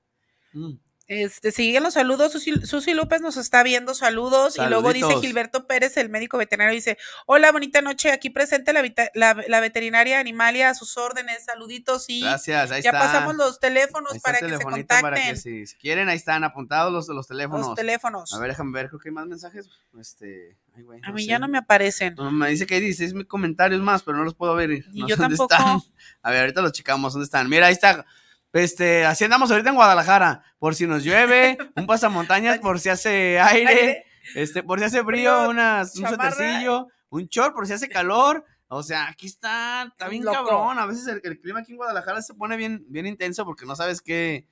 Mm. 0.52 0.74
Este, 1.12 1.51
siguen 1.51 1.83
los 1.83 1.94
saludos. 1.94 2.31
Susi, 2.31 2.64
Susi 2.64 2.94
López 2.94 3.20
nos 3.20 3.37
está 3.37 3.64
viendo. 3.64 3.94
Saludos. 3.94 4.57
Y 4.57 4.64
luego 4.66 4.92
dice. 4.92 5.12
Gilberto 5.20 5.66
Pérez, 5.66 5.96
el 5.96 6.09
médico 6.09 6.38
veterinario, 6.38 6.73
dice: 6.73 6.99
Hola, 7.27 7.51
bonita 7.51 7.83
noche. 7.83 8.12
Aquí 8.12 8.31
presente 8.31 8.73
la, 8.73 8.85
la, 9.14 9.44
la 9.49 9.59
veterinaria 9.61 10.20
Animalia 10.20 10.70
a 10.70 10.75
sus 10.77 10.96
órdenes. 10.96 11.44
Saluditos. 11.44 12.05
Y 12.09 12.20
Gracias, 12.20 12.70
ahí 12.70 12.83
ya 12.83 12.90
está. 12.90 13.01
pasamos 13.01 13.35
los 13.35 13.59
teléfonos 13.59 14.12
para 14.23 14.38
que 14.38 14.51
se 14.51 14.62
contacten. 14.62 15.01
para 15.01 15.16
que 15.20 15.35
si, 15.35 15.64
quieren, 15.81 16.09
ahí 16.09 16.16
están 16.16 16.44
apuntados 16.44 16.92
los, 16.92 17.09
los 17.09 17.27
teléfonos. 17.27 17.66
los 17.66 17.75
teléfonos. 17.75 18.33
A 18.33 18.38
ver, 18.38 18.51
déjame 18.51 18.70
ver, 18.73 18.87
creo 18.88 19.01
que 19.01 19.09
hay 19.09 19.14
más 19.14 19.27
mensajes. 19.27 19.68
Este, 20.01 20.57
ay, 20.77 20.85
güey, 20.85 21.01
A 21.03 21.11
mí 21.11 21.23
sé. 21.23 21.29
ya 21.29 21.40
no 21.40 21.49
me 21.49 21.59
aparecen. 21.59 22.14
No, 22.14 22.31
me 22.31 22.51
dice 22.51 22.68
que 22.68 22.77
hay 22.77 22.81
16 22.83 23.14
mil 23.14 23.27
comentarios 23.27 23.81
más, 23.81 24.05
pero 24.05 24.16
no 24.16 24.23
los 24.23 24.37
puedo 24.37 24.55
ver. 24.55 24.70
Y 24.70 24.85
No 25.01 25.09
yo 25.09 25.16
sé 25.16 25.23
dónde 25.23 25.37
tampoco. 25.37 25.55
están. 25.55 25.92
A 26.23 26.31
ver, 26.31 26.40
ahorita 26.42 26.62
los 26.62 26.70
checamos. 26.70 27.14
¿Dónde 27.14 27.25
están? 27.25 27.49
Mira, 27.49 27.66
ahí 27.66 27.73
está. 27.73 28.07
Este, 28.52 29.04
así 29.04 29.24
andamos 29.24 29.50
ahorita 29.50 29.70
en 29.70 29.76
Guadalajara. 29.76 30.42
Por 30.58 30.74
si 30.74 30.86
nos 30.86 31.04
llueve, 31.04 31.56
un 31.76 31.86
pasamontañas 31.86 32.58
por 32.58 32.80
si 32.80 32.88
hace 32.88 33.38
aire, 33.40 34.04
este, 34.34 34.62
por 34.62 34.78
si 34.78 34.86
hace 34.86 35.04
frío, 35.04 35.48
unas, 35.48 35.96
un 35.96 36.04
chamarra. 36.04 36.32
suétercillo, 36.32 36.88
un 37.10 37.26
short 37.26 37.54
por 37.54 37.66
si 37.66 37.72
hace 37.72 37.88
calor. 37.88 38.44
O 38.68 38.82
sea, 38.82 39.08
aquí 39.08 39.26
está, 39.26 39.82
está 39.90 40.08
bien 40.08 40.24
Loco. 40.24 40.46
cabrón. 40.46 40.78
A 40.78 40.86
veces 40.86 41.06
el, 41.08 41.20
el 41.24 41.40
clima 41.40 41.60
aquí 41.60 41.72
en 41.72 41.78
Guadalajara 41.78 42.22
se 42.22 42.34
pone 42.34 42.56
bien, 42.56 42.84
bien 42.88 43.06
intenso 43.06 43.44
porque 43.44 43.66
no 43.66 43.74
sabes 43.74 44.00
qué, 44.00 44.46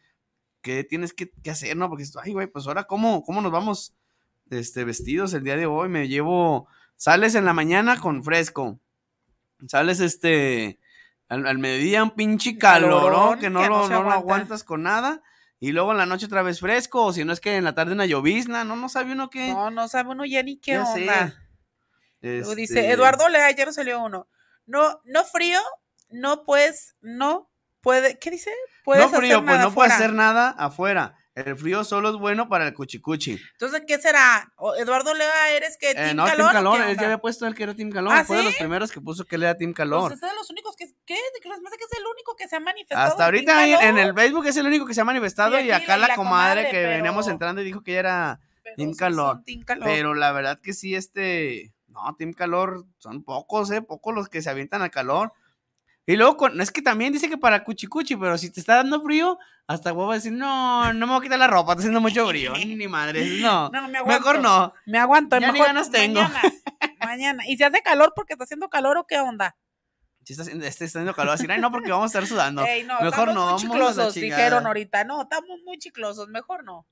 qué 0.61 0.85
tienes 0.85 1.13
que, 1.13 1.31
que 1.31 1.51
hacer, 1.51 1.77
¿no? 1.77 1.89
Porque, 1.89 2.05
ay, 2.23 2.33
güey, 2.33 2.47
pues 2.49 2.67
ahora, 2.67 2.85
¿cómo, 2.85 3.23
cómo 3.23 3.41
nos 3.41 3.53
vamos 3.53 3.95
este, 4.51 4.85
vestidos 4.85 5.35
el 5.35 5.45
día 5.45 5.57
de 5.57 5.67
hoy? 5.67 5.89
Me 5.89 6.09
llevo, 6.09 6.69
sales 6.97 7.35
en 7.35 7.45
la 7.45 7.53
mañana 7.53 7.99
con 8.01 8.25
fresco, 8.25 8.81
sales 9.69 10.01
este, 10.01 10.81
al, 11.29 11.47
al 11.47 11.59
mediodía 11.59 12.03
un 12.03 12.11
pinche 12.13 12.59
que 12.59 12.81
no, 12.81 13.39
que 13.39 13.51
no 13.51 13.63
lo, 13.69 13.69
no 13.69 13.89
lo 13.89 13.99
aguanta. 13.99 14.15
aguantas 14.15 14.65
con 14.65 14.83
nada. 14.83 15.23
Y 15.61 15.73
luego 15.73 15.91
en 15.91 15.99
la 15.99 16.07
noche 16.07 16.27
otra 16.27 16.43
vez 16.43 16.61
fresco, 16.61 17.05
o 17.05 17.13
si 17.13 17.25
no 17.25 17.33
es 17.33 17.41
que 17.41 17.57
en 17.57 17.65
la 17.65 17.75
tarde 17.75 17.93
una 17.93 18.07
llovizna, 18.07 18.63
no, 18.65 18.77
no 18.77 18.89
sabe 18.89 19.13
uno 19.13 19.29
qué. 19.29 19.49
No, 19.49 19.71
no 19.71 19.89
sabe 19.89 20.11
uno 20.11 20.25
ya 20.25 20.43
ni 20.43 20.59
qué 20.59 20.73
Ya 20.73 20.85
onda. 20.85 21.35
Este, 22.21 22.55
dice 22.55 22.91
Eduardo 22.91 23.29
Lea, 23.29 23.49
no 23.65 23.73
salió 23.73 24.03
uno. 24.03 24.29
No, 24.67 25.01
no 25.05 25.25
frío, 25.25 25.61
no 26.11 26.45
puedes, 26.45 26.97
no 27.01 27.51
puede, 27.81 28.19
¿qué 28.19 28.31
dice? 28.31 28.53
Puedes 28.85 29.11
no 29.11 29.19
frío, 29.19 29.37
hacer 29.37 29.47
pues 29.47 29.61
no 29.61 29.67
afuera. 29.69 29.95
hacer 29.95 30.13
nada 30.13 30.51
afuera. 30.51 31.18
El 31.47 31.57
frío 31.57 31.85
solo 31.85 32.11
es 32.11 32.17
bueno 32.17 32.49
para 32.49 32.67
el 32.67 32.75
cuchicuchi. 32.75 33.39
Entonces, 33.53 33.83
¿qué 33.87 33.99
será? 33.99 34.53
¿O 34.57 34.75
Eduardo 34.75 35.15
Lea, 35.15 35.51
¿eres 35.53 35.77
que 35.79 35.91
Eh, 35.91 35.95
Team 35.95 36.17
no, 36.17 36.25
Calor? 36.25 36.37
Team 36.39 36.53
Calor, 36.53 36.81
él 36.83 36.97
ya 36.97 37.05
había 37.05 37.19
puesto 37.19 37.47
el 37.47 37.55
que 37.55 37.63
era 37.63 37.75
Team 37.75 37.91
Calor. 37.91 38.13
¿Ah, 38.13 38.25
fue 38.25 38.37
de 38.37 38.43
sí? 38.43 38.49
los 38.49 38.57
primeros 38.57 38.91
que 38.93 39.01
puso 39.01 39.25
que 39.25 39.37
él 39.37 39.43
era 39.45 39.57
Team 39.57 39.73
Calor. 39.73 40.11
Pues 40.11 40.15
es 40.15 40.21
de 40.21 40.35
los 40.35 40.51
únicos 40.51 40.75
que, 40.77 40.87
¿qué? 41.07 41.15
De 41.15 41.41
que 41.41 41.49
es 41.49 41.99
el 41.99 42.05
único 42.07 42.35
que 42.37 42.49
se 42.49 42.57
ha 42.57 42.61
manifestado. 42.61 43.07
Hasta 43.11 43.25
ahorita 43.25 43.67
en, 43.89 43.99
el 43.99 44.15
Facebook 44.15 44.47
es 44.47 44.57
el 44.57 44.67
único 44.67 44.87
que 44.87 44.95
se 44.95 45.01
ha 45.01 45.05
manifestado 45.05 45.59
Sí, 45.59 45.65
y 45.67 45.71
acá 45.71 45.97
la- 45.97 46.15
comadre, 46.15 46.17
comadre, 46.17 46.65
que 46.67 46.71
pero- 46.77 46.91
veníamos 46.91 47.29
entrando 47.29 47.61
y 47.63 47.65
dijo 47.65 47.83
que 47.83 47.93
ella 47.93 48.01
era 48.01 48.41
Team 48.77 48.95
Calor. 48.95 49.43
Team 49.45 49.63
Calor. 49.63 49.85
Pero 49.85 50.15
la 50.15 50.33
verdad 50.33 50.61
que 50.61 50.73
sí, 50.73 50.95
este. 50.95 51.73
No, 51.89 52.15
Team 52.17 52.33
Calor 52.33 52.85
son 52.99 53.25
pocos, 53.25 53.71
¿eh? 53.71 53.83
Pocos 53.83 54.15
los 54.15 54.29
que 54.29 54.43
se 54.43 54.51
avientan 54.51 54.83
al 54.83 54.91
calor. 54.91 55.33
Y 56.09 56.17
luego, 56.17 56.39
con- 56.39 56.59
es 56.59 56.71
que 56.71 56.81
también 56.81 57.13
dice 57.13 57.29
que 57.29 57.37
para 57.37 57.63
cuchicuchi, 57.63 58.17
pero 58.17 58.39
si 58.39 58.49
te 58.49 58.61
está 58.61 58.77
dando 58.77 59.03
frío, 59.03 59.39
hasta 59.67 59.93
huevo 59.93 60.11
decir, 60.15 60.33
no, 60.33 60.91
no 60.95 61.07
me 61.07 61.13
voy 61.13 61.21
a 61.21 61.23
quitar 61.23 61.39
la 61.39 61.49
ropa, 61.49 61.73
está 61.73 61.81
haciendo 61.81 62.01
mucho 62.01 62.27
frío. 62.27 62.55
Ni 62.67 62.89
madre, 62.89 63.27
no. 63.43 63.69
No, 63.69 63.89
me 63.89 63.99
aguanto. 63.99 64.19
Mejor 64.19 64.41
no. 64.41 64.73
Me 64.87 64.99
aguanto. 64.99 65.39
Ya 65.39 65.49
ni 65.49 65.53
mejor 65.53 65.67
ganas 65.67 65.91
tengo. 65.91 66.23
Mañana, 66.23 66.43
mañana. 67.05 67.43
¿Y 67.47 67.59
si 67.59 67.63
hace 67.63 67.83
calor 67.83 68.15
porque 68.17 68.33
está 68.33 68.45
haciendo 68.45 68.71
calor 68.71 68.97
o 68.97 69.07
qué 69.07 69.19
onda? 69.19 69.55
Si 70.25 70.33
está 70.33 70.45
haciendo, 70.45 70.65
este 70.65 70.87
está 70.87 71.01
haciendo 71.01 71.15
calor, 71.15 71.35
así, 71.35 71.47
ay, 71.47 71.61
no, 71.61 71.71
porque 71.71 71.91
vamos 71.91 72.05
a 72.05 72.07
estar 72.07 72.27
sudando. 72.27 72.65
Ey, 72.65 72.85
no, 72.85 72.95
mejor 73.03 73.29
estamos 73.29 73.35
no, 73.35 73.51
muy 73.51 73.61
chiclosos, 73.61 74.15
dijeron 74.15 74.67
ahorita. 74.67 75.05
No, 75.05 75.21
estamos 75.21 75.59
muy 75.67 75.77
chiclosos, 75.77 76.29
mejor 76.29 76.65
no. 76.65 76.87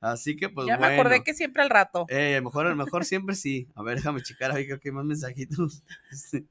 Así 0.00 0.36
que, 0.36 0.48
pues 0.48 0.66
ya 0.66 0.78
bueno. 0.78 0.94
me 0.94 1.00
acordé 1.00 1.22
que 1.22 1.34
siempre 1.34 1.62
al 1.62 1.68
rato. 1.68 2.06
Eh, 2.08 2.40
mejor, 2.42 2.74
mejor 2.76 3.04
siempre 3.04 3.34
sí. 3.34 3.68
A 3.74 3.82
ver, 3.82 3.96
déjame 3.96 4.22
checar 4.22 4.52
ahí, 4.52 4.66
creo 4.66 4.80
que 4.80 4.88
hay 4.88 4.94
más 4.94 5.04
mensajitos. 5.04 5.82
Este, 6.10 6.46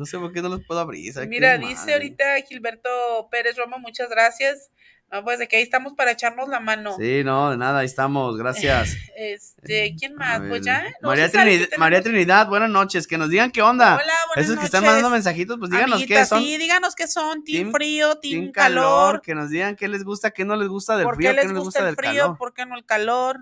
No 0.00 0.06
sé 0.06 0.18
por 0.18 0.32
qué 0.32 0.40
no 0.40 0.48
los 0.48 0.64
puedo 0.64 0.80
abrir. 0.80 1.12
¿sabe 1.12 1.26
qué 1.26 1.30
Mira, 1.30 1.58
madre? 1.58 1.68
dice 1.68 1.92
ahorita 1.92 2.24
Gilberto 2.48 2.88
Pérez 3.30 3.54
Romo, 3.58 3.78
muchas 3.78 4.08
gracias. 4.08 4.70
No, 5.12 5.22
pues 5.24 5.38
de 5.38 5.46
que 5.46 5.56
ahí 5.56 5.62
estamos 5.62 5.92
para 5.92 6.12
echarnos 6.12 6.48
la 6.48 6.58
mano. 6.58 6.96
Sí, 6.98 7.22
no, 7.22 7.50
de 7.50 7.58
nada, 7.58 7.80
ahí 7.80 7.86
estamos, 7.86 8.38
gracias. 8.38 8.96
Este, 9.16 9.94
¿quién 9.98 10.14
más? 10.14 10.40
Pues 10.48 10.62
ya. 10.64 10.84
no 11.02 11.08
María, 11.08 11.28
Trinidad, 11.30 11.68
qué. 11.68 11.76
María 11.76 12.00
Trinidad, 12.00 12.48
buenas 12.48 12.70
noches, 12.70 13.06
que 13.06 13.18
nos 13.18 13.28
digan 13.28 13.50
qué 13.50 13.60
onda. 13.60 13.96
Hola, 13.96 14.12
buenas 14.28 14.44
Esos 14.46 14.58
que 14.58 14.64
están 14.64 14.80
noches. 14.80 14.94
mandando 14.94 15.10
mensajitos, 15.10 15.58
pues 15.58 15.70
díganos 15.70 16.02
qué 16.06 16.24
son. 16.24 16.40
Sí, 16.42 16.56
díganos 16.56 16.94
qué 16.94 17.06
son. 17.06 17.44
Team, 17.44 17.64
Team- 17.64 17.72
frío, 17.72 18.18
team, 18.20 18.40
Team 18.44 18.52
calor. 18.52 19.20
que 19.20 19.34
nos 19.34 19.50
digan 19.50 19.76
qué 19.76 19.86
les 19.88 20.02
gusta, 20.02 20.30
qué 20.30 20.46
no 20.46 20.56
les 20.56 20.68
gusta 20.68 20.96
del 20.96 21.04
¿Por 21.04 21.16
frío, 21.16 21.32
qué 21.32 21.36
qué 21.36 21.42
les 21.42 21.46
no 21.48 21.54
les 21.58 21.64
gusta 21.64 21.80
gusta 21.80 21.90
el 21.90 21.96
del 21.96 21.96
frío? 22.06 22.22
calor. 22.22 22.38
¿Por 22.38 22.54
qué 22.54 22.64
no 22.64 22.76
el 22.76 22.86
calor? 22.86 23.36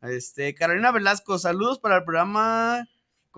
Este, 0.00 0.54
Carolina 0.54 0.92
Velasco, 0.92 1.38
saludos 1.38 1.78
para 1.78 1.96
el 1.98 2.04
programa 2.04 2.88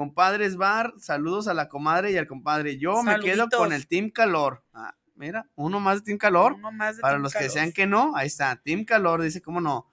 Compadres 0.02 0.56
Bar, 0.56 0.94
saludos 0.98 1.46
a 1.46 1.54
la 1.54 1.68
comadre 1.68 2.10
y 2.10 2.16
al 2.16 2.26
compadre. 2.26 2.76
Yo 2.76 3.04
me 3.04 3.20
quedo 3.20 3.48
con 3.48 3.72
el 3.72 3.86
Team 3.86 4.10
Calor. 4.10 4.64
Ah, 4.74 4.96
mira, 5.14 5.48
uno 5.54 5.78
más 5.78 5.98
de 5.98 6.06
Team 6.06 6.18
Calor. 6.18 6.54
Uno 6.54 6.72
más 6.72 6.96
de 6.96 7.02
Para 7.02 7.14
team 7.14 7.22
los 7.22 7.32
que 7.32 7.44
desean 7.44 7.70
que 7.70 7.86
no, 7.86 8.16
ahí 8.16 8.26
está, 8.26 8.56
Team 8.56 8.84
Calor, 8.84 9.22
dice, 9.22 9.40
¿cómo 9.40 9.60
no? 9.60 9.86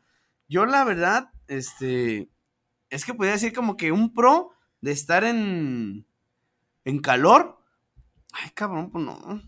Yo 0.48 0.65
la 0.65 0.84
verdad, 0.84 1.32
este, 1.45 2.28
es 2.89 3.06
que 3.06 3.13
podría 3.13 3.34
decir 3.34 3.54
como 3.54 3.78
que 3.78 3.91
un 3.91 4.12
pro 4.12 4.50
de 4.82 4.93
estar 4.93 5.24
en, 5.24 6.08
en 6.86 7.00
calor. 7.02 7.62
Ay, 8.32 8.50
cabrón, 8.56 8.89
pues 8.89 9.06
no. 9.06 9.43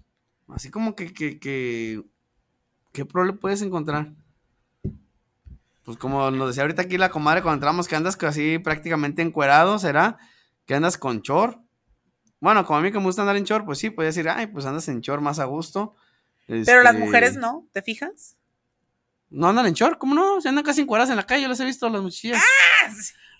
Así 0.50 0.70
como 0.70 0.96
que, 0.96 1.12
que, 1.12 1.40
que, 1.40 2.04
¿qué 2.92 3.04
pro 3.04 3.26
le 3.26 3.34
puedes 3.34 3.64
encontrar? 3.64 4.14
Pues 5.82 5.98
como 5.98 6.30
nos 6.30 6.50
decía 6.50 6.62
ahorita 6.62 6.84
aquí 6.84 7.00
la 7.00 7.10
comadre 7.10 7.42
cuando 7.42 7.56
entramos, 7.56 7.88
que 7.88 7.96
andas 7.96 8.16
así 8.22 8.60
prácticamente 8.60 9.24
encuerado, 9.24 9.80
¿será? 9.80 10.20
Que 10.72 10.76
andas 10.76 10.98
con 10.98 11.22
chor. 11.22 11.60
Bueno, 12.40 12.66
como 12.66 12.80
a 12.80 12.82
mí 12.82 12.94
que 12.94 12.98
me 12.98 13.04
gusta 13.04 13.24
andar 13.24 13.36
en 13.36 13.44
chor, 13.44 13.66
pues 13.66 13.78
sí, 13.78 13.90
podría 13.90 14.08
decir, 14.08 14.30
ay, 14.30 14.48
pues 14.48 14.66
andas 14.66 14.88
en 14.88 15.02
chor 15.02 15.20
más 15.20 15.38
a 15.40 15.44
gusto. 15.44 15.98
Pero 16.48 16.82
las 16.82 16.94
Este, 16.94 17.06
mujeres 17.06 17.36
no, 17.36 17.68
¿te 17.74 17.82
fijas? 17.82 18.38
no 19.30 19.50
andan 19.50 19.66
en 19.66 19.74
short, 19.74 19.98
¿cómo 19.98 20.16
no? 20.16 20.40
Se 20.40 20.48
andan 20.48 20.64
casi 20.64 20.80
encueradas 20.80 21.10
en 21.10 21.18
la 21.18 21.26
calle, 21.26 21.42
yo 21.42 21.50
las 21.50 21.60
he 21.60 21.66
visto 21.66 21.90
las 21.90 22.02
muchachillas. 22.02 22.42
Ah. 22.42 22.90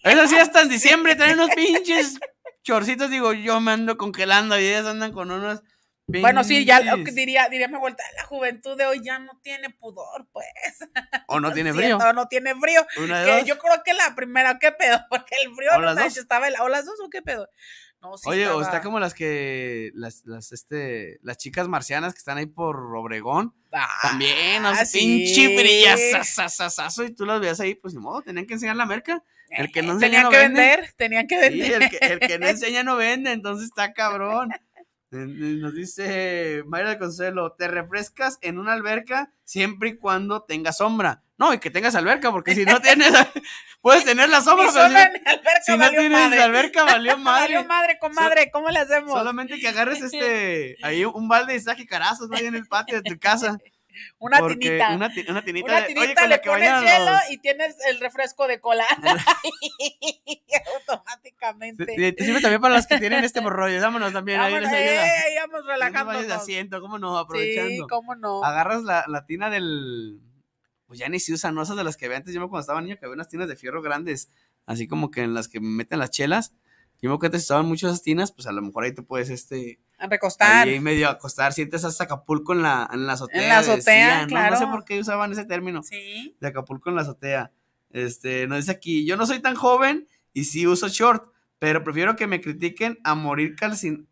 Esas 0.04 0.30
sí 0.30 0.36
hasta 0.36 0.62
en 0.62 0.68
diciembre 0.68 1.16
traen 1.16 1.40
unos 1.40 1.52
pinches 1.56 2.20
chorcitos, 2.64 3.10
digo, 3.10 3.32
yo 3.32 3.62
me 3.62 3.72
ando 3.72 3.96
congelando 3.98 4.60
y 4.60 4.66
ellas 4.66 4.86
andan 4.86 5.14
con 5.14 5.32
unos 5.32 5.62
Bueno, 6.08 6.44
sí, 6.44 6.66
ya 6.66 6.82
lo 6.82 6.98
que 6.98 7.04
pinches- 7.12 7.16
diría, 7.16 7.48
diría 7.50 7.68
mi 7.70 7.78
vuelta, 7.78 8.04
la 8.18 8.26
juventud 8.26 8.78
de 8.78 8.86
hoy 8.86 9.02
ya 9.04 9.20
no 9.20 9.40
tiene 9.42 9.70
pudor, 9.70 10.28
pues. 10.34 10.46
O 11.28 11.40
no 11.40 11.52
tiene 11.54 11.74
frío. 11.74 11.98
cierto, 11.98 12.14
no 12.14 12.28
tiene 12.28 12.54
frío. 12.56 12.86
Que 12.96 13.44
yo 13.46 13.58
creo 13.58 13.82
que 13.86 13.94
la 13.94 14.14
primera, 14.16 14.60
¿qué 14.60 14.72
pedo? 14.74 15.00
Porque 15.10 15.36
el 15.44 15.54
frío 15.56 15.70
¿O 15.74 15.80
no 15.80 15.86
las 15.94 15.96
dos? 15.96 16.18
estaba 16.18 16.48
el- 16.50 16.56
o 16.60 16.68
las 16.68 16.86
dos 16.86 17.00
o 17.02 17.10
qué 17.10 17.22
pedo. 17.22 17.48
No, 18.02 18.18
sí 18.18 18.28
Oye, 18.28 18.48
o 18.50 18.60
está 18.64 18.82
como 18.82 19.00
las 19.00 19.14
que, 19.14 19.92
las, 19.94 20.24
las, 20.26 20.52
este, 20.54 21.20
las 21.22 21.38
chicas 21.38 21.68
marcianas 21.68 22.14
que 22.14 22.18
están 22.18 22.40
ahí 22.40 22.48
por 22.48 22.76
Obregón, 22.96 23.54
Ah, 23.72 23.88
también, 24.02 24.66
o 24.66 24.74
sea, 24.74 24.86
sí. 24.86 25.00
pinche 25.00 25.56
brillazazazazazo, 25.56 27.04
y 27.04 27.14
tú 27.14 27.26
las 27.26 27.40
veías 27.40 27.60
ahí, 27.60 27.76
pues 27.76 27.94
ni 27.94 28.00
modo, 28.00 28.22
tenían 28.24 28.48
que 28.48 28.56
enseñar 28.56 28.76
la 28.76 28.86
merca. 28.86 29.24
El 29.50 29.72
que 29.72 29.82
no 29.84 29.92
enseña 29.94 30.10
Tenían 30.10 30.24
no 30.24 30.30
que 30.32 30.38
vende. 30.38 30.62
vender, 30.62 30.94
tenían 30.98 31.28
que 31.28 31.36
Sí, 31.52 31.60
vender. 31.60 31.84
el 31.84 31.90
que, 31.90 31.98
el 32.06 32.20
que 32.20 32.40
no 32.40 32.48
enseña 32.48 32.84
no 32.84 32.96
vende, 32.96 33.32
entonces 33.34 33.66
está 33.68 33.94
cabrón. 33.94 34.50
Nos 35.12 35.74
dice 35.74 36.64
Mayra 36.66 36.98
Consuelo, 36.98 37.52
te 37.54 37.68
refrescas 37.68 38.40
en 38.42 38.58
una 38.58 38.72
alberca 38.72 39.34
siempre 39.44 39.90
y 39.90 39.98
cuando 39.98 40.44
tenga 40.44 40.72
sombra. 40.72 41.22
No, 41.38 41.54
y 41.54 41.60
que 41.60 41.70
tengas 41.70 41.96
alberca, 41.96 42.32
porque 42.32 42.56
si 42.56 42.66
no 42.66 42.80
tienes, 42.82 43.12
puedes 43.82 44.06
tener 44.06 44.30
la 44.30 44.42
sombra, 44.42 44.68
pero 44.72 44.90
si, 44.90 44.96
alberca 44.96 45.64
si 45.66 45.78
no 45.78 45.90
tienes 45.90 46.12
madre. 46.12 46.42
alberca, 46.42 46.84
valió 46.84 47.18
madre. 47.18 47.56
Valió 47.56 47.68
madre, 47.68 48.00
comadre, 48.00 48.52
¿cómo 48.52 48.70
le 48.70 48.80
hacemos? 48.80 49.12
Solamente 49.12 49.60
que 49.60 49.68
agarres 49.68 50.02
este, 50.02 50.78
ahí 50.84 51.04
un 51.14 51.28
balde 51.28 51.54
de 51.54 51.60
saque 51.60 51.86
carazos 51.86 52.30
ahí 52.32 52.46
en 52.46 52.56
el 52.56 52.68
patio 52.68 53.02
de 53.02 53.10
tu 53.10 53.20
casa. 53.20 53.58
Una 54.20 54.40
porque 54.40 54.56
tinita. 54.56 54.96
Una, 54.96 55.14
ti- 55.14 55.26
una 55.30 55.44
tinita. 55.44 55.66
Una 55.72 55.82
de- 55.82 55.88
tinita, 55.88 56.02
oye, 56.06 56.14
con 56.16 56.24
le 56.24 56.30
la 56.30 56.42
que 56.42 56.50
pones 56.50 56.70
hielo 56.82 57.12
los- 57.12 57.32
y 57.32 57.38
tienes 57.40 57.76
el 57.88 58.00
refresco 58.00 58.48
de 58.48 58.60
cola. 58.60 58.86
Automáticamente. 60.78 61.86
Te, 61.86 62.14
te 62.14 62.26
sirve 62.26 62.42
también 62.42 62.62
para 62.62 62.74
las 62.74 62.88
que 62.88 62.98
tienen 63.00 63.24
este 63.24 63.42
rollo. 63.42 63.80
Dámonos 63.82 64.14
también, 64.14 64.40
ahí 64.40 64.54
les 64.54 64.64
Vámonos, 64.64 64.80
ayuda. 64.80 65.08
eh, 65.08 65.10
ahí 65.28 65.36
vamos 65.36 65.62
No 65.62 65.68
vayas 65.68 65.68
de 65.68 65.74
relajándonos. 65.74 66.32
asiento, 66.32 66.82
cómo 66.82 67.00
no, 67.00 67.18
aprovechando. 67.18 67.70
Sí, 67.70 67.80
cómo 67.90 68.16
no. 68.16 68.44
agarras 68.44 68.84
la, 68.84 69.06
la 69.08 69.26
tina 69.26 69.50
del. 69.50 70.20
Pues 70.86 71.00
ya 71.00 71.08
ni 71.10 71.20
se 71.20 71.34
usan, 71.34 71.56
¿no? 71.56 71.62
Esas 71.64 71.78
de 71.78 71.84
las 71.84 71.96
que 71.98 72.06
había 72.06 72.18
antes. 72.18 72.34
Yo 72.34 72.42
me 72.42 72.48
cuando 72.50 72.62
estaba 72.62 72.82
niño 72.82 72.98
que 72.98 73.06
había 73.06 73.16
unas 73.16 73.30
tinas 73.30 73.48
de 73.48 73.56
fierro 73.56 73.82
grandes, 73.82 74.30
así 74.66 74.88
como 74.88 75.10
que 75.10 75.22
en 75.22 75.34
las 75.34 75.48
que 75.48 75.60
meten 75.62 76.00
las 76.00 76.12
chelas. 76.12 76.54
Yo 77.02 77.10
me 77.10 77.16
acuerdo 77.16 77.20
que 77.20 77.28
antes 77.28 77.44
usaban 77.44 77.66
mucho 77.66 77.88
esas 77.88 78.04
tinas, 78.04 78.32
pues 78.32 78.48
a 78.48 78.52
lo 78.52 78.62
mejor 78.62 78.84
ahí 78.84 78.94
te 78.94 79.02
puedes, 79.02 79.30
este, 79.30 79.80
A 79.98 80.08
recostar. 80.08 80.68
ahí 80.68 80.80
medio 80.80 81.10
acostar, 81.10 81.52
sientes 81.52 81.84
a 81.84 82.04
Acapulco 82.04 82.54
en 82.54 82.62
la, 82.62 82.88
en 82.94 83.08
la 83.08 83.14
azotea. 83.14 83.42
En 83.42 83.50
la 83.50 83.58
azotea, 83.60 84.26
claro. 84.28 84.54
No 84.56 84.60
sé 84.60 84.68
por 84.68 84.86
qué 84.86 85.00
usaban 85.00 85.32
ese 85.32 85.46
término, 85.46 85.82
Sí. 85.84 86.36
de 86.40 86.48
Acapulco 86.48 86.90
en 86.90 86.96
la 86.96 87.02
azotea. 87.02 87.52
Este, 87.90 88.48
nos 88.48 88.60
dice 88.60 88.72
aquí, 88.72 89.06
yo 89.06 89.18
no 89.18 89.26
soy 89.26 89.40
tan 89.40 89.56
joven 89.56 90.08
y 90.34 90.44
sí 90.46 90.68
uso 90.68 90.88
short, 90.88 91.32
pero 91.60 91.84
prefiero 91.84 92.16
que 92.16 92.28
me 92.28 92.40
critiquen 92.40 93.00
a 93.04 93.16
morir 93.16 93.56
calcin... 93.56 94.08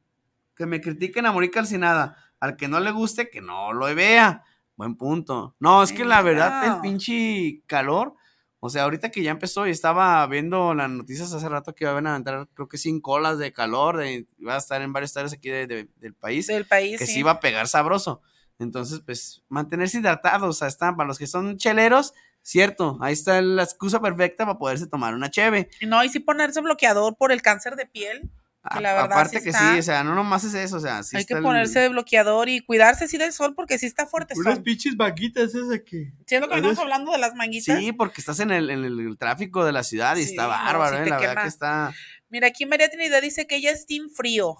que 0.56 0.66
me 0.66 0.82
critiquen 0.82 1.26
a 1.26 1.32
morir 1.32 1.52
calcinada. 1.52 2.16
Al 2.40 2.56
que 2.58 2.68
no 2.68 2.80
le 2.80 2.92
guste, 2.92 3.30
que 3.30 3.42
no 3.42 3.72
lo 3.74 3.94
vea. 3.96 4.44
Buen 4.76 4.96
punto. 4.96 5.56
No, 5.60 5.84
es 5.84 5.92
que 5.92 6.06
la 6.06 6.22
verdad, 6.22 6.66
el 6.76 6.82
pinche 6.82 7.62
calor. 7.68 8.16
O 8.62 8.70
sea, 8.70 8.84
ahorita 8.84 9.10
que 9.10 9.24
ya 9.24 9.32
empezó 9.32 9.66
y 9.68 9.72
estaba 9.72 10.26
viendo 10.28 10.74
las 10.74 10.90
noticias 10.90 11.32
hace 11.34 11.48
rato 11.48 11.74
que 11.74 11.86
iban 11.86 12.08
a 12.08 12.16
entrar, 12.18 12.48
creo 12.54 12.68
que 12.68 12.78
cinco 12.78 13.14
olas 13.14 13.38
de 13.38 13.54
calor, 13.54 13.98
de, 13.98 14.28
iba 14.38 14.56
a 14.56 14.58
estar 14.58 14.82
en 14.82 14.92
varios 14.92 15.12
estados 15.12 15.32
aquí 15.32 15.50
de- 15.50 15.66
de- 15.68 15.88
del 15.96 16.14
país, 16.14 16.48
Del 16.48 16.66
país. 16.66 17.00
que 17.00 17.06
sí. 17.08 17.14
sí 17.14 17.20
iba 17.20 17.32
a 17.32 17.40
pegar 17.40 17.68
sabroso. 17.70 18.22
Entonces, 18.60 19.00
pues, 19.06 19.44
mantenerse 19.48 20.00
hidratados, 20.00 20.50
o 20.50 20.60
sea, 20.60 20.68
está, 20.68 20.94
para 20.94 21.08
los 21.08 21.18
que 21.18 21.28
son 21.28 21.56
cheleros, 21.58 22.14
cierto, 22.42 22.98
ahí 23.02 23.14
está 23.14 23.42
la 23.42 23.64
excusa 23.64 24.02
perfecta 24.02 24.46
para 24.46 24.58
poderse 24.58 24.88
tomar 24.88 25.14
una 25.14 25.30
cheve. 25.32 25.70
No, 25.88 26.04
y 26.04 26.10
sí 26.10 26.20
ponerse 26.20 26.60
bloqueador 26.60 27.16
por 27.16 27.32
el 27.32 27.42
cáncer 27.42 27.78
de 27.78 27.86
piel. 27.86 28.30
Que 28.62 28.82
la 28.82 28.90
A- 28.92 28.94
verdad 28.94 29.12
aparte 29.14 29.38
sí 29.38 29.44
que 29.46 29.50
está- 29.52 29.74
sí, 29.74 29.80
o 29.80 29.84
sea, 29.84 30.04
no 30.04 30.16
nomás 30.16 30.44
es 30.44 30.54
eso, 30.54 30.76
o 30.78 30.80
sea, 30.82 31.02
sí 31.02 31.16
Hay 31.16 31.22
está 31.22 31.36
que 31.36 31.38
el- 31.38 31.44
ponerse 31.44 31.88
bloqueador 31.88 32.50
y 32.50 32.60
cuidarse 32.60 33.08
sí 33.08 33.18
del 33.18 33.32
sol 33.32 33.56
porque 33.56 33.78
sí 33.78 33.86
está 33.86 34.06
fuerte. 34.06 34.34
Unas 34.38 34.60
pinches 34.60 34.98
vaquitas 34.98 35.56
esas 35.56 35.80
que... 35.86 36.12
Siendo 36.28 36.48
que 36.50 36.56
Eres- 36.56 36.66
estamos 36.72 36.80
hablando 36.80 37.12
de 37.14 37.20
las 37.20 37.36
manguitas. 37.36 37.80
Sí, 37.80 37.94
porque 37.94 38.20
estás 38.20 38.40
en 38.42 38.52
el, 38.52 38.70
en 38.70 38.84
el 38.84 39.18
tráfico 39.18 39.64
de 39.64 39.72
la 39.72 39.84
ciudad 39.84 40.18
y 40.18 40.24
Sí, 40.24 40.32
está 40.32 40.44
no, 40.44 40.50
bárbaro, 40.50 40.98
sí 40.98 41.04
¿eh? 41.04 41.10
la 41.10 41.18
verdad 41.20 41.42
que 41.44 41.48
está... 41.48 41.94
Mira, 42.30 42.48
aquí 42.48 42.66
María 42.66 42.90
Trinidad 42.90 43.22
dice 43.22 43.48
que 43.48 43.56
ella 43.56 43.72
es 43.72 43.86
team 43.86 44.10
frío. 44.10 44.58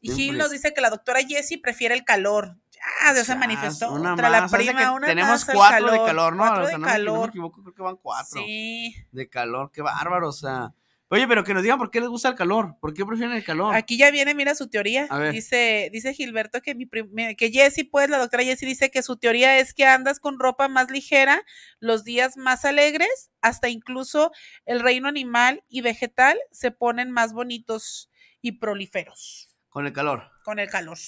Y 0.00 0.08
Team 0.08 0.16
Gil 0.18 0.28
frío. 0.30 0.42
nos 0.42 0.50
dice 0.50 0.72
que 0.72 0.80
la 0.80 0.88
doctora 0.90 1.20
Jessie 1.22 1.58
prefiere 1.60 1.94
el 1.94 2.04
calor. 2.04 2.56
Ya, 2.72 3.14
ya 3.14 3.24
se 3.24 3.34
manifestó. 3.36 3.92
Una 3.92 4.16
más, 4.16 4.30
la 4.30 4.44
o 4.46 4.48
sea, 4.48 4.58
prima, 4.58 4.80
que 4.80 4.88
una 4.88 5.06
tenemos 5.06 5.30
más 5.30 5.44
cuatro 5.44 5.90
de 5.92 5.98
calor, 6.04 6.34
¿no? 6.36 6.42
Cuatro 6.42 6.64
O 6.64 6.66
de 6.66 6.72
no 6.72 6.78
me- 6.78 6.84
no 6.84 6.86
me 6.86 6.92
calor. 6.92 7.28
equivoco, 7.28 7.62
creo 7.62 7.74
que 7.74 7.82
van 7.82 7.96
cuatro 7.96 8.40
Sí. 8.42 8.96
de 9.12 9.28
calor, 9.28 9.70
qué 9.72 9.82
bárbaro, 9.82 10.28
o 10.30 10.32
sea... 10.32 10.72
Oye, 11.08 11.28
pero 11.28 11.44
que 11.44 11.54
nos 11.54 11.62
digan 11.62 11.78
por 11.78 11.92
qué 11.92 12.00
les 12.00 12.08
gusta 12.08 12.30
el 12.30 12.34
calor, 12.34 12.76
por 12.80 12.92
qué 12.92 13.06
prefieren 13.06 13.36
el 13.36 13.44
calor. 13.44 13.76
Aquí 13.76 13.96
ya 13.96 14.10
viene, 14.10 14.34
mira 14.34 14.56
su 14.56 14.68
teoría. 14.68 15.06
A 15.08 15.18
ver. 15.18 15.32
Dice, 15.32 15.88
dice 15.92 16.12
Gilberto 16.14 16.60
que 16.62 16.74
mi 16.74 16.88
que 17.36 17.50
Jessie, 17.52 17.84
pues, 17.84 18.10
la 18.10 18.18
doctora 18.18 18.42
Jessie 18.42 18.66
dice 18.66 18.90
que 18.90 19.04
su 19.04 19.16
teoría 19.16 19.58
es 19.60 19.72
que 19.72 19.84
andas 19.86 20.18
con 20.18 20.40
ropa 20.40 20.66
más 20.66 20.90
ligera, 20.90 21.44
los 21.78 22.02
días 22.02 22.36
más 22.36 22.64
alegres, 22.64 23.30
hasta 23.40 23.68
incluso 23.68 24.32
el 24.64 24.80
reino 24.80 25.06
animal 25.06 25.62
y 25.68 25.80
vegetal 25.80 26.38
se 26.50 26.72
ponen 26.72 27.12
más 27.12 27.32
bonitos 27.32 28.10
y 28.42 28.52
prolíferos 28.58 29.54
Con 29.68 29.86
el 29.86 29.92
calor. 29.92 30.30
con 30.44 30.58
el 30.58 30.68
calor. 30.68 30.98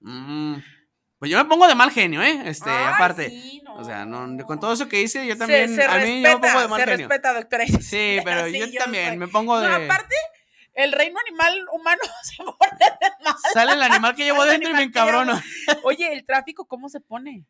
Mm, 0.00 0.56
Pues 1.18 1.30
yo 1.30 1.38
me 1.38 1.44
pongo 1.46 1.66
de 1.66 1.74
mal 1.74 1.90
genio, 1.90 2.22
¿eh? 2.22 2.42
Este, 2.44 2.68
Ay, 2.70 2.92
aparte. 2.94 3.30
sí, 3.30 3.62
no. 3.64 3.74
O 3.76 3.84
sea, 3.84 4.04
no, 4.04 4.44
con 4.46 4.60
todo 4.60 4.72
eso 4.74 4.86
que 4.88 5.00
hice, 5.00 5.26
yo 5.26 5.32
Se- 5.34 5.38
también. 5.38 5.74
se, 5.74 5.84
a 5.84 5.96
mí 5.98 6.22
yo 6.22 6.28
me 6.28 6.36
pongo 6.38 6.60
de 6.60 6.66
respeta, 6.66 6.68
mal 6.68 6.80
se 6.80 6.86
genio. 6.86 7.08
respeta, 7.08 7.32
doctora. 7.34 7.66
Sí, 7.66 8.18
pero 8.24 8.46
Sí, 8.46 8.58
yo, 8.58 8.66
yo 8.66 8.78
también 8.80 9.08
soy- 9.08 9.16
me 9.18 9.28
pongo 9.28 9.58
de. 9.60 9.68
No, 9.68 9.74
aparte, 9.76 10.14
el 10.74 10.92
reino 10.92 11.18
animal 11.26 11.66
humano 11.72 12.02
se 12.22 12.36
pone 12.42 12.56
de 12.78 13.24
mal. 13.24 13.34
Sale 13.52 13.72
el 13.72 13.82
animal 13.82 14.14
que 14.14 14.24
llevo 14.24 14.44
dentro 14.44 14.70
y 14.70 14.74
me 14.74 14.82
encabrono. 14.82 15.40
Oye, 15.84 16.12
el 16.12 16.24
tráfico, 16.26 16.66
¿cómo 16.66 16.88
se 16.90 17.00
pone? 17.00 17.46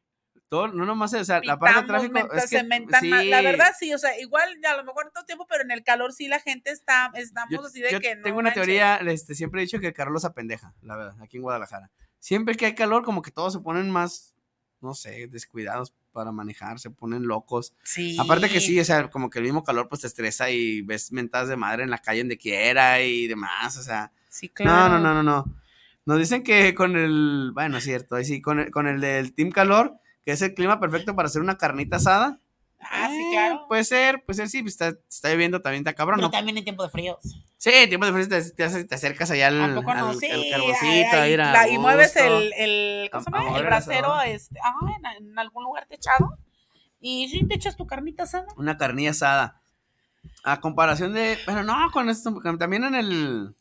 Todo, 0.49 0.69
no 0.69 0.85
nomás, 0.87 1.13
o 1.15 1.25
sea, 1.25 1.41
la 1.43 1.59
parte 1.59 1.75
del 1.75 1.87
Pitamos, 1.87 2.03
tráfico. 2.09 2.13
mentas, 2.13 2.45
Es 2.45 2.51
que, 2.51 2.59
se 2.61 3.01
sí. 3.01 3.29
La 3.31 3.43
verdad, 3.43 3.73
sí, 3.77 3.93
o 3.93 3.99
sea, 3.99 4.17
igual 4.21 4.49
a 4.65 4.77
lo 4.77 4.85
mejor 4.85 5.07
en 5.07 5.13
todo 5.13 5.25
tiempo, 5.25 5.45
pero 5.49 5.65
en 5.65 5.73
el 5.73 5.83
calor 5.83 6.13
sí 6.13 6.29
la 6.29 6.39
gente 6.39 6.71
está, 6.71 7.11
estamos 7.15 7.51
yo, 7.51 7.67
así 7.67 7.81
de 7.81 7.91
yo 7.91 7.99
que 7.99 8.15
no. 8.15 8.23
tengo 8.23 8.39
una 8.39 8.51
manches. 8.51 8.63
teoría, 8.63 8.97
este, 8.99 9.35
siempre 9.35 9.61
he 9.61 9.65
dicho 9.65 9.81
que 9.81 9.89
el 9.89 9.93
calor 9.93 10.13
los 10.13 10.25
apendeja, 10.25 10.73
la 10.83 10.97
verdad, 10.97 11.17
aquí 11.21 11.39
en 11.39 11.43
Guadalajara. 11.43 11.91
Siempre 12.27 12.57
que 12.57 12.67
hay 12.67 12.75
calor, 12.75 13.05
como 13.05 13.23
que 13.23 13.31
todos 13.31 13.53
se 13.53 13.61
ponen 13.61 13.89
más, 13.89 14.35
no 14.81 14.95
sé, 14.95 15.29
descuidados 15.29 15.95
para 16.11 16.33
manejar, 16.33 16.81
se 16.81 16.91
ponen 16.91 17.29
locos. 17.29 17.73
Sí. 17.85 18.17
Aparte 18.19 18.49
que 18.49 18.61
sí, 18.61 18.81
o 18.81 18.85
sea, 18.85 19.09
como 19.11 19.31
que 19.31 19.39
el 19.39 19.45
mismo 19.45 19.63
calor 19.63 19.89
pues 19.89 20.01
te 20.01 20.09
estresa 20.09 20.51
y 20.51 20.83
ves 20.83 21.13
mentadas 21.13 21.49
de 21.49 21.55
madre 21.55 21.85
en 21.85 21.91
la 21.91 21.99
calle 21.99 22.23
donde 22.23 22.37
quiera 22.37 23.01
y 23.01 23.29
demás, 23.29 23.77
o 23.77 23.83
sea. 23.85 24.11
Sí, 24.29 24.49
claro. 24.49 24.89
No, 24.89 24.99
no, 24.99 25.15
no, 25.15 25.15
no, 25.15 25.23
no. 25.23 25.55
Nos 26.05 26.19
dicen 26.19 26.43
que 26.43 26.75
con 26.75 26.97
el, 26.97 27.53
bueno, 27.55 27.79
es 27.79 27.85
cierto, 27.85 28.17
ahí 28.17 28.25
sí, 28.25 28.43
con 28.43 28.59
el, 28.59 28.73
con 28.73 28.89
el 28.89 29.01
del 29.01 29.33
Team 29.33 29.53
Calor, 29.53 29.95
que 30.25 30.33
es 30.33 30.43
el 30.43 30.53
clima 30.53 30.81
perfecto 30.81 31.15
para 31.15 31.27
hacer 31.27 31.43
una 31.43 31.59
carnita 31.59 31.99
asada. 31.99 32.41
Ah, 32.91 33.09
sí, 33.09 33.17
Eh, 33.17 33.29
claro. 33.33 33.65
Puede 33.69 33.85
ser, 33.85 34.25
puede 34.25 34.37
ser, 34.37 34.49
sí, 34.49 34.63
pues 34.63 34.75
está, 34.75 34.89
está 35.09 35.31
lloviendo 35.31 35.61
también, 35.63 35.81
está 35.83 35.95
cabrón, 35.95 36.17
Pero 36.19 36.29
¿no? 36.29 36.31
también 36.33 36.57
en 36.59 36.65
tiempo 36.65 36.83
de 36.83 36.91
fríos. 36.91 37.19
Sí, 37.57 37.71
tiempo 37.89 38.07
de 38.07 38.13
frío 38.13 38.29
te, 38.29 38.43
te 38.51 38.85
te 38.85 38.95
acercas 38.95 39.31
allá 39.31 39.49
al, 39.49 39.63
¿A 39.73 39.75
poco 39.75 39.95
no? 39.95 40.09
al- 40.11 40.17
Sí. 40.19 40.31
al 40.31 40.45
carboncito, 40.51 41.17
a 41.17 41.27
la- 41.53 41.69
y 41.69 41.79
mueves 41.79 42.15
el, 42.17 42.53
el, 42.57 43.11
¿cómo 43.11 43.25
se 43.25 43.31
llama? 43.31 43.57
el 43.59 43.65
brasero 43.65 44.21
este, 44.23 44.59
ajá, 44.61 44.79
en, 45.19 45.29
en 45.29 45.39
algún 45.39 45.65
lugar 45.65 45.87
techado. 45.87 46.39
Y 47.01 47.29
sí, 47.29 47.45
te 47.47 47.55
echas 47.55 47.77
tu 47.77 47.87
carnita 47.87 48.25
asada. 48.25 48.47
Una 48.57 48.77
carnilla 48.77 49.11
asada. 49.11 49.61
A 50.45 50.61
comparación 50.61 51.13
de, 51.15 51.39
bueno, 51.45 51.63
no, 51.63 51.91
con 51.93 52.09
esto, 52.09 52.35
también 52.59 52.85
en 52.85 52.95
el, 52.95 53.55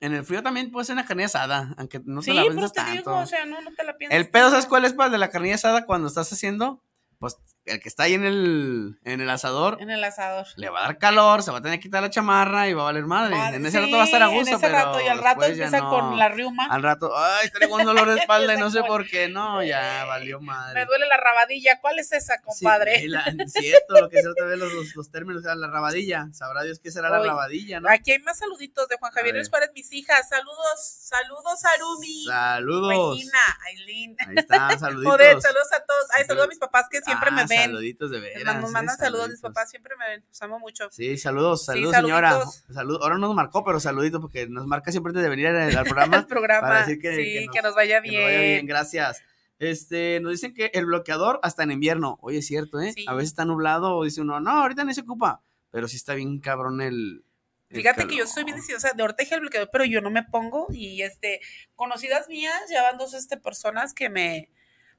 en 0.00 0.12
el 0.14 0.24
frío 0.24 0.42
también 0.42 0.70
puede 0.70 0.84
ser 0.84 0.94
una 0.94 1.06
carnilla 1.06 1.26
asada, 1.26 1.74
aunque 1.78 2.00
no 2.04 2.22
sí, 2.22 2.30
te 2.30 2.34
la 2.34 2.42
pero 2.42 2.54
piensas 2.54 2.72
tanto. 2.72 2.92
digo, 2.92 3.16
o 3.18 3.26
sea, 3.26 3.46
no, 3.46 3.60
no 3.62 3.72
te 3.74 3.82
la 3.84 3.96
piensas. 3.96 4.16
El 4.18 4.28
pedo, 4.30 4.50
¿sabes 4.50 4.66
cuál 4.66 4.84
es 4.84 4.92
para 4.92 5.06
el 5.06 5.12
de 5.12 5.18
la 5.18 5.30
carnilla 5.30 5.54
asada 5.56 5.86
cuando 5.86 6.08
estás 6.08 6.32
haciendo? 6.32 6.82
Pues 7.18 7.36
el 7.66 7.80
que 7.80 7.88
está 7.88 8.04
ahí 8.04 8.14
en 8.14 8.24
el, 8.24 8.98
en 9.04 9.20
el 9.20 9.28
asador 9.30 9.78
En 9.80 9.90
el 9.90 10.02
asador. 10.04 10.46
le 10.56 10.68
va 10.70 10.80
a 10.80 10.82
dar 10.84 10.98
calor, 10.98 11.42
se 11.42 11.50
va 11.50 11.58
a 11.58 11.60
tener 11.62 11.78
que 11.78 11.84
quitar 11.84 12.02
la 12.02 12.10
chamarra 12.10 12.68
y 12.68 12.74
va 12.74 12.82
a 12.82 12.84
valer 12.86 13.04
madre. 13.06 13.36
En 13.54 13.66
ese 13.66 13.78
sí, 13.78 13.84
rato 13.84 13.96
va 13.96 14.02
a 14.02 14.06
estar 14.06 14.22
a 14.22 14.26
gusto, 14.28 14.48
En 14.50 14.54
ese 14.56 14.66
pero 14.66 14.72
rato, 14.78 15.00
y 15.00 15.08
al 15.08 15.18
rato 15.18 15.44
empieza 15.44 15.78
no. 15.80 15.90
con 15.90 16.18
la 16.18 16.28
riuma. 16.28 16.66
Al 16.70 16.82
rato, 16.82 17.12
ay, 17.16 17.50
traigo 17.50 17.76
un 17.76 17.84
dolor 17.84 18.08
de 18.10 18.20
espalda 18.20 18.54
y 18.54 18.58
no 18.58 18.70
sé 18.70 18.82
por 18.84 19.06
qué. 19.08 19.28
No, 19.28 19.62
ya 19.62 20.04
valió 20.06 20.40
madre. 20.40 20.80
Me 20.80 20.86
duele 20.86 21.06
la 21.06 21.16
rabadilla. 21.16 21.80
¿Cuál 21.80 21.98
es 21.98 22.12
esa, 22.12 22.40
compadre? 22.40 23.00
Sí, 23.00 23.08
la- 23.08 23.24
cierto, 23.46 24.00
lo 24.00 24.08
que 24.08 24.22
se 24.22 24.28
otra 24.28 24.46
vez 24.46 24.58
los, 24.58 24.72
los, 24.72 24.94
los 24.94 25.10
términos, 25.10 25.44
era 25.44 25.54
la 25.54 25.66
rabadilla. 25.68 26.28
Sabrá 26.32 26.62
Dios 26.62 26.78
qué 26.80 26.90
será 26.90 27.10
la 27.10 27.18
rabadilla, 27.20 27.80
¿no? 27.80 27.90
Aquí 27.90 28.12
hay 28.12 28.18
más 28.20 28.38
saluditos 28.38 28.88
de 28.88 28.96
Juan 28.96 29.12
Javier. 29.12 29.34
Luis 29.34 29.50
mis 29.74 29.92
hijas. 29.92 30.28
Saludos, 30.28 30.80
saludos, 31.00 31.64
Arumi. 31.64 32.24
Saludos. 32.26 33.14
Regina, 33.16 33.38
Aileen. 33.66 34.16
Ahí 34.20 34.34
está, 34.36 34.78
saluditos. 34.78 35.12
Joder, 35.12 35.40
saludos 35.40 35.68
a 35.76 35.84
todos. 35.84 36.06
Ay, 36.16 36.24
saludos 36.24 36.46
a 36.46 36.48
mis 36.48 36.58
papás 36.58 36.86
que 36.90 37.00
siempre 37.00 37.30
Ah, 37.32 37.34
me 37.34 37.46
ven. 37.46 37.55
Saluditos 37.62 38.10
de 38.10 38.20
veras. 38.20 38.60
Nos 38.60 38.70
mandan 38.70 38.94
eh, 38.94 38.98
saludos, 38.98 39.28
mis 39.30 39.40
papás 39.40 39.70
siempre 39.70 39.94
me 39.96 40.06
ven. 40.08 40.24
Los 40.28 40.42
amo 40.42 40.58
mucho. 40.58 40.88
Sí, 40.90 41.16
saludos, 41.16 41.60
Sí, 41.60 41.66
saludos, 41.66 41.94
señora. 41.96 42.38
Salud. 42.72 42.98
Ahora 43.02 43.14
no 43.16 43.26
nos 43.26 43.34
marcó, 43.34 43.64
pero 43.64 43.80
saluditos, 43.80 44.20
porque 44.20 44.46
nos 44.48 44.66
marca 44.66 44.90
siempre 44.90 45.10
antes 45.10 45.22
de 45.22 45.28
venir 45.30 45.46
al, 45.48 45.76
al 45.76 45.84
programa. 45.84 46.16
El 46.18 46.26
programa. 46.26 46.60
para 46.68 46.80
decir 46.80 47.00
que- 47.00 47.16
sí, 47.16 47.22
que 47.24 47.46
que 47.52 47.62
nos- 47.62 47.74
vaya 47.74 48.02
Que 48.02 48.10
bien. 48.10 48.20
nos 48.22 48.30
vaya 48.30 48.40
bien, 48.40 48.66
gracias. 48.66 49.22
Este, 49.58 50.20
nos 50.20 50.32
dicen 50.32 50.52
que 50.52 50.70
el 50.74 50.84
bloqueador 50.86 51.40
hasta 51.42 51.62
en 51.62 51.70
invierno. 51.70 52.18
Oye, 52.20 52.38
es 52.38 52.46
cierto, 52.46 52.78
¿eh? 52.80 52.92
Sí. 52.92 53.04
A 53.08 53.14
veces 53.14 53.30
está 53.30 53.44
nublado 53.44 53.96
o 53.96 54.04
dice 54.04 54.20
uno, 54.20 54.38
no, 54.40 54.50
ahorita 54.50 54.84
no 54.84 54.92
se 54.92 55.00
ocupa. 55.00 55.40
Pero 55.70 55.88
sí 55.88 55.96
está 55.96 56.14
bien 56.14 56.38
cabrón 56.40 56.80
el. 56.80 57.24
Fíjate 57.70 58.06
que 58.06 58.16
yo 58.16 58.26
soy 58.26 58.44
bien 58.44 58.56
decidiosa 58.56 58.92
de 58.94 59.02
orteja 59.02 59.34
el 59.34 59.40
bloqueador, 59.40 59.68
pero 59.72 59.84
yo 59.84 60.00
no 60.00 60.10
me 60.10 60.22
pongo. 60.22 60.68
Y 60.70 61.02
este, 61.02 61.40
conocidas 61.74 62.28
mías, 62.28 62.54
ya 62.70 62.82
van 62.82 62.96
dos 62.96 63.12
este, 63.14 63.36
personas 63.38 63.92
que 63.92 64.08
me, 64.08 64.50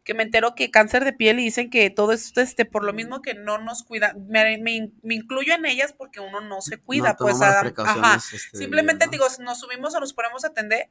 que 0.08 0.13
me 0.13 0.24
entero 0.24 0.56
que 0.56 0.72
cáncer 0.72 1.04
de 1.04 1.12
piel 1.12 1.38
y 1.39 1.43
dicen 1.43 1.70
que 1.70 1.89
todo 1.89 2.13
esto, 2.13 2.39
este, 2.39 2.63
por 2.63 2.86
lo 2.86 2.93
mismo 2.93 3.22
que 3.22 3.34
no 3.34 3.58
nos 3.58 3.84
cuida, 3.84 4.15
me, 4.30 4.58
me- 4.58 4.89
me 5.04 5.15
incluyo 5.15 5.54
en 5.54 5.65
ellas 5.65 5.93
porque 5.93 6.22
uno 6.22 6.39
no 6.39 6.62
se 6.62 6.78
cuida, 6.78 7.10
No 7.10 7.15
pues, 7.17 7.38
precauciones, 7.60 8.04
ajá. 8.04 8.22
este, 8.36 8.58
Simplemente 8.58 9.06
¿no? 9.06 9.12
digo, 9.12 9.26
nos 9.41 9.60
subimos 9.60 9.93
o 9.96 10.00
nos 10.00 10.13
ponemos 10.13 10.46
a 10.46 10.48
atender 10.48 10.89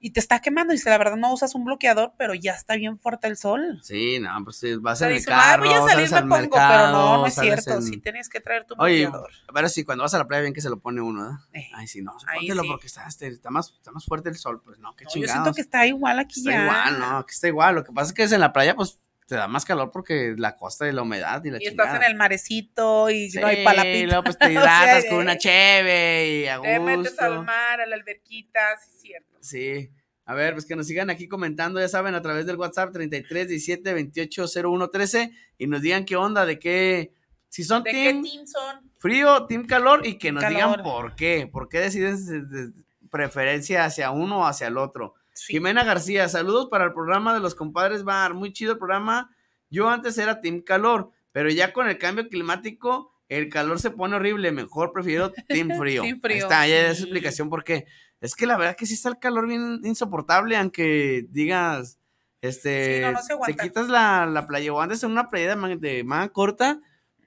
y 0.00 0.10
te 0.10 0.20
está 0.20 0.40
quemando. 0.40 0.72
Y 0.72 0.76
dice, 0.76 0.88
la 0.90 0.98
verdad 0.98 1.16
no 1.16 1.32
usas 1.32 1.54
un 1.54 1.64
bloqueador, 1.64 2.14
pero 2.18 2.34
ya 2.34 2.52
está 2.52 2.76
bien 2.76 2.98
fuerte 2.98 3.26
el 3.28 3.36
sol. 3.36 3.80
Sí, 3.82 4.18
no, 4.18 4.30
pues 4.44 4.56
sí, 4.56 4.74
vas 4.76 4.98
sea, 4.98 5.08
en 5.08 5.12
el 5.12 5.18
dicen, 5.18 5.34
"Ay, 5.34 5.40
carro, 5.42 5.64
voy 5.64 5.74
a 5.74 5.82
salir, 5.82 6.10
me 6.12 6.20
pongo, 6.22 6.50
pero 6.56 6.88
no, 6.90 7.16
no 7.18 7.26
es 7.26 7.34
cierto. 7.34 7.74
en- 7.74 7.82
Sí 7.82 7.98
tienes 7.98 8.28
que 8.30 8.40
traer 8.40 8.64
tu 8.66 8.74
Oye, 8.78 9.02
bloqueador. 9.02 9.30
pero 9.54 9.68
sí, 9.68 9.84
cuando 9.84 10.02
vas 10.04 10.14
a 10.14 10.18
la 10.18 10.26
playa 10.26 10.40
bien 10.42 10.54
que 10.54 10.60
se 10.62 10.70
lo 10.70 10.78
pone 10.78 11.00
uno. 11.02 11.38
Eh, 11.52 11.68
Ay, 11.74 11.86
sí, 11.86 12.00
no, 12.02 12.16
póntelo 12.34 12.62
sí. 12.62 12.68
porque 12.68 12.86
está, 12.86 13.06
este, 13.06 13.28
está, 13.28 13.50
más, 13.50 13.72
está 13.76 13.92
más 13.92 14.04
fuerte 14.06 14.30
el 14.30 14.36
sol, 14.36 14.62
pues 14.64 14.78
no, 14.78 14.94
qué 14.96 15.04
No, 15.04 15.10
yo 15.10 15.14
chingados. 15.14 15.32
siento 15.32 15.54
que 15.54 15.60
está 15.60 15.86
igual 15.86 16.18
aquí 16.18 16.40
Está 16.40 16.50
ya. 16.52 16.62
igual, 16.64 16.98
no, 16.98 17.26
que 17.26 17.32
está 17.32 17.48
igual. 17.48 17.74
Lo 17.74 17.84
que 17.84 17.92
pasa 17.92 18.08
es 18.08 18.12
que 18.14 18.22
es 18.24 18.32
en 18.32 18.40
la 18.40 18.52
playa, 18.54 18.74
pues 18.74 18.98
te 19.26 19.34
da 19.34 19.46
más 19.48 19.64
calor 19.66 19.90
porque 19.90 20.34
la 20.38 20.56
costa 20.56 20.88
y 20.88 20.92
la 20.92 21.02
humedad 21.02 21.44
y 21.44 21.50
la 21.50 21.58
Y 21.62 21.66
estás 21.66 21.94
en 21.96 22.02
el 22.04 22.14
marecito 22.14 23.10
y 23.10 23.30
Sí, 23.30 23.38
no 23.38 23.46
hay 23.48 23.62
palapita. 23.64 24.06
luego 24.06 24.22
pues 24.24 24.38
te 24.38 24.44
O 24.46 24.48
sea, 24.48 24.60
hidratas 24.60 25.04
con 25.10 25.18
una 25.18 25.32
eh, 25.34 25.38
cheve 25.38 26.28
y 26.42 26.46
a 26.46 26.60
Te 26.60 26.80
metes 26.80 27.10
gusto. 27.12 27.24
al 27.24 27.44
mar, 27.44 27.80
a 27.82 27.86
la 27.86 27.96
alberquita, 27.96 28.60
sí 28.82 28.90
es 28.94 29.00
cierto. 29.02 29.36
Sí. 29.40 29.90
A 30.26 30.32
ver, 30.34 30.54
pues 30.54 30.64
que 30.64 30.74
nos 30.74 30.86
sigan 30.86 31.10
aquí 31.10 31.28
comentando, 31.28 31.78
ya 31.80 31.88
saben, 31.88 32.14
a 32.14 32.22
través 32.22 32.46
del 32.46 32.56
WhatsApp 32.56 32.92
33 32.92 33.46
17 33.48 33.92
28 33.92 34.44
01 34.64 34.88
13 34.88 35.32
y 35.58 35.66
nos 35.66 35.82
digan 35.82 36.06
qué 36.06 36.16
onda, 36.16 36.46
de 36.46 36.58
qué, 36.58 37.12
si 37.50 37.62
son 37.62 37.82
¿De 37.82 37.90
qué 37.92 38.04
team 38.04 38.22
team 38.22 38.46
son? 38.46 38.90
frío, 38.98 39.44
team 39.46 39.66
calor 39.66 40.06
y 40.06 40.16
que 40.18 40.32
nos 40.32 40.42
Calor. 40.42 40.56
digan 40.56 40.82
por 40.82 41.14
qué, 41.14 41.46
por 41.50 41.68
qué 41.68 41.80
deciden 41.80 42.24
de- 42.26 42.42
de- 42.68 42.72
preferencia 43.10 43.84
hacia 43.84 44.10
uno 44.10 44.40
o 44.40 44.44
hacia 44.46 44.66
el 44.66 44.76
otro. 44.78 45.14
Sí. 45.34 45.54
Jimena 45.54 45.84
García, 45.84 46.28
saludos 46.28 46.68
para 46.70 46.84
el 46.84 46.92
programa 46.92 47.34
de 47.34 47.40
los 47.40 47.54
compadres 47.54 48.04
Bar, 48.04 48.34
muy 48.34 48.52
chido 48.52 48.72
el 48.72 48.78
programa. 48.78 49.34
Yo 49.68 49.88
antes 49.88 50.16
era 50.18 50.40
team 50.40 50.62
calor, 50.62 51.10
pero 51.32 51.50
ya 51.50 51.72
con 51.72 51.88
el 51.88 51.98
cambio 51.98 52.28
climático 52.28 53.12
el 53.28 53.48
calor 53.48 53.80
se 53.80 53.90
pone 53.90 54.16
horrible, 54.16 54.52
mejor 54.52 54.92
prefiero 54.92 55.32
team 55.48 55.68
frío. 55.78 56.02
Team 56.02 56.14
Ahí 56.16 56.20
frío, 56.20 56.44
está, 56.44 56.66
ya 56.66 56.88
es 56.88 57.00
explicación 57.00 57.50
por 57.50 57.64
qué. 57.64 57.86
Es 58.20 58.34
que 58.34 58.46
la 58.46 58.56
verdad 58.56 58.76
que 58.76 58.86
sí 58.86 58.94
está 58.94 59.08
el 59.08 59.18
calor 59.18 59.46
bien 59.46 59.80
insoportable, 59.84 60.56
aunque 60.56 61.26
digas, 61.28 61.98
este, 62.40 62.98
Sí, 62.98 63.02
no, 63.02 63.12
no 63.12 63.22
se 63.22 63.52
te 63.52 63.56
quitas 63.56 63.88
la, 63.88 64.26
la 64.26 64.46
playa 64.46 64.72
o 64.72 64.80
antes 64.80 65.02
en 65.02 65.10
una 65.10 65.30
playa 65.30 65.56
de 65.56 65.76
de 65.76 66.04
manga 66.04 66.28
corta, 66.28 66.80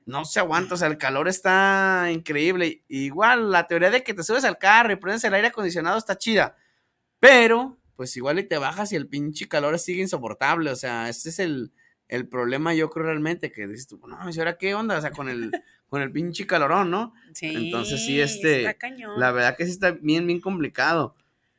no 0.06 0.24
se 0.24 0.40
aguanta, 0.40 0.76
o 0.76 0.78
sea, 0.78 0.88
el 0.88 0.98
calor 0.98 1.28
está 1.28 2.08
increíble. 2.12 2.84
Igual, 2.88 3.52
la 3.52 3.68
teoría 3.68 3.90
de 3.90 4.04
que 4.04 4.14
te 4.14 4.24
subes 4.24 4.46
al 4.46 4.58
carro 4.58 4.94
y 4.94 4.96
prendes 4.96 5.24
el 5.26 5.34
aire 5.34 5.48
acondicionado 5.48 5.98
está 5.98 6.18
chida, 6.18 6.56
pero, 7.20 7.78
pues 7.98 8.16
igual 8.16 8.40
y 8.40 8.44
te 8.44 8.60
bajas 8.60 8.94
y 8.94 8.96
el 8.96 9.08
pinche 9.08 9.50
calor 9.50 9.78
sigue 9.80 10.04
insoportable, 10.04 10.70
o 10.70 10.76
sea, 10.76 11.10
ese 11.10 11.30
es 11.30 11.40
el, 11.40 11.74
el 12.08 12.28
problema 12.30 12.74
yo 12.74 12.90
creo 12.92 13.08
realmente, 13.08 13.52
que 13.52 13.68
dices 13.68 13.88
tú, 13.88 14.00
no, 14.08 14.18
¿y 14.30 14.40
ahora 14.40 14.58
qué 14.58 14.76
onda? 14.76 14.98
O 14.98 15.02
sea, 15.02 15.12
con 15.12 15.28
el, 15.28 15.52
con 15.90 16.02
el 16.02 16.12
pinche 16.12 16.46
calorón, 16.46 16.92
¿no? 16.92 17.14
Sí, 17.34 17.48
Entonces, 17.48 18.06
sí, 18.06 18.22
este, 18.22 18.60
está 18.60 18.76
cañón. 18.76 19.20
La 19.20 19.32
verdad 19.32 19.58
que 19.58 19.66
sí 19.66 19.72
está 19.72 19.92
bien, 19.92 20.28
bien 20.28 20.40
complicado. 20.40 21.16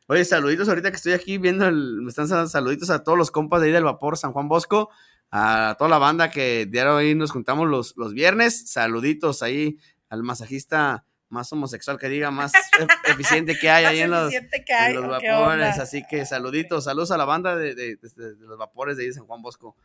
Oye, 0.07 0.25
saluditos 0.25 0.69
ahorita 0.69 0.91
que 0.91 0.97
estoy 0.97 1.13
aquí 1.13 1.37
viendo, 1.37 1.67
el, 1.67 2.01
me 2.03 2.09
están 2.09 2.49
saluditos 2.49 2.89
a 2.89 3.03
todos 3.03 3.19
los 3.19 3.31
compas 3.31 3.61
de 3.61 3.67
ahí 3.67 3.73
del 3.73 3.85
Vapor 3.85 4.17
San 4.17 4.33
Juan 4.33 4.49
Bosco, 4.49 4.91
a 5.31 5.75
toda 5.77 5.91
la 5.91 5.99
banda 5.99 6.31
que 6.31 6.67
diario 6.67 6.97
ahí 6.97 7.15
nos 7.15 7.33
juntamos 7.33 7.69
los, 7.69 7.95
los 7.97 8.15
viernes. 8.15 8.71
Saluditos 8.71 9.43
ahí 9.43 9.77
al 10.09 10.23
masajista 10.23 11.05
más 11.31 11.53
homosexual 11.53 11.99
que 11.99 12.09
diga, 12.09 12.31
más 12.31 12.53
e- 12.55 13.11
eficiente 13.11 13.59
que 13.59 13.71
hay 13.71 13.85
ahí 13.87 14.01
en 14.01 14.11
los, 14.11 14.25
eficiente 14.33 14.65
que 14.65 14.73
en 14.73 14.79
hay, 14.83 14.95
los 14.95 15.05
¿o 15.05 15.19
qué 15.21 15.31
vapores. 15.31 15.79
Así 15.79 16.05
que 16.09 16.25
saluditos, 16.27 16.85
saludos 16.85 17.11
a 17.11 17.17
la 17.19 17.25
banda 17.25 17.55
de, 17.57 17.75
de- 17.75 17.97
de- 17.97 18.35
de 18.35 18.47
los 18.47 18.57
vapores 18.59 18.97
de 18.97 19.05
ahí 19.05 19.13
San 19.13 19.27
Juan 19.27 19.43
Bosco. 19.43 19.77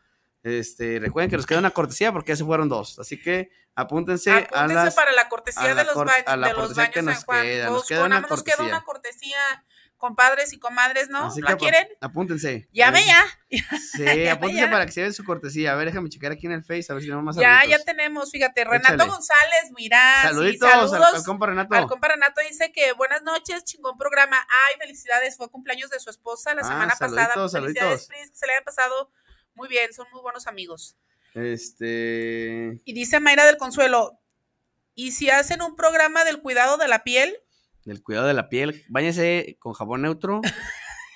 Este, 0.42 0.98
recuerden 1.00 1.30
que 1.30 1.36
nos 1.38 1.46
queda 1.46 1.58
una 1.58 1.70
cortesía 1.70 2.12
porque 2.12 2.32
ya 2.32 2.36
se 2.36 2.44
fueron 2.44 2.68
dos. 2.68 2.98
Así 2.98 3.18
que 3.20 3.50
apúntense, 3.74 4.30
a 4.30 4.36
Apúntense 4.38 4.74
las. 4.74 4.94
para 4.94 5.12
la 5.12 5.28
cortesía 5.30 5.62
a 5.62 5.68
la 5.68 5.74
de 5.76 5.84
los, 5.84 5.94
cor- 5.94 6.10
a 6.26 6.36
la 6.36 6.48
de 6.48 6.52
los 6.54 6.74
baños 6.74 6.92
que 6.94 7.02
nos 7.02 7.14
San 7.16 7.24
Juan 7.24 7.42
queda, 7.42 7.64
nos 7.64 7.72
Bosco. 7.74 7.88
queda 7.88 8.04
una 8.04 8.20
nos 8.20 8.42
queda 8.42 8.62
una 8.62 8.84
cortesía, 8.84 9.38
compadres 10.04 10.52
y 10.52 10.58
comadres, 10.58 11.08
¿no? 11.08 11.28
Así 11.28 11.40
¿La 11.40 11.56
quieren? 11.56 11.88
Apúntense. 12.02 12.68
Llame 12.72 13.04
ya. 13.06 13.24
Sí, 13.48 13.58
Llame 14.04 14.30
apúntense 14.30 14.64
ya. 14.64 14.70
para 14.70 14.84
que 14.84 14.92
se 14.92 15.00
vean 15.00 15.14
su 15.14 15.24
cortesía. 15.24 15.72
A 15.72 15.76
ver, 15.76 15.86
déjame 15.86 16.10
checar 16.10 16.30
aquí 16.32 16.44
en 16.46 16.52
el 16.52 16.62
Face, 16.62 16.86
a 16.90 16.94
ver 16.94 17.02
si 17.02 17.08
tenemos 17.08 17.24
más 17.24 17.36
Ya, 17.36 17.42
ya 17.42 17.60
saluditos. 17.60 17.84
tenemos, 17.86 18.30
fíjate, 18.30 18.64
Renato 18.64 18.94
Échale. 18.94 19.10
González, 19.10 19.72
mira, 19.76 19.98
sí, 20.22 20.28
Saluditos, 20.28 20.68
saludos. 20.70 20.92
al, 20.92 21.14
al 21.16 21.24
compa 21.24 21.46
Renato. 21.46 21.74
Al 21.74 21.86
compa 21.86 22.08
Renato 22.08 22.40
dice 22.46 22.70
que 22.72 22.92
buenas 22.92 23.22
noches, 23.22 23.64
chingón 23.64 23.96
programa. 23.96 24.36
Ay, 24.68 24.76
felicidades, 24.78 25.36
fue 25.38 25.50
cumpleaños 25.50 25.88
de 25.90 25.98
su 26.00 26.10
esposa 26.10 26.54
la 26.54 26.60
Ah, 26.60 26.64
semana 26.68 26.94
pasada. 26.98 27.48
saluditos, 27.48 27.52
Felicidades. 27.52 28.06
Pris, 28.08 28.30
que 28.30 28.36
se 28.36 28.46
le 28.46 28.52
hayan 28.52 28.64
pasado 28.64 29.10
muy 29.54 29.68
bien, 29.68 29.92
son 29.94 30.06
muy 30.12 30.20
buenos 30.20 30.46
amigos. 30.46 30.98
Este. 31.34 32.80
Y 32.84 32.92
dice 32.92 33.20
Mayra 33.20 33.44
del 33.46 33.56
Consuelo, 33.56 34.20
¿y 34.94 35.12
si 35.12 35.30
hacen 35.30 35.62
un 35.62 35.76
programa 35.76 36.24
del 36.24 36.40
cuidado 36.40 36.76
de 36.76 36.88
la 36.88 37.04
piel? 37.04 37.36
Del 37.84 38.02
cuidado 38.02 38.26
de 38.26 38.34
la 38.34 38.48
piel. 38.48 38.82
Báñese 38.88 39.56
con 39.58 39.72
jabón 39.74 40.02
neutro. 40.02 40.40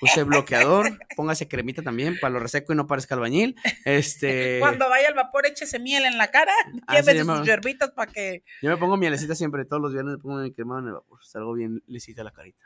Use 0.01 0.23
bloqueador. 0.23 0.97
póngase 1.17 1.47
cremita 1.49 1.81
también 1.81 2.17
para 2.21 2.31
lo 2.33 2.39
reseco 2.39 2.71
y 2.71 2.75
no 2.75 2.87
parezca 2.87 3.15
albañil. 3.15 3.55
Este. 3.85 4.59
Cuando 4.61 4.87
vaya 4.87 5.09
al 5.09 5.13
vapor, 5.13 5.45
échese 5.45 5.79
miel 5.79 6.05
en 6.05 6.17
la 6.17 6.31
cara, 6.31 6.53
Ah, 6.87 6.95
se 6.95 7.01
llévese 7.01 7.17
llama- 7.17 7.37
sus 7.39 7.47
yerbitas 7.47 7.91
para 7.91 8.11
que... 8.11 8.43
Yo 8.61 8.69
me 8.69 8.77
pongo 8.77 8.95
mielecita 8.97 9.35
siempre. 9.35 9.65
Todos 9.65 9.81
los 9.81 9.91
viernes 9.93 10.15
me 10.17 10.21
pongo 10.21 10.37
mi 10.37 10.53
crema 10.53 10.79
en 10.79 10.87
el 10.87 10.93
vapor. 10.93 11.19
Salgo 11.25 11.53
bien 11.53 11.83
lisita 11.87 12.23
la 12.23 12.31
carita. 12.31 12.63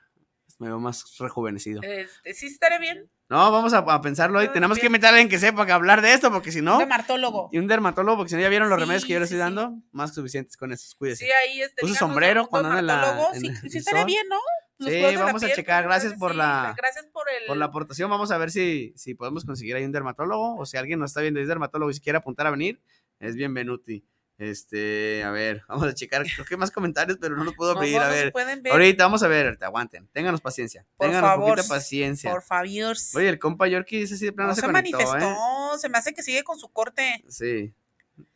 Me 0.60 0.68
veo 0.68 0.80
más 0.80 1.18
rejuvenecido. 1.20 1.82
Este, 1.84 2.34
¿Sí 2.34 2.46
estaré 2.48 2.80
bien? 2.80 3.10
No, 3.30 3.52
vamos 3.52 3.74
a, 3.74 3.80
a 3.80 4.02
pensarlo 4.02 4.40
hoy. 4.40 4.48
Tenemos 4.50 4.78
que 4.78 4.86
invitar 4.86 5.08
a 5.14 5.16
alguien 5.18 5.30
que 5.30 5.40
sepa 5.40 5.66
que 5.66 5.72
hablar 5.72 6.02
de 6.02 6.14
esto, 6.14 6.32
porque 6.32 6.52
si 6.52 6.62
no. 6.62 6.74
Un 6.74 6.80
dermatólogo. 6.80 7.50
Y 7.52 7.58
un 7.58 7.68
dermatólogo, 7.68 8.18
porque 8.18 8.30
si 8.30 8.36
no 8.36 8.42
ya 8.42 8.50
vieron 8.50 8.70
los 8.70 8.78
Sí, 8.78 8.82
remedios 8.82 9.06
que 9.06 9.14
yo 9.14 9.20
les 9.20 9.30
sí, 9.30 9.36
estoy 9.36 9.48
sí. 9.50 9.56
dando, 9.56 9.82
más 9.92 10.12
que 10.12 10.16
suficientes 10.16 10.56
con 10.56 10.72
esos. 10.72 10.94
Cuídese. 10.96 11.26
Sí, 11.26 11.32
ahí 11.32 11.62
este. 11.62 11.84
Usa 11.84 11.98
sombrero 12.00 12.42
un 12.44 12.48
cuando 12.48 12.70
anda 12.70 12.80
en 12.82 12.88
la- 12.88 12.96
dermatólogo, 12.98 13.34
en 13.34 13.42
Sí, 13.42 13.48
el 13.48 13.72
sí 13.72 13.78
estaría 13.80 14.02
sol. 14.02 14.08
bien, 14.08 14.28
¿no? 14.30 14.40
Los 14.80 14.90
Sí, 14.92 15.16
vamos 15.16 15.44
a 15.44 15.46
piel, 15.46 15.56
checar, 15.56 15.84
gracias 15.86 16.14
por 16.14 16.32
sí, 16.32 16.38
la- 16.38 16.74
Gracias 16.78 17.06
por 17.08 17.24
el. 17.30 17.48
Por 17.48 17.58
la 17.58 17.66
aportación, 17.66 18.10
vamos 18.10 18.32
a 18.32 18.38
ver 18.38 18.52
si, 18.52 18.94
si 18.96 19.16
podemos 19.16 19.46
conseguir 19.46 19.76
ahí 19.76 19.86
un 19.86 19.92
dermatólogo, 19.92 20.58
o 20.58 20.66
si 20.66 20.78
alguien 20.78 21.00
nos 21.00 21.12
está 21.12 21.22
viendo 21.22 21.40
y 21.40 21.44
es 21.44 21.48
dermatólogo 21.50 21.90
y 21.90 21.94
si 21.96 22.02
quiere 22.02 22.18
apuntar 22.18 22.48
a 22.48 22.52
venir, 22.52 22.82
es 23.20 23.36
bienvenuti. 23.36 24.06
Este, 24.44 25.24
a 25.24 25.32
ver, 25.32 25.64
vamos 25.70 25.88
a 25.88 25.94
checar, 25.94 26.24
creo 26.24 26.46
que 26.46 26.54
hay 26.56 26.60
más 26.60 26.72
comentarios, 26.72 27.18
pero 27.20 27.36
no 27.38 27.44
los 27.44 27.56
puedo 27.56 27.72
abrir. 27.72 27.96
no 27.96 28.02
a 28.02 28.10
ver, 28.10 28.34
ahorita 28.70 29.04
vamos 29.06 29.24
a 29.24 29.28
ver, 29.28 29.46
ahorita, 29.48 29.66
aguanten, 29.68 30.08
ténganos 30.12 30.42
paciencia, 30.42 30.86
Por 30.98 31.08
ténganos 31.08 31.30
favor, 31.30 31.50
poquita 31.58 31.68
paciencia. 31.68 32.30
Por 32.32 32.42
favor. 32.42 32.64
Oye, 33.16 33.30
el 33.30 33.40
compa 33.40 33.68
Yorkie 33.68 34.00
dice 34.00 34.16
así 34.16 34.26
de 34.26 34.34
plano 34.34 34.50
no 34.50 34.56
se, 34.56 34.62
se 34.62 34.68
conectó, 34.68 34.98
manifestó. 34.98 35.28
¿eh? 35.76 35.78
Se 35.80 35.90
me 35.90 35.98
hace 35.98 36.14
que 36.14 36.24
sigue 36.24 36.44
con 36.44 36.60
su 36.60 36.70
corte. 36.72 37.24
Sí. 37.30 37.74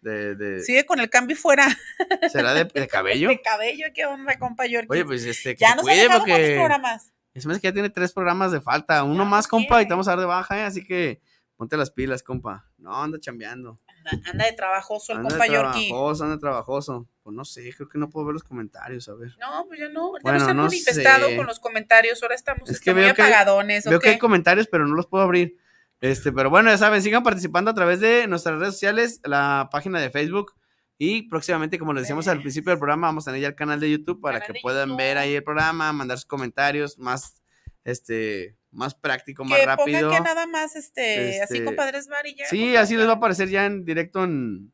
De, 0.02 0.36
de- 0.36 0.64
Sigue 0.64 0.86
con 0.86 1.00
el 1.00 1.10
cambio 1.10 1.36
fuera 1.38 1.68
¿Será 2.32 2.54
de, 2.54 2.64
de 2.66 2.88
cabello? 2.88 3.30
de 3.30 3.42
cabello. 3.42 3.86
¿Qué 3.94 4.06
onda, 4.06 4.40
compa 4.40 4.66
Yorkie? 4.66 4.88
Oye, 4.92 5.06
pues 5.06 5.24
este, 5.26 5.56
que 5.56 5.62
ya 5.62 5.70
se 5.72 5.76
nos 5.76 5.84
cuide 5.84 6.08
cuántos 6.08 6.28
porque... 6.30 6.56
programas. 6.56 7.12
Es 7.34 7.46
más 7.46 7.60
que 7.60 7.68
ya 7.68 7.74
tiene 7.74 7.90
tres 7.92 8.14
programas 8.14 8.52
de 8.52 8.62
falta. 8.62 9.04
Uno 9.04 9.24
Ya, 9.24 9.30
más, 9.30 9.48
compa, 9.48 9.82
y 9.82 9.86
te 9.86 9.92
vamos 9.94 10.08
a 10.08 10.12
dar 10.12 10.20
de 10.22 10.26
baja, 10.26 10.58
¿eh? 10.58 10.64
Así 10.64 10.84
que 10.84 11.22
ponte 11.56 11.78
las 11.78 11.92
pilas, 11.92 12.24
compa. 12.24 12.66
No, 12.80 12.96
anda 13.04 13.20
chambeando. 13.20 13.80
Anda, 14.12 14.30
anda 14.32 14.46
de 14.46 14.54
trabajoso 14.54 15.12
el 15.14 15.20
Anda 15.20 15.30
compa 15.30 15.48
Yorkie. 15.48 15.88
trabajoso, 15.90 16.24
anda 16.24 16.38
trabajoso. 16.40 17.08
Pues 17.24 17.36
no 17.36 17.44
sé, 17.46 17.74
creo 17.76 17.90
que 17.90 17.98
no 17.98 18.10
puedo 18.10 18.26
ver 18.28 18.34
los 18.34 18.44
comentarios, 18.44 19.08
a 19.10 19.16
ver. 19.16 19.32
No, 19.40 19.66
pues 19.68 19.80
ya 19.80 19.90
no. 19.90 20.14
Ya 20.16 20.22
Bueno, 20.24 20.40
no 20.40 20.54
no 20.54 20.64
manifestado 20.64 21.28
sé. 21.28 21.36
con 21.36 21.46
los 21.48 21.60
comentarios. 21.60 22.22
Ahora 22.24 22.36
estamos 22.36 22.70
Es 22.70 22.76
este, 22.78 22.86
que 22.86 22.94
muy 22.94 23.04
veo 23.04 23.14
que- 23.16 23.22
apagadones. 23.22 23.86
Veo 23.86 24.00
que 24.00 24.10
hay 24.10 24.18
comentarios, 24.18 24.68
pero 24.68 24.88
no 24.88 24.96
los 24.96 25.08
puedo 25.08 25.24
abrir. 25.24 25.58
Este, 26.00 26.32
pero 26.32 26.50
bueno, 26.50 26.70
ya 26.70 26.78
saben, 26.78 27.02
sigan 27.02 27.24
participando 27.24 27.72
a 27.72 27.74
través 27.74 28.00
de 28.00 28.28
nuestras 28.28 28.60
redes 28.60 28.74
sociales, 28.76 29.20
la 29.24 29.68
página 29.72 30.00
de 30.00 30.10
Facebook 30.12 30.54
y 31.00 31.24
próximamente, 31.28 31.78
como 31.80 31.92
les 31.94 32.04
decíamos 32.04 32.28
al 32.28 32.40
principio 32.42 32.70
del 32.72 32.78
programa, 32.80 33.08
vamos 33.08 33.28
a 33.28 33.32
tener 33.32 33.42
ya 33.42 33.48
el 33.50 33.56
canal 33.56 33.80
de 33.80 33.90
YouTube 33.92 34.22
para 34.22 34.40
Canal 34.40 34.54
que 34.56 34.60
puedan 34.62 34.90
YouTube. 34.90 34.98
ver 35.00 35.18
ahí 35.18 35.34
el 35.36 35.44
programa, 35.44 35.92
mandar 35.94 36.18
sus 36.20 36.26
comentarios 36.28 36.98
más, 37.00 37.42
este, 37.84 38.56
más 38.78 38.94
práctico, 38.96 39.44
más 39.44 39.60
que 39.60 39.66
rápido. 39.66 40.08
pongan 40.10 40.24
que 40.24 40.30
nada 40.30 40.46
más, 40.48 40.76
este, 40.76 41.42
así 41.42 41.56
Este, 41.56 41.66
compadres 41.66 42.08
Bar 42.08 42.28
y 42.28 42.36
ya. 42.36 42.46
Sí, 42.46 42.76
así 42.76 42.96
les 42.96 43.08
va 43.08 43.14
a 43.14 43.16
aparecer 43.16 43.50
ya 43.50 43.66
en 43.66 43.84
directo 43.84 44.24
en, 44.24 44.72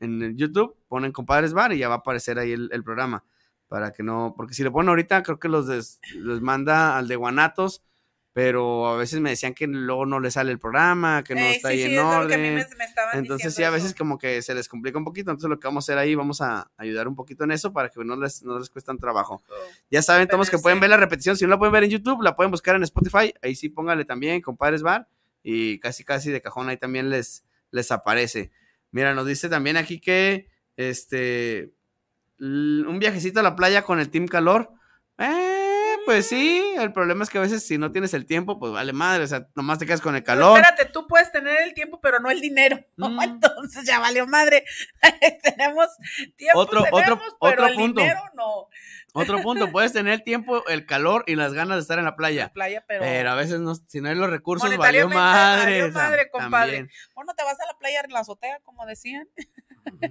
en 0.00 0.36
YouTube. 0.36 0.76
Ponen 0.88 1.12
Compadres 1.12 1.52
Bar 1.52 1.72
y 1.72 1.78
ya 1.78 1.88
va 1.88 1.94
a 1.94 1.98
aparecer 1.98 2.38
ahí 2.38 2.52
el, 2.52 2.68
el 2.72 2.82
programa. 2.82 3.24
Para 3.68 3.92
que 3.92 4.02
no, 4.02 4.34
porque 4.36 4.54
si 4.54 4.62
le 4.62 4.70
ponen 4.70 4.88
ahorita, 4.90 5.22
creo 5.22 5.38
que 5.38 5.48
los 5.48 5.66
des- 5.68 6.00
les 6.14 6.40
manda 6.40 6.96
al 6.98 7.08
de 7.08 7.16
Guanatos, 7.16 7.82
pero 8.36 8.86
a 8.86 8.98
veces 8.98 9.18
me 9.20 9.30
decían 9.30 9.54
que 9.54 9.66
luego 9.66 10.04
no 10.04 10.20
le 10.20 10.30
sale 10.30 10.52
el 10.52 10.58
programa, 10.58 11.24
que 11.24 11.34
no 11.34 11.40
Ey, 11.40 11.54
está 11.54 11.68
sí, 11.70 11.72
ahí 11.72 11.80
sí, 11.80 11.94
en 11.94 11.98
es 12.00 12.04
orden. 12.04 12.42
me, 12.42 12.50
me 12.56 12.64
Entonces 13.14 13.54
sí, 13.54 13.62
a 13.62 13.70
veces 13.70 13.92
eso. 13.92 13.96
como 13.96 14.18
que 14.18 14.42
se 14.42 14.52
les 14.54 14.68
complica 14.68 14.98
un 14.98 15.06
poquito. 15.06 15.30
Entonces 15.30 15.48
lo 15.48 15.58
que 15.58 15.66
vamos 15.66 15.84
a 15.84 15.92
hacer 15.92 15.98
ahí, 15.98 16.14
vamos 16.14 16.42
a 16.42 16.70
ayudar 16.76 17.08
un 17.08 17.14
poquito 17.16 17.44
en 17.44 17.52
eso 17.52 17.72
para 17.72 17.88
que 17.88 18.04
no 18.04 18.14
les, 18.14 18.42
no 18.42 18.58
les 18.58 18.68
cueste 18.68 18.90
un 18.90 18.98
trabajo. 18.98 19.42
Ya 19.90 20.02
saben, 20.02 20.28
todos 20.28 20.50
que 20.50 20.58
pueden 20.58 20.80
ver 20.80 20.90
la 20.90 20.98
repetición. 20.98 21.34
Si 21.38 21.46
no 21.46 21.50
la 21.52 21.58
pueden 21.58 21.72
ver 21.72 21.84
en 21.84 21.88
YouTube, 21.92 22.20
la 22.20 22.36
pueden 22.36 22.50
buscar 22.50 22.76
en 22.76 22.82
Spotify. 22.82 23.32
Ahí 23.40 23.54
sí, 23.54 23.70
póngale 23.70 24.04
también, 24.04 24.42
compadres 24.42 24.82
bar. 24.82 25.08
Y 25.42 25.78
casi, 25.78 26.04
casi 26.04 26.30
de 26.30 26.42
cajón 26.42 26.68
ahí 26.68 26.76
también 26.76 27.08
les, 27.08 27.42
les 27.70 27.90
aparece. 27.90 28.50
Mira, 28.90 29.14
nos 29.14 29.26
dice 29.26 29.48
también 29.48 29.78
aquí 29.78 29.98
que 29.98 30.50
este 30.76 31.72
un 32.38 32.98
viajecito 32.98 33.40
a 33.40 33.42
la 33.42 33.56
playa 33.56 33.80
con 33.80 33.98
el 33.98 34.10
Team 34.10 34.26
Calor. 34.26 34.72
Eh, 35.16 35.65
pues 36.06 36.26
sí, 36.28 36.64
el 36.78 36.92
problema 36.92 37.22
es 37.24 37.28
que 37.30 37.36
a 37.38 37.42
veces 37.42 37.66
si 37.66 37.76
no 37.76 37.92
tienes 37.92 38.14
el 38.14 38.24
tiempo, 38.24 38.58
pues 38.58 38.72
vale 38.72 38.92
madre, 38.94 39.24
o 39.24 39.26
sea, 39.26 39.46
nomás 39.54 39.78
te 39.78 39.84
quedas 39.86 40.00
con 40.00 40.16
el 40.16 40.22
calor. 40.22 40.58
espérate, 40.58 40.86
tú 40.86 41.06
puedes 41.06 41.30
tener 41.32 41.60
el 41.62 41.74
tiempo, 41.74 42.00
pero 42.00 42.18
no 42.20 42.30
el 42.30 42.40
dinero. 42.40 42.78
Mm. 42.96 43.20
Entonces 43.22 43.84
ya 43.84 43.98
valió 43.98 44.26
madre. 44.26 44.64
tenemos 45.42 45.88
tiempo, 46.36 46.58
Otro- 46.60 46.80
otro- 46.82 46.96
tenemos, 46.98 47.22
pero 47.40 47.52
otro 47.52 47.66
el 47.66 47.74
punto. 47.74 48.00
dinero 48.00 48.20
no. 48.34 48.68
Otro 49.12 49.40
punto, 49.42 49.70
puedes 49.72 49.92
tener 49.92 50.12
el 50.14 50.22
tiempo, 50.22 50.66
el 50.68 50.86
calor 50.86 51.24
y 51.26 51.34
las 51.36 51.52
ganas 51.52 51.76
de 51.76 51.80
estar 51.82 51.98
en 51.98 52.04
la 52.04 52.16
playa. 52.16 52.52
Playa, 52.52 52.84
pero, 52.88 53.02
Pero, 53.02 53.30
a 53.30 53.34
veces 53.34 53.60
no, 53.60 53.74
si 53.74 54.00
no 54.00 54.08
hay 54.08 54.14
los 54.14 54.30
recursos, 54.30 54.68
valió 54.76 55.08
madre. 55.08 55.82
valió 55.82 55.92
madre, 55.92 56.30
compadre. 56.30 56.72
también. 56.76 56.90
bueno, 57.14 57.34
te 57.34 57.44
vas 57.44 57.58
a 57.60 57.66
la 57.66 57.78
playa 57.78 58.00
en 58.04 58.12
la 58.12 58.20
azotea, 58.20 58.60
como 58.64 58.86
decían. 58.86 59.28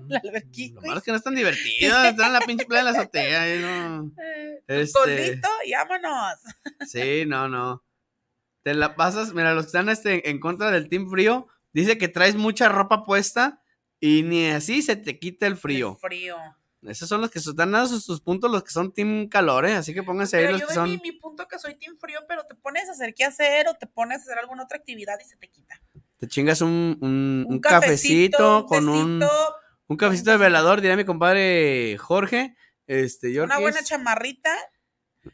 La 0.07 0.19
alberquita. 0.19 0.75
Lo 0.75 0.81
malo 0.87 0.97
es 0.99 1.03
que 1.03 1.11
no 1.11 1.17
es 1.17 1.23
tan 1.23 1.35
divertido 1.35 2.03
estar 2.03 2.27
en 2.27 2.33
la 2.33 2.41
pinche 2.41 2.65
playa 2.65 2.85
de 2.85 2.91
la 2.91 2.99
azotea. 2.99 3.45
no. 3.61 4.11
Eh, 4.21 4.61
Este- 4.67 4.91
Toldito 4.93 5.49
y 5.65 5.71
vámonos. 5.73 6.39
Sí, 6.87 7.23
no, 7.25 7.47
no. 7.47 7.83
Te 8.63 8.73
la 8.73 8.95
pasas, 8.95 9.33
mira, 9.33 9.53
los 9.53 9.65
que 9.65 9.67
están 9.67 9.89
este, 9.89 10.29
en 10.29 10.39
contra 10.39 10.71
del 10.71 10.89
Team 10.89 11.09
Frío, 11.09 11.47
dice 11.71 11.97
que 11.97 12.07
traes 12.07 12.35
mucha 12.35 12.67
ropa 12.69 13.03
puesta 13.05 13.61
y 13.99 14.23
ni 14.23 14.47
así 14.49 14.81
se 14.81 14.95
te 14.95 15.19
quita 15.19 15.45
el 15.47 15.55
frío. 15.57 15.91
El 16.01 16.09
frío. 16.09 16.37
Esos 16.81 17.09
son 17.09 17.21
los 17.21 17.31
que 17.31 17.39
están 17.39 17.55
dando 17.71 17.87
sus, 17.87 18.03
sus 18.03 18.21
puntos, 18.21 18.51
los 18.51 18.63
que 18.63 18.69
son 18.69 18.91
Team 18.93 19.27
Calor, 19.27 19.65
¿eh? 19.65 19.73
Así 19.73 19.91
que 19.93 20.03
pónganse 20.03 20.37
ahí 20.37 20.43
Pero 20.43 20.51
los 20.53 20.61
yo 20.61 20.67
que 20.67 20.73
son. 20.75 20.89
mi, 20.89 20.97
mi 20.97 21.11
punto 21.13 21.47
que 21.47 21.57
soy 21.57 21.75
team 21.79 21.97
frío, 21.97 22.19
pero 22.27 22.43
te 22.45 22.53
pones 22.53 22.87
a 22.89 22.91
hacer 22.91 23.15
qué 23.15 23.23
hacer 23.23 23.67
o 23.67 23.73
te 23.73 23.87
pones 23.87 24.19
a 24.19 24.21
hacer 24.21 24.37
alguna 24.37 24.63
otra 24.63 24.77
actividad 24.77 25.15
y 25.19 25.25
se 25.27 25.35
te 25.37 25.47
quita. 25.49 25.81
Te 26.17 26.27
chingas 26.27 26.61
un, 26.61 26.97
un- 27.01 27.45
un 27.49 27.59
cafecito, 27.59 28.65
con 28.67 28.87
un, 28.87 29.19
tecito, 29.19 29.55
un 29.87 29.97
cafecito 29.97 30.31
de 30.31 30.37
velador, 30.37 30.81
diría 30.81 30.95
mi 30.97 31.05
compadre 31.05 31.97
Jorge. 31.99 32.55
Este, 32.87 33.33
yo 33.33 33.43
una 33.43 33.59
buena 33.59 33.81
chamarrita, 33.83 34.51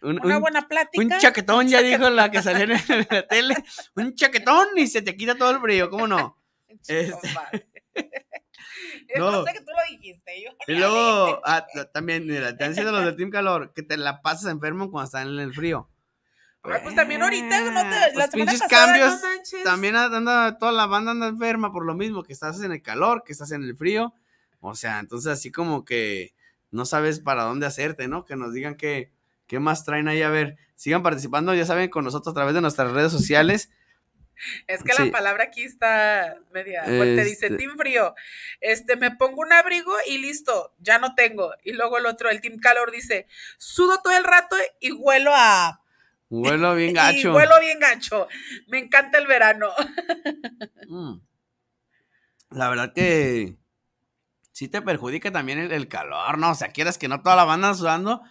un, 0.01 0.19
una 0.23 0.35
un- 0.37 0.41
buena 0.41 0.67
plática. 0.67 1.03
un 1.03 1.09
chaquetón, 1.19 1.67
ya 1.67 1.79
chaquetón. 1.79 1.99
dijo 1.99 2.09
la 2.11 2.31
que 2.31 2.41
salió 2.41 2.63
en 2.63 3.07
la 3.09 3.27
tele. 3.27 3.55
Un 3.95 4.15
chaquetón 4.15 4.67
y 4.77 4.87
se 4.87 5.01
te 5.01 5.15
quita 5.17 5.35
todo 5.35 5.51
el 5.51 5.59
frío, 5.59 5.89
¿cómo 5.89 6.07
no? 6.07 6.37
Este-. 6.87 7.13
No. 9.17 9.31
No 9.31 9.45
sé 9.45 9.53
que 9.53 9.59
tú 9.59 9.71
lo 9.71 9.97
dijiste. 9.97 10.41
Yo 10.41 10.51
Y 10.67 10.75
luego, 10.79 11.41
ah, 11.43 11.65
también, 11.93 12.25
mira, 12.25 12.55
te 12.55 12.63
han 12.63 12.75
sido 12.75 12.91
los 12.91 13.03
de 13.03 13.13
Team 13.13 13.29
Calor, 13.29 13.73
que 13.73 13.83
te 13.83 13.97
la 13.97 14.21
pasas 14.21 14.49
enfermo 14.51 14.89
cuando 14.89 15.05
están 15.05 15.27
en 15.27 15.39
el 15.39 15.53
frío. 15.53 15.89
Ay, 16.63 16.79
pues 16.83 16.95
también 16.95 17.21
ahorita, 17.23 17.71
no 17.71 17.81
te, 17.81 17.89
Pues 17.89 18.15
la 18.15 18.27
semana 18.27 18.51
pinches 18.51 18.61
pasada, 18.61 18.85
cambios, 18.85 19.21
no. 19.53 19.63
También 19.63 19.95
anda, 19.95 20.57
toda 20.59 20.71
la 20.71 20.85
banda 20.85 21.11
anda 21.11 21.27
enferma 21.27 21.71
por 21.73 21.85
lo 21.85 21.95
mismo, 21.95 22.23
que 22.23 22.33
estás 22.33 22.61
en 22.61 22.71
el 22.71 22.81
calor, 22.81 23.23
que 23.25 23.33
estás 23.33 23.51
en 23.51 23.63
el 23.63 23.75
frío. 23.75 24.13
O 24.61 24.73
sea, 24.75 24.99
entonces 24.99 25.31
así 25.31 25.51
como 25.51 25.83
que 25.83 26.33
no 26.71 26.85
sabes 26.85 27.19
para 27.19 27.43
dónde 27.43 27.65
hacerte, 27.65 28.07
¿no? 28.07 28.25
Que 28.25 28.35
nos 28.37 28.53
digan 28.53 28.75
qué, 28.75 29.11
qué 29.47 29.59
más 29.59 29.83
traen 29.83 30.07
ahí. 30.07 30.21
A 30.21 30.29
ver, 30.29 30.55
sigan 30.75 31.03
participando, 31.03 31.53
ya 31.53 31.65
saben, 31.65 31.89
con 31.89 32.05
nosotros 32.05 32.31
a 32.31 32.35
través 32.35 32.53
de 32.53 32.61
nuestras 32.61 32.91
redes 32.93 33.11
sociales. 33.11 33.69
Es 34.67 34.81
que 34.81 34.93
Sí. 34.93 35.05
la 35.05 35.11
palabra 35.11 35.43
aquí 35.45 35.61
está 35.63 36.37
media. 36.51 36.81
pues 36.85 37.15
te 37.15 37.23
dice 37.25 37.45
Este- 37.47 37.57
team 37.57 37.77
frío. 37.77 38.15
Este, 38.59 38.95
me 38.95 39.11
pongo 39.11 39.41
un 39.41 39.53
abrigo 39.53 39.93
y 40.07 40.17
listo, 40.17 40.73
ya 40.79 40.97
no 40.97 41.13
tengo. 41.13 41.51
Y 41.63 41.73
luego 41.73 41.97
el 41.99 42.05
otro, 42.07 42.29
el 42.29 42.41
team 42.41 42.57
calor, 42.59 42.91
dice, 42.91 43.27
sudo 43.59 43.99
todo 44.03 44.17
el 44.17 44.23
rato 44.23 44.55
y 44.79 44.91
huelo 44.93 45.31
a. 45.35 45.81
Vuelo 46.29 46.73
bien 46.75 46.89
Y 46.91 46.93
gacho. 46.93 47.33
huelo 47.35 47.59
bien 47.59 47.77
gacho. 47.79 48.27
Me 48.67 48.79
encanta 48.79 49.17
el 49.17 49.27
verano. 49.27 49.69
Mm. 50.87 51.21
La 52.49 52.67
verdad 52.69 52.91
que 52.93 53.55
sí 54.61 54.67
te 54.67 54.83
perjudica 54.83 55.31
también 55.31 55.57
el, 55.57 55.71
el 55.71 55.87
calor, 55.87 56.37
¿no? 56.37 56.51
O 56.51 56.55
sea, 56.55 56.67
quieras 56.67 56.99
que 56.99 57.07
no 57.07 57.23
toda 57.23 57.35
la 57.35 57.45
banda 57.45 57.73
sudando. 57.73 58.21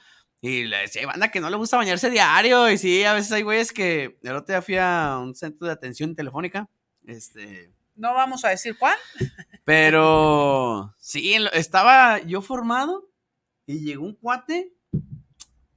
Y 0.40 0.62
le, 0.62 0.86
sí, 0.86 1.00
hay 1.00 1.04
banda 1.04 1.28
que 1.32 1.40
no 1.40 1.50
le 1.50 1.56
gusta 1.56 1.76
bañarse 1.76 2.08
diario. 2.08 2.70
Y 2.70 2.78
sí, 2.78 3.02
a 3.02 3.14
veces 3.14 3.32
hay 3.32 3.42
güeyes 3.42 3.72
que. 3.72 4.16
El 4.22 4.36
otro 4.36 4.54
día 4.54 4.62
fui 4.62 4.76
a 4.76 5.18
un 5.20 5.34
centro 5.34 5.66
de 5.66 5.72
atención 5.72 6.14
telefónica. 6.14 6.68
Este. 7.04 7.74
No 7.96 8.14
vamos 8.14 8.44
a 8.44 8.50
decir 8.50 8.78
cuál. 8.78 8.94
Pero 9.64 10.94
sí, 11.00 11.34
estaba 11.52 12.20
yo 12.20 12.42
formado 12.42 13.10
y 13.66 13.80
llegó 13.80 14.04
un 14.04 14.14
cuate. 14.14 14.72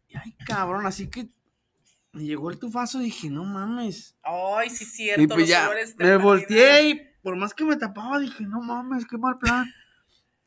Y 0.08 0.16
ay, 0.16 0.36
cabrón, 0.46 0.86
así 0.86 1.10
que 1.10 1.30
me 2.12 2.26
llegó 2.26 2.52
el 2.52 2.60
tufazo 2.60 3.02
y 3.02 3.06
dije, 3.06 3.28
no 3.32 3.44
mames. 3.44 4.16
Ay, 4.22 4.70
sí, 4.70 4.86
cierto. 4.86 5.24
Y 5.24 5.26
pues 5.26 5.40
los 5.40 5.50
ya, 5.50 5.72
me 5.98 6.18
volteé 6.18 6.90
y 6.90 7.02
por 7.24 7.36
más 7.38 7.56
que 7.56 7.66
me 7.66 7.76
tapaba, 7.76 8.20
dije, 8.20 8.44
no 8.44 8.62
mames, 8.62 9.08
qué 9.08 9.18
mal 9.18 9.40
plan. 9.40 9.66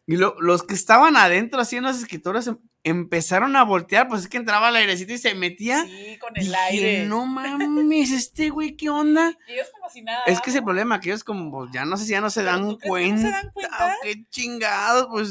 Y 0.06 0.16
lo- 0.16 0.36
los 0.40 0.62
que 0.62 0.74
estaban 0.74 1.16
adentro 1.16 1.60
haciendo 1.60 1.88
las 1.88 1.98
escritoras 1.98 2.46
em- 2.46 2.58
empezaron 2.84 3.56
a 3.56 3.64
voltear, 3.64 4.06
pues 4.06 4.22
es 4.22 4.28
que 4.28 4.36
entraba 4.36 4.68
el 4.68 4.76
airecito 4.76 5.12
y 5.12 5.18
se 5.18 5.34
metía. 5.34 5.84
Sí, 5.84 6.16
con 6.20 6.36
el 6.36 6.44
Dije, 6.44 6.56
aire. 6.56 7.06
no 7.06 7.26
mames, 7.26 8.12
este 8.12 8.50
güey, 8.50 8.76
¿qué 8.76 8.88
onda? 8.88 9.36
Y 9.48 9.52
ellos 9.54 9.68
como 9.72 9.90
si 9.90 10.02
nada. 10.02 10.22
Es 10.26 10.40
que 10.40 10.50
ese 10.50 10.60
¿no? 10.60 10.66
problema, 10.66 11.00
que 11.00 11.08
ellos 11.10 11.24
como, 11.24 11.50
pues, 11.50 11.72
ya 11.72 11.84
no 11.84 11.96
sé 11.96 12.04
si 12.04 12.10
ya 12.12 12.20
no 12.20 12.30
se 12.30 12.42
¿Pero 12.42 12.52
dan 12.52 12.60
que 12.78 12.86
no 12.86 12.90
cuenta. 12.92 13.20
se 13.22 13.30
dan 13.30 13.50
cuenta? 13.52 13.96
Qué 14.02 14.24
chingados, 14.30 15.08
pues 15.10 15.30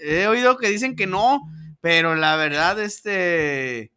he 0.00 0.26
oído 0.26 0.56
que 0.56 0.68
dicen 0.68 0.94
que 0.96 1.06
no, 1.06 1.42
pero 1.80 2.14
la 2.14 2.36
verdad, 2.36 2.80
este, 2.80 3.92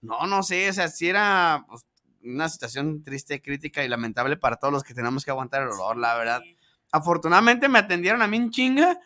no, 0.00 0.26
no 0.26 0.42
sé, 0.42 0.68
o 0.68 0.72
sea, 0.72 0.88
si 0.88 1.08
era 1.08 1.64
pues, 1.68 1.84
una 2.24 2.48
situación 2.48 3.02
triste, 3.04 3.40
crítica 3.42 3.84
y 3.84 3.88
lamentable 3.88 4.36
para 4.36 4.56
todos 4.56 4.72
los 4.72 4.82
que 4.82 4.94
tenemos 4.94 5.24
que 5.24 5.30
aguantar 5.30 5.62
el 5.62 5.68
olor, 5.68 5.96
la 5.98 6.16
verdad. 6.16 6.40
Afortunadamente 6.92 7.68
me 7.68 7.78
atendieron 7.78 8.20
a 8.22 8.26
mí 8.26 8.36
en 8.36 8.50
chinga 8.50 8.98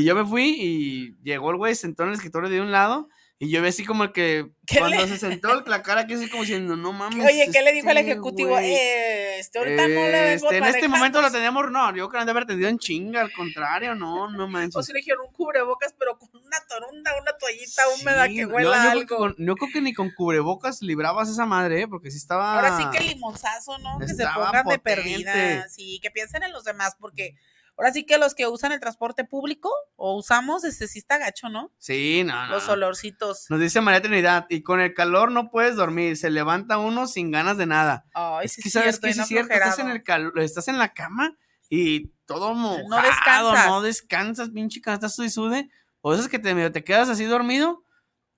y 0.00 0.04
yo 0.04 0.14
me 0.14 0.24
fui 0.24 0.56
y 0.58 1.16
llegó 1.22 1.50
el 1.50 1.56
güey, 1.56 1.74
sentó 1.74 2.02
en 2.04 2.10
el 2.10 2.14
escritorio 2.14 2.48
de 2.50 2.60
un 2.60 2.70
lado 2.72 3.08
y 3.38 3.50
yo 3.50 3.60
vi 3.60 3.68
así 3.68 3.84
como 3.84 4.12
que 4.12 4.52
¿Qué 4.68 4.78
cuando 4.78 4.98
le- 4.98 5.08
se 5.08 5.18
sentó 5.18 5.62
la 5.62 5.82
cara 5.82 6.06
que 6.06 6.14
así 6.14 6.28
como 6.30 6.44
diciendo, 6.44 6.76
no 6.76 6.92
mames. 6.92 7.26
Oye, 7.26 7.48
¿qué 7.52 7.60
le 7.62 7.72
dijo 7.72 7.90
el 7.90 7.96
este 7.96 8.12
ejecutivo? 8.12 8.50
güey". 8.50 8.70
Eh, 8.72 9.38
este, 9.40 9.58
ahorita 9.58 9.82
no 9.82 9.88
le 9.88 10.10
vengo 10.22 10.46
Este, 10.46 10.56
en 10.58 10.64
este 10.64 10.86
momento 10.88 11.20
lo 11.20 11.28
teníamos, 11.32 11.68
no, 11.72 11.88
yo 11.96 12.08
creo 12.08 12.20
que 12.20 12.24
de 12.26 12.30
haber 12.30 12.44
atendido 12.44 12.68
en 12.68 12.78
chinga, 12.78 13.20
al 13.20 13.32
contrario, 13.32 13.96
no, 13.96 14.30
no 14.30 14.46
manches. 14.46 14.76
O 14.76 14.82
si 14.84 14.92
le 14.92 15.00
dijeron 15.00 15.26
un 15.26 15.32
cubrebocas, 15.32 15.92
pero 15.98 16.16
con 16.16 16.28
una 16.40 16.56
torunda, 16.68 17.10
una 17.20 17.32
toallita 17.36 17.82
húmeda 17.88 18.28
que 18.28 18.46
huela 18.46 18.62
yo 18.62 18.70
creo 18.70 18.82
que 18.82 18.88
algo. 18.88 19.16
con- 19.16 19.34
yo 19.44 19.56
creo 19.56 19.70
que 19.72 19.80
ni 19.80 19.92
con 19.92 20.10
cubrebocas 20.14 20.80
librabas 20.80 21.28
esa 21.28 21.44
madre, 21.44 21.80
¿eh? 21.82 21.88
porque 21.88 22.12
sí 22.12 22.18
estaba. 22.18 22.54
Ahora 22.54 22.78
sí 22.78 22.84
que 22.96 23.02
limonzazo, 23.12 23.76
¿no? 23.78 23.98
Que 23.98 24.06
se 24.06 24.24
pongan 24.24 24.66
de 24.68 24.78
perdida. 24.78 25.68
Sí, 25.68 25.98
que 26.00 26.12
piensen 26.12 26.44
en 26.44 26.52
los 26.52 26.62
demás, 26.62 26.96
porque 26.96 27.34
ahora 27.82 27.92
sí 27.92 28.04
que 28.04 28.18
los 28.18 28.34
que 28.34 28.46
usan 28.46 28.72
el 28.72 28.80
transporte 28.80 29.24
público 29.24 29.70
o 29.96 30.16
usamos, 30.16 30.64
este 30.64 30.86
sí 30.86 31.00
está 31.00 31.18
gacho, 31.18 31.48
¿no? 31.48 31.72
Sí, 31.78 32.22
no, 32.24 32.46
no. 32.46 32.52
Los 32.52 32.68
olorcitos. 32.68 33.46
Nos 33.50 33.60
dice 33.60 33.80
María 33.80 34.00
Trinidad, 34.00 34.46
y 34.48 34.62
con 34.62 34.80
el 34.80 34.94
calor 34.94 35.32
no 35.32 35.50
puedes 35.50 35.76
dormir, 35.76 36.16
se 36.16 36.30
levanta 36.30 36.78
uno 36.78 37.06
sin 37.06 37.30
ganas 37.30 37.56
de 37.58 37.66
nada. 37.66 38.06
Ay, 38.14 38.46
es 38.46 38.52
sí 38.52 38.62
que 38.62 38.70
sabes 38.70 39.00
que 39.00 39.14
no 39.14 39.22
es 39.22 39.28
cierto, 39.28 39.52
estás 39.52 39.78
en 39.80 39.90
el 39.90 40.02
calor, 40.02 40.38
estás 40.38 40.68
en 40.68 40.78
la 40.78 40.92
cama 40.92 41.36
y 41.68 42.08
todo 42.26 42.54
mojado, 42.54 42.88
no 42.88 43.02
descansas. 43.02 43.82
descansas, 43.82 44.50
pinche 44.50 44.80
estás 44.84 45.18
y 45.18 45.30
sude. 45.30 45.70
O 46.00 46.12
eso 46.14 46.22
es 46.22 46.28
que 46.28 46.38
te 46.38 46.84
quedas 46.84 47.08
así 47.08 47.24
dormido 47.24 47.84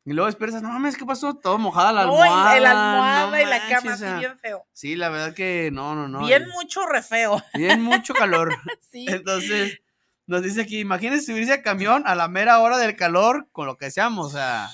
y 0.05 0.13
luego 0.13 0.27
despiertas, 0.27 0.63
no 0.63 0.69
mames, 0.71 0.97
¿qué 0.97 1.05
pasó? 1.07 1.35
Todo 1.35 1.57
mojada 1.59 1.93
la 1.93 2.05
No, 2.05 2.23
almohada. 2.23 2.57
y 2.57 2.61
la 2.61 2.71
almohada 2.71 3.31
no 3.31 3.41
y 3.41 3.45
la 3.47 3.69
cama, 3.69 3.95
o 3.95 3.97
sea, 3.97 4.11
así 4.13 4.19
bien 4.21 4.39
feo. 4.39 4.67
Sí, 4.73 4.97
la 4.97 5.09
verdad 5.09 5.35
que 5.35 5.71
no, 5.73 5.95
no, 5.95 6.09
no. 6.09 6.21
bien 6.27 6.49
mucho 6.51 6.87
re 6.87 7.03
feo. 7.03 7.43
bien 7.55 7.83
mucho 7.83 8.13
calor. 8.15 8.55
Sí. 8.91 9.07
Entonces, 9.09 9.81
nos 10.27 10.43
dice 10.43 10.61
aquí, 10.63 10.79
imagínense 10.81 11.27
subirse 11.27 11.53
a 11.53 11.63
camión 11.63 12.05
a 12.07 12.15
la 12.15 12.29
mera 12.29 12.61
hora 12.61 12.79
del 12.79 12.95
calor 12.97 13.49
con 13.51 13.67
lo 13.67 13.77
que 13.77 13.91
seamos, 13.91 14.27
o 14.29 14.31
sea. 14.37 14.69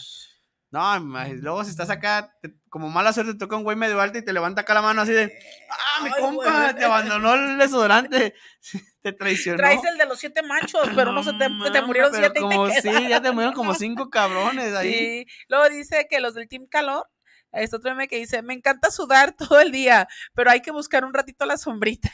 No, 0.70 0.98
luego 1.00 1.64
si 1.64 1.70
estás 1.70 1.90
acá, 1.90 2.36
te- 2.40 2.54
como 2.68 2.88
mala 2.90 3.12
suerte, 3.12 3.32
te 3.32 3.38
toca 3.40 3.56
un 3.56 3.64
güey 3.64 3.76
medio 3.76 4.00
alto 4.00 4.18
y 4.18 4.24
te 4.24 4.32
levanta 4.32 4.60
acá 4.60 4.72
la 4.74 4.82
mano 4.82 5.02
así 5.02 5.12
de, 5.12 5.36
ah, 5.68 6.02
mi 6.04 6.10
Ay, 6.14 6.22
compa, 6.22 6.62
güey. 6.62 6.74
te 6.76 6.84
abandonó 6.84 7.34
el 7.34 7.58
desodorante, 7.58 8.34
te 9.02 9.12
traicionó. 9.12 9.56
Traes 9.56 9.82
el 9.84 9.98
de 9.98 10.06
los 10.06 10.20
siete 10.20 10.42
machos, 10.42 10.88
pero 10.94 11.10
no 11.12 11.24
se 11.24 11.32
te, 11.32 11.48
te 11.72 11.82
murieron 11.82 12.12
siete 12.14 12.30
pero 12.34 12.46
y 12.46 12.54
como, 12.56 12.68
te 12.68 12.82
Sí, 12.82 13.08
ya 13.08 13.20
te 13.20 13.32
murieron 13.32 13.54
como 13.54 13.74
cinco 13.74 14.10
cabrones 14.10 14.72
ahí. 14.74 14.92
Sí. 14.92 15.26
Luego 15.48 15.68
dice 15.70 16.06
que 16.08 16.20
los 16.20 16.34
del 16.34 16.48
Team 16.48 16.66
Calor, 16.70 17.08
este 17.50 17.74
otro 17.74 17.90
meme 17.90 18.06
que 18.06 18.18
dice, 18.18 18.42
me 18.42 18.54
encanta 18.54 18.92
sudar 18.92 19.32
todo 19.32 19.60
el 19.60 19.72
día, 19.72 20.06
pero 20.34 20.52
hay 20.52 20.62
que 20.62 20.70
buscar 20.70 21.04
un 21.04 21.12
ratito 21.12 21.46
la 21.46 21.56
sombrita. 21.56 22.12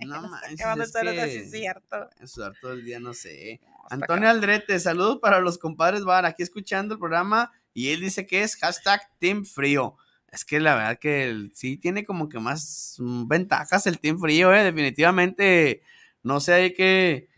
No 0.00 0.20
manches, 0.20 0.60
es 0.60 0.92
que 0.92 1.36
es 1.38 1.50
cierto. 1.50 2.10
sudar 2.26 2.52
todo 2.60 2.74
el 2.74 2.84
día, 2.84 3.00
no 3.00 3.14
sé. 3.14 3.58
Antonio 3.90 4.28
Aldrete, 4.28 4.78
saludos 4.80 5.18
para 5.20 5.40
los 5.40 5.58
compadres 5.58 6.04
Bar, 6.04 6.24
aquí 6.26 6.42
escuchando 6.42 6.94
el 6.94 7.00
programa 7.00 7.52
y 7.72 7.90
él 7.92 8.00
dice 8.00 8.26
que 8.26 8.42
es 8.42 8.56
hashtag 8.56 9.00
Team 9.18 9.44
Frío. 9.44 9.96
Es 10.28 10.44
que 10.44 10.58
la 10.60 10.74
verdad 10.74 10.98
que 10.98 11.24
el- 11.24 11.52
sí 11.54 11.76
tiene 11.76 12.04
como 12.04 12.28
que 12.28 12.40
más 12.40 12.96
ventajas 12.98 13.86
el 13.86 14.00
Team 14.00 14.18
Frío, 14.18 14.52
eh, 14.52 14.64
definitivamente, 14.64 15.82
no 16.22 16.40
sé, 16.40 16.54
hay 16.54 16.74
que, 16.74 17.28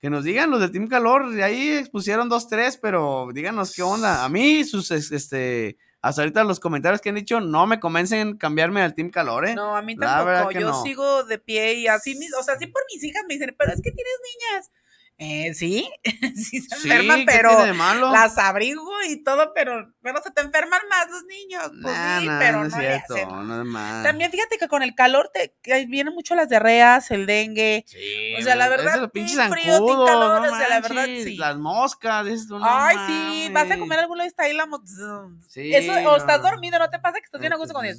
que 0.00 0.10
nos 0.10 0.24
digan 0.24 0.50
los 0.50 0.60
del 0.60 0.72
Team 0.72 0.88
Calor, 0.88 1.30
de 1.30 1.44
ahí 1.44 1.68
expusieron 1.70 2.28
dos, 2.28 2.48
tres, 2.48 2.76
pero 2.76 3.28
díganos 3.32 3.72
qué 3.72 3.82
onda. 3.82 4.24
A 4.24 4.28
mí, 4.28 4.64
sus, 4.64 4.90
es- 4.90 5.12
este, 5.12 5.76
hasta 6.00 6.22
ahorita 6.22 6.42
los 6.42 6.58
comentarios 6.58 7.00
que 7.00 7.10
han 7.10 7.14
dicho 7.14 7.40
no 7.40 7.64
me 7.68 7.78
convencen 7.78 8.36
cambiarme 8.36 8.82
al 8.82 8.94
Team 8.96 9.10
Calor, 9.10 9.46
eh. 9.46 9.54
No, 9.54 9.76
a 9.76 9.82
mí 9.82 9.94
tampoco. 9.96 10.50
Yo 10.50 10.68
no. 10.70 10.82
sigo 10.82 11.22
de 11.22 11.38
pie 11.38 11.74
y 11.74 11.86
así, 11.86 12.16
mis- 12.16 12.34
o 12.34 12.42
sea, 12.42 12.56
sí 12.58 12.66
por 12.66 12.82
mis 12.92 13.04
hijas 13.04 13.22
me 13.28 13.34
dicen, 13.34 13.54
pero 13.56 13.72
es 13.72 13.80
que 13.80 13.92
tienes 13.92 14.14
niñas. 14.50 14.70
Eh, 15.18 15.54
sí, 15.54 15.88
sí 16.34 16.60
se 16.62 16.74
enferman, 16.74 17.20
¿qué 17.20 17.24
pero 17.26 17.64
las 18.10 18.38
abrigo 18.38 18.90
y 19.08 19.22
todo, 19.22 19.52
pero, 19.54 19.92
pero 20.02 20.20
se 20.22 20.32
te 20.32 20.40
enferman 20.40 20.80
más 20.90 21.08
los 21.10 21.24
niños. 21.26 21.70
Pues 21.80 21.94
Nah, 21.94 22.20
sí, 22.20 22.26
nah, 22.26 22.38
pero 22.40 22.52
no 22.58 22.60
no, 22.64 22.66
es 22.66 22.74
le 22.76 22.88
cierto, 22.88 23.14
hacen. 23.14 23.48
no 23.48 23.60
es 23.62 23.66
más. 23.68 24.02
También 24.02 24.30
fíjate 24.32 24.58
que 24.58 24.66
con 24.68 24.82
el 24.82 24.94
calor 24.96 25.30
te 25.32 25.54
vienen 25.86 26.12
mucho 26.14 26.34
las 26.34 26.48
diarreas, 26.48 27.10
el 27.12 27.26
dengue. 27.26 27.84
Sí, 27.86 28.34
O 28.36 28.42
sea, 28.42 28.56
la 28.56 28.68
verdad, 28.68 29.10
pinches 29.12 29.36
team 29.36 29.52
frío, 29.52 29.64
team 29.64 29.78
zancudos, 29.86 30.08
calor, 30.10 30.40
no 30.42 30.52
o 30.52 30.58
sea, 30.58 30.68
la 30.68 30.80
verdad, 30.80 31.04
sí. 31.06 31.36
Las 31.36 31.56
moscas, 31.56 32.26
tú, 32.48 32.58
no 32.58 32.66
Ay, 32.66 32.96
sí, 33.06 33.48
vas 33.52 33.70
a 33.70 33.78
comer 33.78 34.00
alguna 34.00 34.24
vez 34.24 34.34
ahí 34.38 34.54
la 34.54 34.66
mo- 34.66 34.82
Sí, 35.48 35.72
Eso, 35.72 35.92
o 35.92 36.16
estás 36.16 36.42
dormido, 36.42 36.78
¿no 36.80 36.90
te 36.90 36.98
pasa 36.98 37.18
que 37.18 37.26
estás 37.26 37.40
bien 37.40 37.52
a 37.52 37.56
gusto 37.56 37.74
con 37.74 37.84
el 37.84 37.96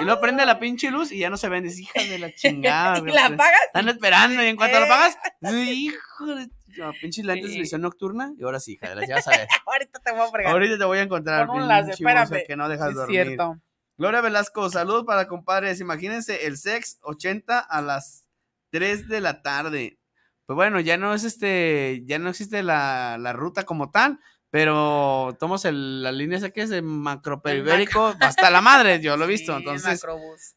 Y 0.00 0.04
luego 0.04 0.20
prende 0.20 0.44
la 0.46 0.58
pinche 0.58 0.90
luz 0.90 1.12
y 1.12 1.18
ya 1.18 1.30
no 1.30 1.36
se 1.36 1.48
vende, 1.48 1.68
es 1.68 1.78
hija 1.78 2.02
de 2.02 2.18
la 2.18 2.32
chingada. 2.34 2.98
y 2.98 3.02
la 3.02 3.06
pues, 3.12 3.32
apagas. 3.32 3.60
Están 3.66 3.88
esperando 3.88 4.42
y 4.42 4.46
en 4.46 4.56
cuanto 4.56 4.80
la 4.80 4.86
apagas, 4.86 5.18
hijo 5.52 6.26
de... 6.34 6.48
No, 6.76 6.92
pinches 7.00 7.24
lentes 7.24 7.46
de 7.48 7.52
Sí. 7.54 7.60
visión 7.60 7.82
nocturna 7.82 8.32
y 8.36 8.42
ahora 8.42 8.58
sí, 8.58 8.72
hija 8.72 8.88
de 8.88 8.94
la 8.96 9.06
ya 9.06 9.16
ver. 9.16 9.46
Ahorita 9.66 10.00
te 10.00 10.10
voy 10.10 10.20
a 10.22 10.26
fregar. 10.28 10.52
Ahorita 10.52 10.76
te 10.78 10.84
voy 10.84 10.98
a 10.98 11.02
encontrar, 11.02 11.46
Con 11.46 11.62
un 11.62 11.68
pinche 11.68 11.92
espérame. 11.92 12.44
que 12.46 12.56
no 12.56 12.68
dejas 12.68 12.88
Sí, 12.88 12.94
dormir. 12.94 13.22
cierto. 13.26 13.60
Gloria 13.96 14.20
Velasco, 14.20 14.68
saludos 14.70 15.04
para 15.06 15.28
compadres. 15.28 15.78
Imagínense 15.80 16.46
el 16.46 16.56
sex 16.56 16.98
80 17.02 17.60
a 17.60 17.80
las 17.80 18.26
3 18.70 19.06
de 19.08 19.20
la 19.20 19.40
tarde. 19.42 20.00
Pues 20.46 20.56
bueno, 20.56 20.80
ya 20.80 20.96
no 20.96 21.14
es 21.14 21.22
este, 21.22 22.02
ya 22.06 22.18
no 22.18 22.30
existe 22.30 22.64
la, 22.64 23.18
la 23.20 23.32
ruta 23.32 23.62
como 23.64 23.92
tal, 23.92 24.18
pero 24.54 25.36
tomamos 25.40 25.64
el, 25.64 26.00
la 26.00 26.12
línea 26.12 26.38
esa 26.38 26.50
que 26.50 26.62
es 26.62 26.70
de 26.70 26.80
macroperiférico 26.80 28.14
hasta 28.20 28.50
la 28.50 28.60
madre, 28.60 29.00
yo 29.00 29.16
lo 29.16 29.24
he 29.24 29.26
visto. 29.36 29.50
Sí, 29.50 29.58
Entonces, 29.58 30.06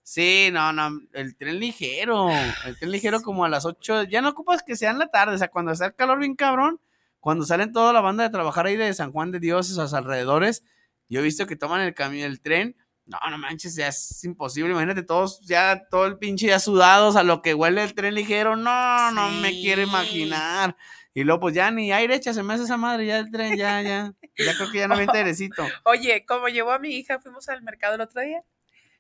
sí, 0.04 0.50
no, 0.54 0.72
no, 0.72 1.02
el 1.14 1.36
tren 1.36 1.60
ligero, 1.60 2.30
el 2.66 2.78
tren 2.78 2.92
ligero 2.92 3.24
como 3.24 3.44
a 3.44 3.50
las 3.50 3.66
8, 3.66 4.04
ya 4.04 4.22
no 4.22 4.30
ocupas 4.30 4.62
que 4.62 4.76
sea 4.76 4.92
en 4.92 5.00
la 5.00 5.08
tarde, 5.08 5.34
o 5.34 5.38
sea, 5.40 5.48
cuando 5.48 5.72
está 5.72 5.88
el 5.88 5.96
calor 5.96 6.20
bien 6.20 6.36
cabrón, 6.36 6.80
cuando 7.20 7.44
salen 7.44 7.72
toda 7.72 7.92
la 7.92 8.02
banda 8.02 8.24
de 8.24 8.30
trabajar 8.30 8.68
ahí 8.68 8.76
de 8.76 8.94
San 8.94 9.12
Juan 9.12 9.32
de 9.32 9.40
Dios, 9.40 9.72
esos 9.72 9.96
alrededores, 9.96 10.64
yo 11.10 11.22
he 11.22 11.24
visto 11.24 11.48
que 11.48 11.56
toman 11.56 11.82
el 11.82 11.96
camión, 11.96 12.30
el 12.30 12.40
tren, 12.40 12.76
no, 13.08 13.18
no 13.32 13.40
manches, 13.40 13.76
ya 13.76 13.88
es 13.88 14.24
imposible, 14.24 14.74
imagínate 14.74 15.02
todos, 15.02 15.42
ya 15.42 15.88
todo 15.90 16.06
el 16.06 16.20
pinche 16.20 16.46
ya 16.46 16.60
sudados 16.60 17.16
a 17.16 17.24
lo 17.24 17.42
que 17.42 17.56
huele 17.56 17.84
el 17.84 17.96
tren 17.96 18.14
ligero, 18.14 18.56
no, 18.58 19.12
no 19.12 19.32
me 19.32 19.54
quiero 19.54 19.82
imaginar. 19.82 20.78
Y 21.18 21.24
luego 21.24 21.40
pues 21.40 21.56
ya 21.56 21.72
ni 21.72 21.92
aire 21.92 22.14
echa, 22.14 22.32
se 22.32 22.44
me 22.44 22.54
hace 22.54 22.66
esa 22.66 22.78
madre, 22.78 23.08
ya 23.08 23.18
el 23.18 23.32
tren, 23.32 23.58
ya, 23.58 23.82
ya, 23.82 24.14
ya 24.38 24.54
creo 24.56 24.72
que 24.72 24.78
ya 24.78 24.88
no 24.88 24.96
me 24.96 25.08
airecito. 25.14 25.66
Oye, 25.86 26.24
como 26.28 26.48
llevó 26.48 26.72
a 26.74 26.78
mi 26.78 26.90
hija, 26.90 27.20
fuimos 27.20 27.50
al 27.50 27.64
mercado 27.64 27.96
el 27.96 28.02
otro 28.02 28.22
día. 28.22 28.44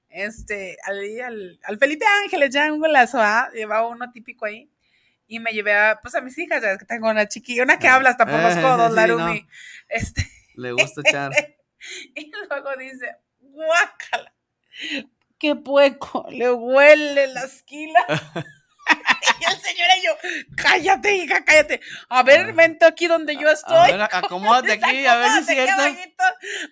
Este, 0.09 0.78
al, 0.84 0.97
al, 1.24 1.59
al 1.63 1.78
Felipe 1.78 2.05
Ángeles, 2.24 2.49
ya 2.49 2.74
un 2.74 2.80
golazo, 2.80 3.20
¿ah? 3.22 3.51
llevaba 3.53 3.88
uno 3.88 4.11
típico 4.11 4.45
ahí. 4.47 4.68
Y 5.28 5.39
me 5.39 5.51
llevé 5.51 5.76
a, 5.76 5.99
pues 6.01 6.15
a 6.15 6.22
mis 6.22 6.36
hijas, 6.39 6.63
ya 6.63 6.76
que 6.80 6.86
tengo 6.86 7.07
una 7.07 7.28
chiquilla, 7.28 7.61
una 7.61 7.78
que 7.78 7.88
Ah. 7.88 7.95
habla 7.97 8.09
hasta 8.09 8.26
por 8.26 8.39
los 8.41 8.55
Eh, 8.57 8.61
codos, 8.63 8.89
sí, 8.89 8.95
Larumi. 8.95 9.41
no. 9.41 9.47
Este, 9.89 10.28
Le 10.55 10.72
gusta 10.72 11.01
echar. 11.05 11.32
y 12.15 12.32
luego 12.49 12.70
dice, 12.80 13.15
guácala, 13.41 14.34
qué 15.38 15.55
pueco, 15.55 16.26
le 16.32 16.51
huele 16.51 17.28
la 17.28 17.41
esquila. 17.43 17.99
y 19.40 19.44
el 19.54 19.60
señor 19.62 19.88
y 19.98 20.06
yo, 20.06 20.12
cállate, 20.56 21.16
hija, 21.16 21.44
cállate. 21.46 21.82
A 22.10 22.24
ver, 22.24 22.48
Ah. 22.50 22.54
vente 22.56 22.86
aquí 22.86 23.08
donde 23.08 23.36
yo 23.36 23.50
A 23.50 23.54
estoy. 23.54 23.92
ver, 23.92 24.02
acomódate 24.02 24.74
aquí, 24.74 25.06
a 25.06 25.16
ver 25.18 25.32
si 25.32 25.40
es 25.40 25.46
cierto. 25.48 25.74
abajito, 25.82 26.24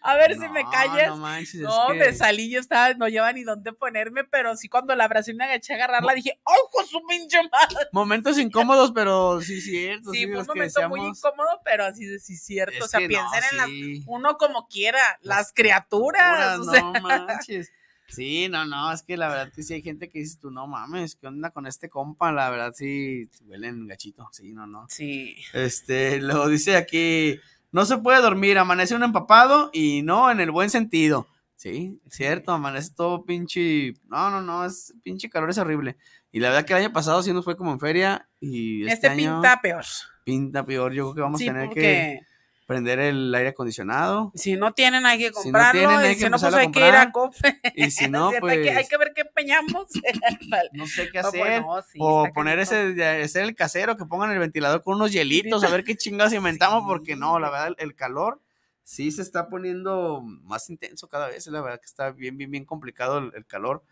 A 0.01 0.15
ver 0.15 0.33
si 0.33 0.47
me 0.49 0.63
No, 0.63 0.71
callas. 0.71 1.07
No 1.07 1.17
manches, 1.17 1.55
es 1.55 1.61
No, 1.61 1.87
que- 1.89 1.93
me 1.95 2.13
salí, 2.13 2.49
yo 2.49 2.59
estaba, 2.59 2.93
no 2.93 3.07
lleva 3.07 3.31
ni 3.33 3.43
dónde 3.43 3.73
ponerme, 3.73 4.23
pero 4.23 4.55
sí 4.55 4.67
cuando 4.69 4.95
la 4.95 5.05
abracé 5.05 5.31
y 5.31 5.35
me 5.35 5.45
agaché 5.45 5.73
a 5.73 5.75
agarrarla, 5.77 6.13
dije, 6.13 6.39
¡ay, 6.45 6.59
con 6.71 6.85
su 6.87 7.05
pinche 7.07 7.37
madre! 7.43 7.87
Momentos 7.91 8.37
incómodos, 8.39 8.91
pero 8.93 9.41
sí, 9.41 9.61
cierto. 9.61 10.11
Sí, 10.11 10.19
Sí, 10.19 10.27
fue 10.27 10.41
un 10.41 10.47
momento 10.47 10.89
muy 10.89 11.01
incómodo, 11.01 11.61
pero 11.63 11.85
así 11.85 12.05
de 12.05 12.19
sí, 12.19 12.35
cierto. 12.37 12.77
Es 12.77 12.83
o 12.83 12.87
sea, 12.87 12.99
no, 12.99 13.07
piensen 13.07 13.43
en 13.51 13.57
las, 13.57 13.67
sí. 13.67 14.03
uno 14.07 14.37
como 14.37 14.67
quiera, 14.67 14.99
las, 15.21 15.37
Las 15.37 15.53
criaturas. 15.53 16.59
o 16.59 16.71
sea, 16.71 16.81
No 16.81 16.93
manches. 17.01 17.71
Sí, 18.07 18.47
no, 18.49 18.65
no, 18.65 18.91
es 18.91 19.01
que 19.03 19.17
la 19.17 19.27
verdad 19.29 19.51
que 19.53 19.63
sí 19.63 19.73
hay 19.73 19.81
gente 19.81 20.09
que 20.09 20.19
dices 20.19 20.39
tú, 20.39 20.51
no 20.51 20.67
mames, 20.67 21.15
¿qué 21.15 21.27
onda 21.27 21.49
con 21.49 21.65
este 21.67 21.89
compa? 21.89 22.31
La 22.31 22.49
verdad 22.49 22.73
sí, 22.75 23.29
huelen 23.45 23.87
gachito, 23.87 24.29
sí, 24.31 24.53
no, 24.53 24.67
no. 24.67 24.85
sí. 24.89 25.35
Este, 25.53 26.21
lo 26.21 26.47
dice 26.47 26.77
aquí, 26.77 27.39
no 27.71 27.85
se 27.85 27.97
puede 27.97 28.21
dormir, 28.21 28.57
amanece 28.57 28.95
un 28.95 29.03
empapado 29.03 29.69
y 29.73 30.01
no 30.03 30.29
en 30.31 30.39
el 30.39 30.51
buen 30.51 30.69
sentido. 30.69 31.27
Sí, 31.57 31.99
cierto, 32.09 32.51
amanece 32.51 32.91
todo 32.95 33.25
pinche, 33.25 33.93
no, 34.07 34.29
no, 34.29 34.41
no, 34.41 34.65
es 34.65 34.93
pinche 35.03 35.29
calor 35.29 35.49
es 35.49 35.57
horrible. 35.57 35.97
Y 36.31 36.39
la 36.41 36.49
verdad 36.49 36.65
que 36.65 36.73
el 36.73 36.79
año 36.79 36.93
pasado 36.93 37.23
sí 37.23 37.31
nos 37.33 37.45
fue 37.45 37.57
como 37.57 37.71
en 37.71 37.79
feria 37.79 38.29
y 38.39 38.81
este, 38.83 38.93
Este, 38.93 39.07
año 39.07 39.41
pinta 39.41 39.61
peor. 39.61 39.85
pinta 40.23 40.65
peor, 40.65 40.93
yo 40.93 41.05
creo 41.05 41.15
que 41.15 41.21
vamos 41.21 41.39
sí, 41.39 41.47
a 41.49 41.53
tener 41.53 41.69
que 41.69 42.19
prender 42.65 42.99
el 42.99 43.33
aire 43.35 43.49
acondicionado 43.49 44.31
si 44.33 44.55
no 44.55 44.73
tienen 44.73 45.05
hay 45.05 45.19
que 45.19 45.27
Si 45.27 45.33
no 45.33 45.41
comprarlo, 45.43 45.79
tienen, 45.79 45.97
hay 45.99 46.11
y 46.11 46.15
que 46.15 46.19
si 46.21 46.23
no, 46.25 46.31
pues 46.31 46.43
empezarlo 46.43 46.57
a 46.57 46.61
hay 46.61 46.71
que 46.71 46.87
ir 46.87 46.95
a 46.95 47.11
comprar. 47.11 47.55
y 47.75 47.91
si 47.91 48.07
no, 48.09 48.29
hay, 48.29 48.39
pues 48.39 48.57
que, 48.57 48.71
hay 48.71 48.87
que 48.87 48.97
ver 48.97 49.13
qué 49.15 49.25
peñamos. 49.25 49.87
no 50.73 50.87
sé 50.87 51.09
qué 51.11 51.19
Ah, 51.19 51.27
hacer. 51.27 51.63
sí, 51.91 51.99
o 52.01 52.27
poner 52.33 52.59
ese, 52.59 53.03
hacer 53.23 53.43
el 53.43 53.55
casero, 53.55 53.95
que 53.97 54.05
pongan 54.05 54.31
el 54.31 54.39
ventilador 54.39 54.81
con 54.83 54.95
unos 54.95 55.11
hielitos, 55.11 55.63
a 55.63 55.69
ver 55.69 55.83
qué 55.83 55.95
chingados 55.95 56.33
inventamos, 56.33 56.83
porque 56.87 57.15
no, 57.15 57.39
la 57.39 57.49
verdad, 57.49 57.67
el, 57.67 57.75
el 57.79 57.95
calor 57.95 58.41
sí 58.83 59.11
se 59.11 59.21
está 59.21 59.47
poniendo 59.49 60.21
más 60.21 60.69
intenso 60.69 61.07
cada 61.07 61.27
vez, 61.27 61.45
la 61.47 61.61
verdad 61.61 61.79
que 61.79 61.85
está 61.87 62.11
bien, 62.11 62.37
bien, 62.37 62.51
bien 62.51 62.65
complicado 62.65 63.17
el, 63.19 63.31
el 63.35 63.45
calor, 63.45 63.83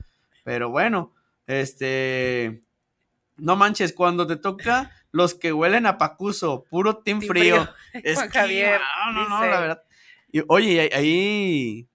pero 0.43 0.69
bueno, 0.69 1.13
este, 1.47 2.63
no 3.37 3.55
manches, 3.55 3.93
cuando 3.93 4.27
te 4.27 4.35
toca 4.37 4.91
los 5.11 5.33
que 5.35 5.53
huelen 5.53 5.85
a 5.85 5.97
pacuso, 5.97 6.63
puro 6.69 6.97
team, 6.97 7.19
Team 7.19 7.29
frío, 7.29 7.55
frío. 7.91 8.03
es 8.03 8.15
Juan 8.17 8.29
que, 8.31 8.39
Javier 8.39 8.81
no, 9.07 9.13
no, 9.13 9.29
no, 9.29 9.45
la 9.45 9.59
verdad, 9.59 9.83
y, 10.31 10.41
oye, 10.47 10.81
ahí- 10.81 10.89
ahí, 10.93 11.87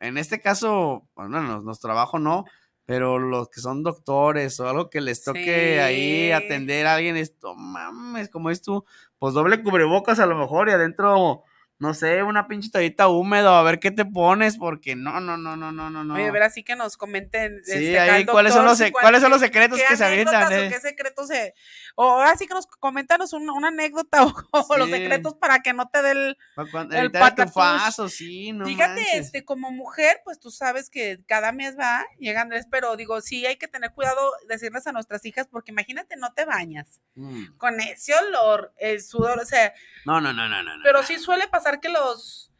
en 0.00 0.18
este 0.18 0.40
caso, 0.40 1.06
bueno, 1.14 1.42
nos, 1.42 1.64
nos 1.64 1.80
trabajo 1.80 2.18
no, 2.18 2.44
pero 2.84 3.18
los 3.18 3.48
que 3.48 3.60
son 3.60 3.82
doctores 3.82 4.58
o 4.58 4.68
algo 4.68 4.90
que 4.90 5.00
les 5.00 5.22
toque 5.22 5.74
Sí. 5.76 5.78
ahí 5.80 6.32
atender 6.32 6.86
a 6.86 6.94
alguien, 6.94 7.16
esto, 7.16 7.54
mames, 7.54 8.28
como 8.28 8.50
es 8.50 8.60
tú, 8.62 8.84
pues 9.18 9.34
doble 9.34 9.62
cubrebocas 9.62 10.18
a 10.18 10.26
lo 10.26 10.36
mejor 10.36 10.68
y 10.68 10.72
adentro, 10.72 11.42
no 11.82 11.94
sé, 11.94 12.22
una 12.22 12.46
pinche 12.46 12.70
toallita 12.70 13.08
húmeda, 13.08 13.58
a 13.58 13.62
ver 13.64 13.80
qué 13.80 13.90
te 13.90 14.04
pones, 14.04 14.56
porque 14.56 14.94
no, 14.94 15.18
no, 15.20 15.36
no, 15.36 15.56
no, 15.56 15.72
no, 15.72 15.90
no, 15.90 16.04
no. 16.04 16.14
Oye, 16.14 16.28
a 16.28 16.30
ver, 16.30 16.44
así 16.44 16.62
que 16.62 16.76
nos 16.76 16.96
comenten. 16.96 17.60
Sí, 17.64 17.72
este, 17.72 17.98
ahí 17.98 18.24
cuáles 18.24 18.54
son 18.54 18.64
los, 18.64 18.78
se- 18.78 18.92
cuál- 18.92 19.02
cuáles 19.02 19.20
son 19.20 19.30
los 19.32 19.40
secretos 19.40 19.80
que 19.88 19.96
se 19.96 20.04
avientan, 20.04 20.52
eh? 20.52 20.68
qué 20.68 20.78
secretos 20.78 21.26
de, 21.26 21.54
o 21.96 22.04
ahora 22.04 22.36
sí 22.36 22.46
que 22.46 22.54
nos 22.54 22.68
coméntanos 22.68 23.32
una, 23.32 23.52
una 23.52 23.68
anécdota 23.68 24.22
o, 24.52 24.76
los 24.76 24.90
secretos 24.90 25.34
para 25.34 25.58
que 25.58 25.72
no 25.72 25.88
te 25.88 26.02
dé 26.02 26.10
el, 26.12 26.38
cuando- 26.70 26.96
El 26.96 27.10
tufazo, 27.10 28.08
sí, 28.08 28.52
no 28.52 28.64
Fíjate, 28.64 29.00
manches. 29.00 29.14
este, 29.26 29.44
como 29.44 29.72
mujer, 29.72 30.20
pues 30.24 30.38
tú 30.38 30.52
sabes 30.52 30.88
que 30.88 31.18
cada 31.26 31.50
mes 31.50 31.76
va, 31.76 32.04
llega 32.20 32.42
Andrés, 32.42 32.66
pero 32.70 32.94
digo, 32.96 33.20
sí 33.20 33.44
hay 33.44 33.56
que 33.56 33.66
tener 33.66 33.90
cuidado 33.92 34.20
decirles 34.48 34.86
a 34.86 34.92
nuestras 34.92 35.24
hijas, 35.24 35.48
porque 35.50 35.72
imagínate, 35.72 36.16
no 36.16 36.32
te 36.32 36.44
bañas 36.44 37.00
Mm. 37.14 37.56
con 37.58 37.78
ese 37.80 38.14
olor, 38.14 38.72
el 38.78 39.02
sudor, 39.02 39.38
o 39.40 39.44
sea, 39.44 39.74
No, 40.06 40.20
no, 40.20 40.32
no, 40.32 40.48
no, 40.48 40.62
no. 40.62 40.76
no. 40.76 40.82
pero 40.84 41.02
sí 41.02 41.18
suele 41.18 41.46
pasar 41.48 41.71
que 41.80 41.88
los, 41.88 42.52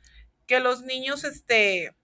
que 0.46 0.60
los 0.60 0.82
niños, 0.82 1.24
este, 1.24 1.94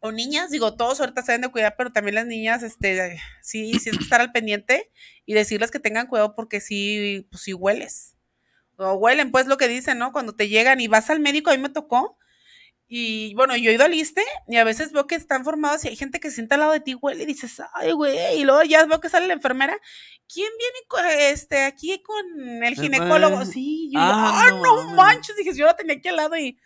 o 0.00 0.12
niñas, 0.12 0.50
digo, 0.50 0.74
todos 0.76 1.00
ahorita 1.00 1.22
se 1.22 1.32
deben 1.32 1.42
de 1.42 1.52
cuidar, 1.52 1.74
pero 1.76 1.92
también 1.92 2.14
las 2.14 2.26
niñas, 2.26 2.62
este, 2.62 3.20
sí, 3.42 3.78
sí 3.78 3.90
estar 3.90 4.20
al 4.20 4.32
pendiente 4.32 4.90
y 5.26 5.34
decirles 5.34 5.70
que 5.70 5.78
tengan 5.78 6.06
cuidado 6.06 6.34
porque 6.34 6.60
sí, 6.60 7.26
pues 7.30 7.42
sí 7.42 7.52
hueles. 7.54 8.16
O 8.76 8.94
huelen, 8.94 9.30
pues 9.30 9.46
lo 9.46 9.58
que 9.58 9.68
dicen, 9.68 9.98
¿no? 9.98 10.12
Cuando 10.12 10.34
te 10.34 10.48
llegan 10.48 10.80
y 10.80 10.88
vas 10.88 11.10
al 11.10 11.20
médico, 11.20 11.50
a 11.50 11.56
mí 11.56 11.62
me 11.62 11.68
tocó. 11.68 12.16
Y 12.92 13.34
bueno, 13.34 13.56
yo 13.56 13.70
he 13.70 13.74
ido 13.74 13.84
al 13.84 13.94
ISSSTE 13.94 14.24
y 14.48 14.56
a 14.56 14.64
veces 14.64 14.90
veo 14.90 15.06
que 15.06 15.14
están 15.14 15.44
formados 15.44 15.84
y 15.84 15.88
hay 15.88 15.96
gente 15.96 16.18
que 16.18 16.28
se 16.28 16.34
sienta 16.34 16.56
al 16.56 16.62
lado 16.62 16.72
de 16.72 16.80
ti, 16.80 16.94
huele 16.94 17.22
y 17.22 17.26
dices, 17.26 17.62
ay, 17.74 17.92
güey, 17.92 18.40
y 18.40 18.42
luego 18.42 18.64
ya 18.64 18.84
veo 18.84 18.98
que 19.00 19.08
sale 19.08 19.28
la 19.28 19.34
enfermera. 19.34 19.78
¿Quién 20.26 20.50
viene 20.58 21.30
este, 21.30 21.62
aquí 21.62 22.02
con 22.02 22.64
el 22.64 22.74
ginecólogo? 22.74 23.44
Sí, 23.44 23.90
yo, 23.92 24.00
ah, 24.00 24.42
ah, 24.42 24.50
no 24.50 24.82
no, 24.82 24.94
manches, 24.94 25.36
dije, 25.36 25.54
yo 25.54 25.66
lo 25.66 25.76
tenía 25.76 25.94
aquí 25.94 26.08
al 26.08 26.16
lado 26.16 26.36
y, 26.36 26.58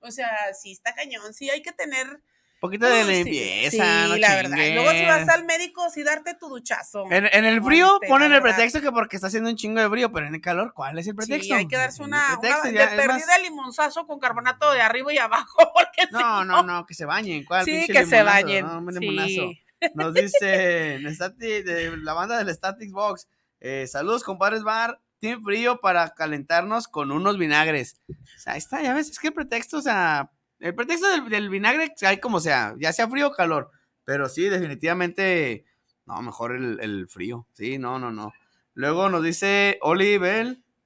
o 0.00 0.10
sea, 0.10 0.30
sí 0.52 0.72
está 0.72 0.94
cañón, 0.94 1.32
sí 1.32 1.48
hay 1.48 1.62
que 1.62 1.72
tener 1.72 2.22
poquito 2.60 2.86
de 2.86 3.04
limpieza, 3.04 3.70
sí, 4.04 4.08
no 4.08 4.16
la 4.16 4.34
verdad. 4.36 4.56
Y 4.58 4.74
luego 4.74 4.90
si 4.90 5.04
vas 5.04 5.28
al 5.28 5.44
médico, 5.44 5.88
sí 5.90 6.02
darte 6.04 6.34
tu 6.34 6.48
duchazo. 6.48 7.04
En, 7.10 7.26
en 7.32 7.44
el 7.44 7.62
frío 7.62 7.94
este, 7.94 8.06
ponen 8.06 8.32
el 8.32 8.40
pretexto 8.42 8.80
que 8.80 8.92
porque 8.92 9.16
está 9.16 9.28
haciendo 9.28 9.50
un 9.50 9.56
chingo 9.56 9.80
de 9.80 9.88
frío, 9.88 10.12
pero 10.12 10.26
en 10.26 10.34
el 10.34 10.40
calor, 10.40 10.72
¿cuál 10.74 10.98
es 10.98 11.06
el 11.08 11.14
pretexto? 11.16 11.44
Sí, 11.46 11.52
hay 11.52 11.66
que 11.66 11.76
darse 11.76 12.02
una, 12.02 12.28
una 12.32 12.40
pretexto 12.40 12.68
de 12.68 12.74
ya 12.74 12.84
es 12.84 12.96
más- 12.96 13.06
perdida 13.06 13.38
limonzazo 13.38 14.06
con 14.06 14.20
carbonato 14.20 14.70
de 14.72 14.80
arriba 14.82 15.12
y 15.12 15.18
abajo, 15.18 15.56
porque 15.74 16.02
si 16.08 16.12
No, 16.12 16.44
no, 16.44 16.62
no, 16.62 16.86
que 16.86 16.94
se 16.94 17.04
bañen. 17.06 17.44
¿cuál 17.44 17.64
Sí, 17.64 17.86
que 17.86 18.06
se 18.06 18.22
bañen. 18.22 18.66
No, 18.66 18.78
un 18.78 19.26
sí. 19.26 19.60
Nos 19.94 20.12
dice 20.14 20.46
de 20.46 21.96
la 22.02 22.12
banda 22.12 22.42
del 22.42 22.54
Static 22.54 22.90
Box. 22.92 23.26
eh, 23.60 23.86
saludos, 23.86 24.22
compadres 24.22 24.62
Bar. 24.62 25.00
Team 25.20 25.42
frío 25.44 25.80
para 25.82 26.08
calentarnos 26.14 26.88
con 26.88 27.10
unos 27.12 27.36
vinagres. 27.36 28.00
O 28.08 28.38
sea, 28.38 28.54
ahí 28.54 28.58
está, 28.58 28.80
ya 28.82 28.94
ves, 28.94 29.10
es 29.10 29.18
que 29.18 29.26
el 29.28 29.34
pretexto, 29.34 29.76
o 29.76 29.82
sea, 29.82 30.30
el 30.60 30.74
pretexto 30.74 31.08
del, 31.08 31.28
del 31.28 31.48
vinagre, 31.48 31.92
hay 32.02 32.20
como 32.20 32.38
sea, 32.40 32.74
ya 32.78 32.92
sea 32.92 33.08
frío 33.08 33.28
o 33.28 33.32
calor. 33.32 33.70
Pero 34.04 34.28
sí, 34.28 34.48
definitivamente, 34.48 35.64
no, 36.06 36.20
mejor 36.22 36.54
el, 36.54 37.08
frío. 37.08 37.46
Sí, 37.52 37.78
no, 37.78 37.98
no, 37.98 38.10
no. 38.10 38.32
Luego 38.74 39.08
nos 39.08 39.22
dice 39.22 39.78
Oli. 39.82 40.18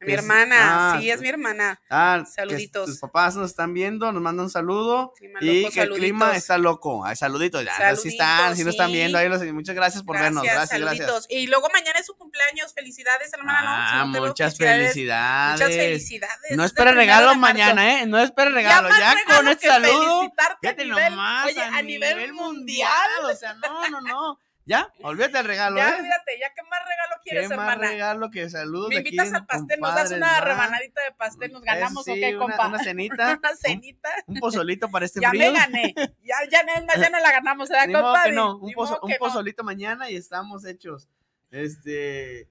Mi 0.01 0.13
es- 0.13 0.19
hermana, 0.19 0.57
ah, 0.95 0.99
sí, 1.01 1.11
es 1.11 1.21
mi 1.21 1.29
hermana. 1.29 1.81
Ah, 1.89 2.25
Saluditos. 2.27 2.87
tus 2.87 2.99
papás 2.99 3.37
nos 3.37 3.51
están 3.51 3.73
viendo, 3.73 4.13
nos 4.13 4.21
mandan 4.23 4.45
un 4.45 4.51
saludo. 4.51 5.13
Sí, 5.19 5.29
me 5.29 5.39
y 5.41 5.63
loco, 5.63 5.73
que 5.75 5.81
el 5.81 5.91
clima 5.93 6.37
está 6.37 6.59
loco. 6.59 7.05
Ay, 7.07 7.17
saluditos, 7.17 7.65
ya. 7.65 7.75
Saluditos, 7.75 8.03
sí 8.03 8.09
están, 8.09 8.57
sí 8.57 8.65
nos 8.65 8.75
están 8.75 8.89
sí. 8.89 8.95
viendo. 8.95 9.17
Ahí 9.17 9.29
los, 9.29 9.43
muchas 9.53 9.75
gracias 9.75 10.03
por 10.03 10.19
vernos. 10.19 10.43
Gracias, 10.43 10.79
gracias. 10.81 11.27
Y 11.31 11.47
luego 11.47 11.69
mañana 11.73 11.99
es 11.99 12.07
su 12.07 12.15
cumpleaños. 12.17 12.75
Felicidades, 12.75 13.33
hermana, 13.33 14.01
Ah, 14.03 14.05
no 14.07 14.21
muchas 14.27 14.57
felicidades. 14.59 15.61
Muchas 15.61 15.77
felicidades. 15.77 16.57
No 16.57 16.65
Es 16.65 16.71
espere 16.73 16.91
el 16.91 16.97
primero 16.97 17.19
regalo 17.21 17.35
mañana, 17.39 18.01
¿eh? 18.01 18.07
No 18.07 18.19
espere 18.19 18.51
regalo. 18.51 18.89
Ya, 18.91 19.15
regalo 19.15 19.37
con 19.39 19.49
este 19.49 19.69
saludo. 19.69 20.19
felicitarte 20.21 20.55
a 20.55 20.59
Fíjate 20.61 20.85
nivel- 20.85 21.11
nomás. 21.11 21.47
oye, 21.47 21.63
a, 21.63 21.83
nivel, 21.83 22.33
mundial. 22.35 22.91
O 23.25 23.35
sea, 23.35 23.55
no, 23.55 23.89
no, 23.89 24.01
no. 24.03 24.39
Ya, 24.67 24.91
olvídate 25.03 25.39
el 25.41 25.45
regalo, 25.45 25.77
Ya, 25.77 25.91
¿eh? 25.91 25.99
olvídate, 26.01 26.39
ya 26.41 26.55
qué 26.55 26.63
más 26.71 26.81
regalo 26.89 27.15
quieres, 27.23 27.49
Qué 27.51 27.57
más 27.57 27.69
hermana. 27.75 27.91
regalo 27.91 28.31
que 28.31 28.49
saludos. 28.49 28.89
Me 28.89 28.95
de 28.95 29.01
aquí 29.03 29.09
invitas 29.11 29.35
al 29.35 29.45
pastel, 29.47 29.79
nos 29.81 29.95
das 29.95 30.11
una 30.13 30.41
rebanadita 30.41 31.03
de 31.05 31.13
pastel, 31.13 31.53
nos 31.53 31.63
ganamos, 31.63 32.09
¿o 32.09 32.15
sí, 32.15 32.19
qué, 32.21 32.37
compa? 32.39 32.69
Una 32.69 32.79
cenita. 32.79 33.39
Una 33.39 33.55
cenita. 33.57 34.09
Un 34.27 34.37
pozolito 34.41 34.89
para 34.91 35.05
este 35.05 35.21
ya 35.21 35.29
frío. 35.31 35.53
me 35.53 35.59
gané. 35.59 35.95
Ya, 36.23 36.37
ya, 36.51 36.63
no, 36.63 37.03
ya 37.03 37.11
no 37.11 37.21
la 37.21 37.31
ganamos, 37.33 37.69
¿verdad, 37.69 37.85
compa? 38.03 38.29
no, 38.29 38.57
un, 38.57 38.73
pozo- 38.73 38.99
un 39.03 39.09
que 39.11 39.17
no. 39.17 39.19
pozolito 39.19 39.65
mañana 39.65 40.09
y 40.11 40.17
estamos 40.17 40.65
hechos. 40.65 41.09
Este, 41.51 42.49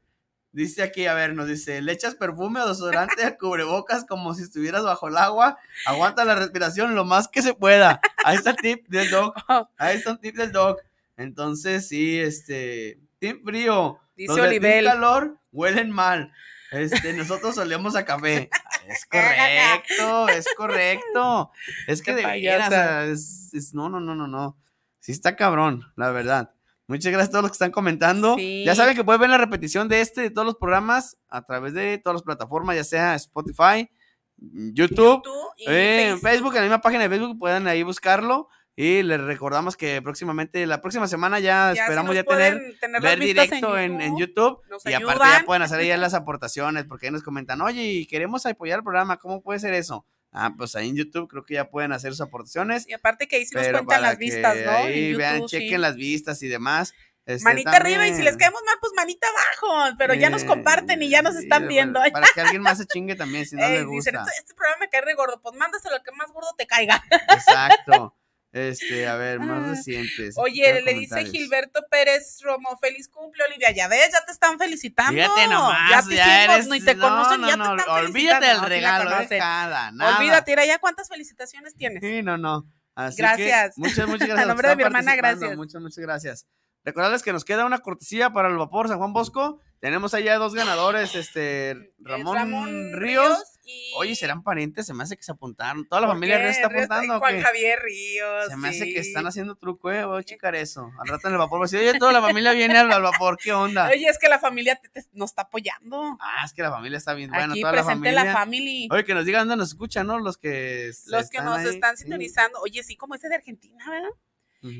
dice 0.51 0.83
aquí, 0.83 1.07
a 1.07 1.13
ver, 1.15 1.33
nos 1.33 1.47
dice, 1.47 1.81
le 1.81 1.91
echas 1.93 2.13
perfume 2.15 2.61
o 2.61 2.67
desodorante 2.67 3.25
a 3.25 3.37
cubrebocas 3.37 4.05
como 4.05 4.33
si 4.35 4.43
estuvieras 4.43 4.83
bajo 4.83 5.07
el 5.07 5.17
agua, 5.17 5.57
aguanta 5.87 6.25
la 6.25 6.35
respiración 6.35 6.93
lo 6.93 7.05
más 7.05 7.27
que 7.27 7.41
se 7.41 7.53
pueda. 7.55 7.99
Ahí 8.23 8.35
está 8.37 8.51
el 8.51 8.57
tip 8.57 8.87
del 8.87 9.09
doc, 9.09 9.35
ahí 9.77 9.97
está 9.97 10.11
un 10.11 10.19
tip 10.19 10.35
del 10.35 10.51
doc. 10.51 10.79
Entonces, 11.17 11.87
sí, 11.87 12.19
este, 12.19 12.99
tip 13.19 13.43
frío. 13.45 13.99
Dice 14.15 14.27
Los 14.29 14.41
de 14.41 14.47
Olivel. 14.47 14.85
calor 14.85 15.39
huelen 15.51 15.91
mal. 15.91 16.31
Este, 16.71 17.13
nosotros 17.13 17.57
olemos 17.57 17.95
a 17.95 18.05
café. 18.05 18.49
Es 18.85 19.05
correcto, 19.05 20.27
es 20.27 20.45
correcto. 20.57 21.51
Es 21.87 22.01
que 22.01 22.13
de 22.13 22.25
veras, 22.25 22.33
o 22.33 22.33
payasa. 22.33 22.69
sea, 22.69 23.05
es- 23.05 23.53
es- 23.53 23.73
no, 23.73 23.87
no, 23.87 24.01
no, 24.01 24.13
no, 24.13 24.27
no. 24.27 24.57
Sí 24.99 25.13
está 25.13 25.37
cabrón, 25.37 25.85
la 25.95 26.11
verdad. 26.11 26.53
Muchas 26.87 27.13
gracias 27.13 27.29
a 27.29 27.31
todos 27.31 27.43
los 27.43 27.51
que 27.51 27.55
están 27.55 27.71
comentando. 27.71 28.35
Sí. 28.35 28.63
Ya 28.65 28.75
saben 28.75 28.93
que 28.97 29.05
pueden 29.05 29.21
ver 29.21 29.29
la 29.29 29.37
repetición 29.37 29.87
de 29.87 30.01
este, 30.01 30.19
de 30.19 30.31
todos 30.31 30.45
los 30.45 30.57
programas, 30.57 31.17
a 31.29 31.45
través 31.45 31.73
de 31.73 31.97
todas 31.97 32.15
las 32.15 32.23
plataformas, 32.23 32.75
ya 32.75 32.83
sea 32.83 33.15
Spotify, 33.15 33.89
YouTube, 34.37 35.21
Tú 35.23 35.31
y 35.57 35.69
eh, 35.69 36.09
en. 36.09 36.19
Facebook, 36.19 36.49
en 36.51 36.55
la 36.55 36.61
misma 36.63 36.81
página 36.81 37.03
de 37.03 37.09
Facebook, 37.09 37.39
pueden 37.39 37.65
ahí 37.67 37.83
buscarlo. 37.83 38.49
Y 38.75 39.03
les 39.03 39.21
recordamos 39.21 39.77
que 39.77 40.01
próximamente, 40.01 40.65
la 40.65 40.81
próxima 40.81 41.07
semana 41.07 41.39
ya, 41.39 41.73
esperamos 41.73 42.15
ya 42.15 42.23
tener 42.23 42.75
ver 43.01 43.19
directo 43.19 43.77
en, 43.77 44.01
en 44.01 44.17
YouTube 44.17 44.61
y 44.85 44.93
aparte 44.93 45.25
ya 45.25 45.43
pueden 45.45 45.61
hacer 45.61 45.79
ahí 45.79 45.87
ya 45.87 45.97
las 45.97 46.13
aportaciones 46.15 46.85
porque 46.85 47.05
ahí 47.05 47.11
nos 47.11 47.21
comentan, 47.21 47.61
oye, 47.61 48.07
queremos 48.09 48.47
apoyar 48.47 48.79
el 48.79 48.83
programa, 48.83 49.17
¿cómo 49.17 49.41
puede 49.43 49.59
ser 49.59 49.75
eso? 49.75 50.07
Ah, 50.31 50.51
pues 50.57 50.75
ahí 50.75 50.89
en 50.89 50.95
YouTube 50.95 51.29
creo 51.29 51.45
que 51.45 51.53
ya 51.53 51.69
pueden 51.69 51.91
hacer 51.91 52.11
sus 52.11 52.21
aportaciones. 52.21 52.89
Y 52.89 52.93
aparte 52.93 53.27
que 53.27 53.35
ahí 53.35 53.45
sí 53.45 53.55
nos 53.55 53.67
cuentan 53.67 54.01
las 54.01 54.17
vistas, 54.17 54.57
¿no? 54.65 54.71
Ahí 54.71 55.13
vean, 55.13 55.47
sí. 55.47 55.59
chequen 55.59 55.79
las 55.79 55.95
vistas 55.95 56.41
y 56.41 56.47
demás. 56.47 56.95
Este, 57.25 57.43
Manita 57.43 57.77
arriba 57.77 58.07
y 58.07 58.15
si 58.15 58.23
les 58.23 58.35
caemos 58.35 58.59
mal, 58.65 58.75
pues 58.81 58.91
manita 58.95 59.27
abajo. 59.27 59.95
Pero 59.99 60.15
ya 60.15 60.31
nos 60.31 60.41
eh, 60.41 60.47
comparten 60.47 61.01
y 61.03 61.09
ya 61.09 61.21
nos 61.21 61.35
están 61.35 61.67
viendo. 61.67 62.01
Para, 62.11 62.27
que 62.33 62.41
alguien 62.41 62.63
más 62.63 62.79
se 62.79 62.87
chingue 62.87 63.15
también, 63.15 63.45
si 63.45 63.55
no 63.55 63.63
Ey, 63.65 63.73
le 63.73 63.77
dicen, 63.85 63.87
gusta. 63.87 64.09
este, 64.09 64.39
este 64.39 64.53
programa 64.55 64.79
me 64.79 64.89
cae 64.89 65.01
re 65.01 65.13
gordo. 65.13 65.39
Pues 65.39 65.55
mándaselo 65.55 65.95
al 65.95 66.03
que 66.03 66.11
más 66.13 66.31
gordo 66.31 66.49
te 66.57 66.65
caiga. 66.65 67.03
Exacto. 67.11 68.15
Este, 68.53 69.07
a 69.07 69.15
ver, 69.15 69.39
más 69.39 69.63
Ah. 69.65 69.69
recientes. 69.71 70.35
Oye, 70.37 70.81
le 70.83 70.93
dice. 70.93 71.25
Gilberto 71.25 71.83
Pérez 71.89 72.37
Romo, 72.43 72.77
feliz 72.79 73.09
cumple, 73.09 73.43
Olivia. 73.49 73.71
Ya 73.71 73.87
ves, 73.87 74.11
ya 74.13 74.23
te 74.25 74.31
están 74.31 74.59
felicitando. 74.59 75.11
Fíjate 75.11 75.47
nomás, 75.47 75.89
ya 75.89 75.95
ya, 76.01 76.07
te 76.07 76.13
hicimos, 76.13 76.55
eres. 76.55 76.67
ni 76.67 76.81
te 76.81 76.95
no, 76.95 77.01
conocen, 77.09 77.41
no, 77.41 77.47
ya 77.47 77.55
te 77.57 77.81
están 77.81 78.05
Olvídate 78.05 78.45
del 78.45 78.61
regalo, 78.61 79.27
de 79.27 79.37
cada, 79.39 79.91
nada. 79.91 80.17
Olvídate, 80.17 80.51
mira, 80.51 80.65
ya 80.67 80.77
cuántas 80.77 81.09
felicitaciones 81.09 81.75
tienes. 81.75 82.03
Sí, 82.03 82.21
no, 82.21 82.37
no. 82.37 82.63
Así 82.95 83.17
Gracias. 83.17 83.73
Que 83.73 83.81
muchas, 83.81 84.07
muchas 84.07 84.27
gracias. 84.27 84.43
A 84.43 84.45
nombre 84.45 84.69
de 84.69 84.75
mi 84.75 84.83
hermana, 84.83 85.15
gracias. 85.15 85.57
Muchas, 85.57 85.81
muchas 85.81 85.97
gracias. 85.97 86.47
Recordarles 86.85 87.23
que 87.23 87.33
nos 87.33 87.45
queda 87.45 87.65
una 87.65 87.79
cortesía 87.79 88.29
para 88.33 88.49
el 88.49 88.57
vapor 88.57 88.87
San 88.87 88.99
Juan 88.99 89.13
Bosco. 89.13 89.61
Tenemos 89.79 90.13
allá 90.13 90.37
dos 90.37 90.53
ganadores, 90.53 91.15
este, 91.15 91.71
Es 91.71 91.79
Ramón, 91.99 92.91
Ríos. 92.93 93.52
Y... 93.65 93.91
Oye, 93.97 94.15
¿serán 94.15 94.43
parientes? 94.43 94.85
Se 94.85 94.93
me 94.93 95.03
hace 95.03 95.15
que 95.15 95.23
se 95.23 95.31
apuntaron. 95.31 95.87
¿Toda 95.87 96.01
la 96.01 96.07
¿Por 96.07 96.15
familia 96.15 96.49
está 96.49 96.67
apuntando 96.67 97.19
Juan? 97.19 97.41
Javier 97.41 97.79
Ríos. 97.81 98.47
Se 98.49 98.57
me 98.57 98.69
hace 98.69 98.85
que 98.93 99.03
sí. 99.03 99.09
están 99.09 99.25
haciendo 99.27 99.55
truco, 99.55 99.91
eh. 99.91 100.03
Voy 100.05 100.19
a 100.19 100.23
checar 100.23 100.55
eso. 100.55 100.91
Al 100.99 101.07
rato 101.07 101.27
en 101.27 101.33
el 101.33 101.39
vapor. 101.39 101.61
decir, 101.61 101.79
oye, 101.79 101.97
toda 101.97 102.11
la 102.11 102.21
familia 102.21 102.51
viene 102.53 102.77
al, 102.77 103.01
vapor. 103.01 103.37
¿Qué 103.41 103.53
onda? 103.53 103.87
Oye, 103.89 104.07
es 104.07 104.19
que 104.19 104.27
la 104.29 104.39
familia 104.39 104.75
te- 104.75 104.89
te- 104.89 105.07
nos 105.13 105.31
está 105.31 105.43
apoyando. 105.43 106.17
Ah, 106.19 106.43
es 106.45 106.53
que 106.53 106.61
la 106.61 106.71
familia 106.71 106.97
está 106.97 107.13
bien. 107.13 107.29
Bueno, 107.29 107.53
Aquí 107.53 107.61
toda 107.61 107.73
la 107.73 107.81
presente 107.83 108.09
familia. 108.09 108.23
la 108.25 108.33
family. 108.33 108.87
Oye, 108.91 109.03
que 109.05 109.13
nos 109.13 109.25
digan 109.25 109.47
dónde 109.47 109.57
nos 109.61 109.69
escuchan, 109.69 110.07
¿no? 110.07 110.19
Los 110.19 110.37
que. 110.37 110.91
Los 111.07 111.29
que 111.29 111.41
nos 111.41 111.59
ahí. 111.59 111.67
están 111.67 111.97
Sí. 111.97 112.03
sintonizando. 112.03 112.59
Oye, 112.61 112.83
sí, 112.83 112.95
como 112.97 113.15
ese 113.15 113.29
de 113.29 113.35
Argentina, 113.35 113.83
¿verdad? 113.89 114.09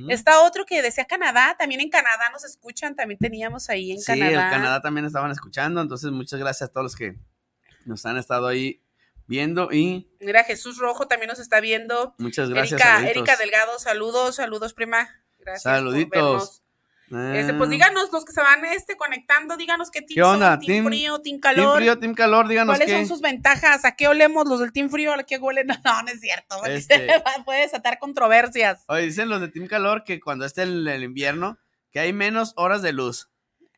Está 0.08 0.42
otro 0.44 0.66
que 0.66 0.82
decía 0.82 1.04
Canadá, 1.04 1.58
también 1.60 1.82
en 1.82 1.90
Canadá 1.90 2.30
nos 2.32 2.46
escuchan, 2.46 2.96
también 2.96 3.18
teníamos 3.20 3.70
ahí 3.70 3.92
en 3.92 4.00
sí, 4.00 4.06
Canadá. 4.06 4.46
el 4.46 4.50
Canadá 4.50 4.82
también 4.82 5.06
estaban 5.06 5.30
escuchando, 5.30 5.82
entonces 5.82 6.10
muchas 6.12 6.40
gracias 6.40 6.70
a 6.70 6.72
todos 6.72 6.86
los 6.86 6.96
que 6.96 7.18
nos 7.86 8.06
han 8.06 8.18
estado 8.18 8.48
ahí 8.48 8.82
viendo 9.28 9.70
y 9.72 10.10
Mira, 10.20 10.44
Jesús 10.44 10.78
Rojo 10.78 11.08
también 11.08 11.30
nos 11.30 11.40
está 11.40 11.60
viendo. 11.62 12.14
muchas 12.18 12.50
gracias. 12.50 12.82
Erika. 12.82 13.10
Erika 13.10 13.36
Delgado, 13.38 13.80
saludos, 13.80 14.36
saludos, 14.36 14.74
prima. 14.74 15.10
Gracias. 15.40 15.64
por 15.64 15.72
Saluditos. 15.74 16.12
vernos. 16.12 16.60
Eh, 17.12 17.40
Este, 17.42 17.54
pues 17.54 17.70
díganos 17.70 18.12
los 18.12 18.26
que 18.26 18.32
se 18.32 18.42
van 18.42 18.66
este, 18.66 18.96
conectando, 18.98 19.56
díganos 19.56 19.92
qué 19.92 20.00
team 20.02 20.16
¿Qué 20.16 20.24
onda? 20.24 20.52
son, 20.54 20.60
team, 20.62 20.68
Team- 20.84 20.86
frío, 20.88 21.14
team 21.22 21.24
Team 21.24 21.40
calor. 21.42 21.78
frío, 21.78 22.00
team 22.00 22.16
calor, 22.16 22.48
díganos 22.48 22.76
¿Cuáles 22.76 22.88
qué. 22.88 22.98
son 22.98 23.08
sus 23.08 23.22
ventajas? 23.22 23.86
¿A 23.86 23.96
qué 23.96 24.08
olemos 24.08 24.48
los 24.48 24.60
del 24.62 24.72
team 24.72 24.90
frío? 24.90 25.14
¿A 25.14 25.22
qué 25.24 25.38
huelen? 25.38 25.68
No, 25.68 25.78
no, 25.84 26.04
no 26.04 26.10
es 26.10 26.20
cierto. 26.22 26.64
Este- 26.66 27.08
Puede 27.46 27.62
desatar 27.62 28.00
controversias. 28.00 28.84
Oye, 28.88 29.04
dicen 29.04 29.30
los 29.30 29.42
de 29.42 29.50
Team 29.50 29.68
Calor 29.68 30.04
que 30.06 30.20
cuando 30.22 30.46
esté 30.46 30.64
el, 30.64 30.88
el 30.88 31.04
invierno, 31.04 31.60
que 31.92 32.00
hay 32.00 32.14
menos 32.14 32.54
horas 32.56 32.82
de 32.82 32.94
luz. 32.94 33.30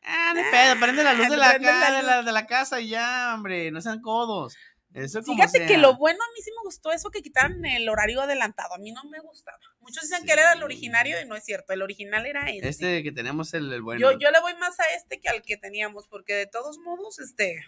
Ah, 0.06 0.32
no 0.34 0.40
hay 0.40 0.50
pedo, 0.50 0.80
prende 0.80 1.02
la 1.02 1.14
luz 1.14 1.28
de 1.28 1.36
la, 1.36 1.58
de 1.58 2.02
la, 2.02 2.22
de 2.22 2.32
la 2.32 2.46
casa 2.46 2.80
y 2.80 2.88
ya, 2.88 3.32
hombre, 3.34 3.70
no 3.72 3.80
sean 3.80 4.00
codos. 4.00 4.56
Eso 4.94 5.22
como 5.22 5.36
Fíjate 5.36 5.66
que 5.66 5.76
lo 5.76 5.96
bueno 5.96 6.18
a 6.22 6.32
mí 6.32 6.42
sí 6.42 6.50
me 6.52 6.64
gustó 6.64 6.90
eso 6.90 7.10
que 7.10 7.20
quitaron 7.20 7.66
el 7.66 7.86
horario 7.88 8.22
adelantado. 8.22 8.74
A 8.74 8.78
mí 8.78 8.92
no 8.92 9.04
me 9.04 9.20
gustaba. 9.20 9.58
Muchos 9.80 10.04
dicen 10.04 10.24
que 10.24 10.32
él 10.32 10.38
era 10.38 10.54
el 10.54 10.62
originario 10.62 11.20
y 11.20 11.26
no 11.26 11.36
es 11.36 11.44
cierto. 11.44 11.74
El 11.74 11.82
original 11.82 12.24
era 12.24 12.48
este. 12.48 12.68
Este 12.68 13.02
que 13.02 13.12
tenemos 13.12 13.52
el, 13.52 13.70
el 13.70 13.82
bueno. 13.82 14.00
yo, 14.00 14.18
yo 14.18 14.30
le 14.30 14.40
voy 14.40 14.54
más 14.54 14.80
a 14.80 14.84
este 14.96 15.20
que 15.20 15.28
al 15.28 15.42
que 15.42 15.58
teníamos, 15.58 16.08
porque 16.08 16.34
de 16.34 16.46
todos 16.46 16.78
modos, 16.78 17.18
este, 17.18 17.62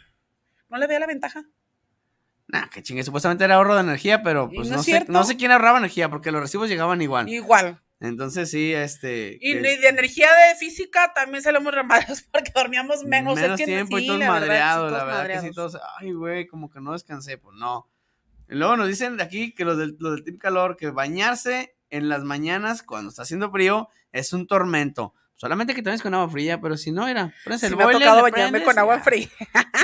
no 0.71 0.79
le 0.79 0.87
veía 0.87 1.01
la 1.01 1.07
ventaja. 1.07 1.45
Nah, 2.47 2.69
que 2.69 2.83
chingue, 2.83 3.03
supuestamente 3.03 3.45
era 3.45 3.57
ahorro 3.57 3.75
de 3.75 3.83
energía, 3.83 4.23
pero 4.23 4.49
pues 4.49 4.71
no 4.71 4.83
sé, 4.83 5.05
no 5.09 5.23
sé 5.25 5.37
quién 5.37 5.51
ahorraba 5.51 5.79
energía, 5.79 6.09
porque 6.09 6.31
los 6.31 6.41
recibos 6.41 6.71
llegaban 6.71 7.03
igual. 7.03 7.29
Igual. 7.29 7.83
Entonces 8.01 8.51
sí, 8.51 8.73
este. 8.73 9.39
Y 9.41 9.55
que- 9.55 9.61
de, 9.61 9.89
energía 9.89 10.29
de 10.29 10.55
física 10.57 11.13
también 11.15 11.43
salimos 11.43 11.75
remados 11.75 12.23
porque 12.33 12.53
dormíamos 12.55 13.05
menos. 13.05 13.37
Es 13.37 13.43
menos 13.43 13.59
que 13.59 13.67
tiempo 13.67 13.99
sí, 13.99 14.05
y 14.05 14.07
todos 14.07 14.21
la 14.21 14.31
verdad, 14.33 14.41
sí, 14.41 14.49
madreados, 14.49 14.93
la 14.93 15.05
verdad 15.05 15.21
que 15.21 15.27
sí, 15.27 15.47
madreados. 15.47 15.73
todos, 15.73 15.83
ay, 15.99 16.13
güey, 16.13 16.47
como 16.47 16.71
que 16.71 16.81
no 16.81 16.93
descansé, 16.93 17.39
pues 17.39 17.57
no. 17.57 17.89
Y 18.49 18.55
luego 18.55 18.77
nos 18.77 18.89
dicen 18.89 19.17
de 19.17 19.25
aquí 19.25 19.53
que 19.53 19.65
los 19.65 19.77
del, 19.77 19.97
los 19.99 20.15
del 20.15 20.25
Team 20.25 20.39
Calor, 20.39 20.77
que 20.77 20.91
bañarse 20.91 21.75
en 21.91 22.09
las 22.09 22.23
mañanas 22.23 22.83
cuando 22.83 23.11
está 23.11 23.23
haciendo 23.23 23.51
frío 23.51 23.89
es 24.13 24.33
un 24.33 24.47
tormento. 24.47 25.15
Solamente 25.39 25.73
que 25.73 25.83
te 25.83 25.89
bañes 25.89 26.03
con 26.03 26.13
agua 26.15 26.29
fría, 26.29 26.61
pero 26.61 26.77
si 26.77 26.91
no, 26.91 27.07
era, 27.07 27.33
Sí, 27.45 27.67
el 27.67 27.77
me 27.77 27.85
ha 27.85 27.91
tocado 27.93 28.23
bañarme 28.23 28.61
con 28.65 28.77
agua 28.77 28.99
fría. 28.99 29.29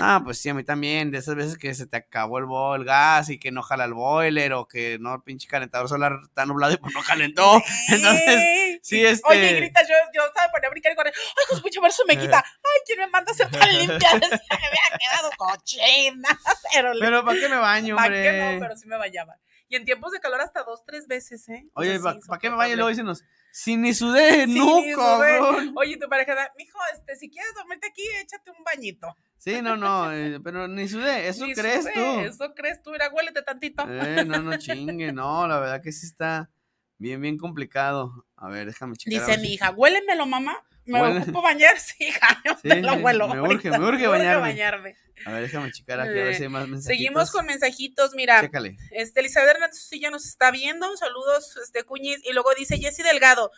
Ah, 0.03 0.21
pues 0.25 0.39
sí, 0.39 0.49
a 0.49 0.55
mí 0.55 0.65
también, 0.65 1.13
de 1.13 1.19
esas 1.19 1.37
veces 1.37 1.57
que 1.57 1.73
se 1.75 1.87
te 1.87 1.97
acabó 1.97 2.75
el, 2.75 2.85
gas 2.85 3.31
y 3.31 3.39
que 3.39 3.53
no 3.53 3.63
jala 3.63 3.85
el 3.85 3.95
boiler 3.95 4.53
o 4.53 4.67
que 4.67 4.99
no, 4.99 5.23
pinche 5.23 5.47
calentador 5.47 5.89
solar 5.89 6.19
está 6.25 6.45
nublado 6.45 6.73
y 6.73 6.77
pues 6.79 6.93
no 6.93 7.03
calentó. 7.05 7.63
Entonces, 7.89 8.81
sí, 8.83 9.07
este- 9.07 9.23
Oye, 9.29 9.55
grita, 9.55 9.83
yo, 9.83 9.95
yo 10.13 10.27
estaba 10.27 10.51
por 10.51 10.69
brincar 10.71 10.93
y 10.93 10.97
correr. 10.97 11.15
Ay, 11.15 11.45
pues 11.49 11.63
mucho, 11.63 11.81
si 11.89 12.03
me 12.09 12.19
quita. 12.19 12.39
Ay, 12.39 12.81
¿quién 12.85 12.99
me 12.99 13.07
manda 13.07 13.31
a 13.31 13.35
ser 13.37 13.49
tan 13.49 13.73
limpia? 13.73 14.11
Me 14.15 14.27
había 14.27 14.99
quedado 14.99 15.31
cochina. 15.39 16.29
Pero, 16.75 16.93
Pero 16.99 17.25
¿para 17.25 17.39
qué 17.39 17.49
me 17.49 17.57
baño, 17.59 17.95
¿para 17.95 18.07
hombre? 18.09 18.23
qué 18.25 18.55
no? 18.55 18.61
Pero 18.61 18.77
sí 18.77 18.89
me 18.89 18.97
bañaba. 18.99 19.37
Y 19.75 19.77
en 19.77 19.85
tiempos 19.85 20.13
de 20.13 20.21
calor 20.21 20.41
hasta 20.41 20.63
dos, 20.63 20.85
tres 20.87 21.09
veces, 21.09 21.49
¿eh? 21.49 21.69
Oye, 21.75 21.99
¿para 21.99 22.21
sí, 22.21 22.29
qué 22.41 22.49
me 22.49 22.55
baño? 22.55 22.75
Y 22.75 22.77
luego 22.77 22.91
insoportable. 22.91 23.19
dicen, 23.19 23.29
si 23.51 23.77
ni 23.77 23.93
sudé, 23.93 24.45
Sí, 24.47 24.55
no, 24.57 24.77
ni 24.77 24.93
sudé. 24.93 24.95
cabrón. 24.95 25.75
Oye, 25.77 25.97
tu 25.97 26.09
pareja 26.09 26.33
da, 26.37 26.53
mijo, 26.57 26.79
este, 26.93 27.17
si 27.17 27.29
quieres 27.29 27.53
dormirte 27.57 27.89
aquí, 27.89 28.03
échate 28.23 28.53
un 28.53 28.63
bañito. 28.63 29.17
Sí, 29.37 29.61
no, 29.63 29.77
no, 29.77 30.13
eh, 30.13 30.39
pero 30.45 30.69
ni 30.69 30.87
sudé, 30.89 31.27
eso 31.27 31.45
Ni 31.45 31.55
crees 31.55 31.81
sudé, 31.81 31.93
tú. 31.93 32.21
Eso 32.21 32.55
crees 32.55 32.83
tú, 32.85 32.93
mira, 32.93 33.11
huélete 33.13 33.43
tantito. 33.43 33.85
Eh, 33.89 34.25
no, 34.25 34.41
no 34.43 34.57
chingue, 34.59 35.11
no, 35.13 35.49
la 35.49 35.59
verdad 35.59 35.83
que 35.83 35.91
sí 35.91 36.07
está 36.07 36.53
bien, 36.99 37.21
bien 37.21 37.37
complicado. 37.37 38.27
A 38.37 38.49
ver, 38.51 38.67
déjame 38.67 38.95
checar. 38.95 39.27
Dice 39.27 39.41
mi 39.41 39.55
hija, 39.55 39.73
huélemelo, 39.73 40.25
mamá. 40.27 40.57
Me 40.87 41.01
Huele- 41.01 41.23
ocupo 41.23 41.43
bañar, 41.43 41.79
sí, 41.81 42.05
hija, 42.05 42.29
Sí, 42.63 42.69
te 42.69 42.83
lo 42.83 42.95
sí, 42.95 43.01
huelo. 43.01 43.29
me 43.29 43.41
urge, 43.41 43.71
me 43.71 43.79
urge 43.79 44.07
bañarme. 44.07 44.41
bañarme. 44.41 44.97
A 45.27 45.33
ver, 45.33 45.43
déjame 45.43 45.71
checar 45.73 46.01
aquí, 46.01 46.11
a 46.11 46.25
ver 46.25 46.35
si 46.35 46.43
hay 46.43 46.49
más 46.49 46.69
mensajes. 46.69 46.85
Seguimos 46.97 47.31
con 47.31 47.47
mensajitos, 47.47 48.15
mira, 48.15 48.41
Chécale. 48.43 48.77
este 48.91 49.21
Elizabeth 49.21 49.51
Hernández 49.51 49.79
sí 49.89 49.99
ya 50.01 50.11
nos 50.11 50.27
está 50.27 50.51
viendo, 50.51 50.95
saludos, 50.97 51.57
este 51.63 51.85
Cuñiz, 51.85 52.21
y 52.25 52.33
luego 52.33 52.53
dice 52.59 52.77
Jessy 52.79 53.03
Delgado, 53.03 53.51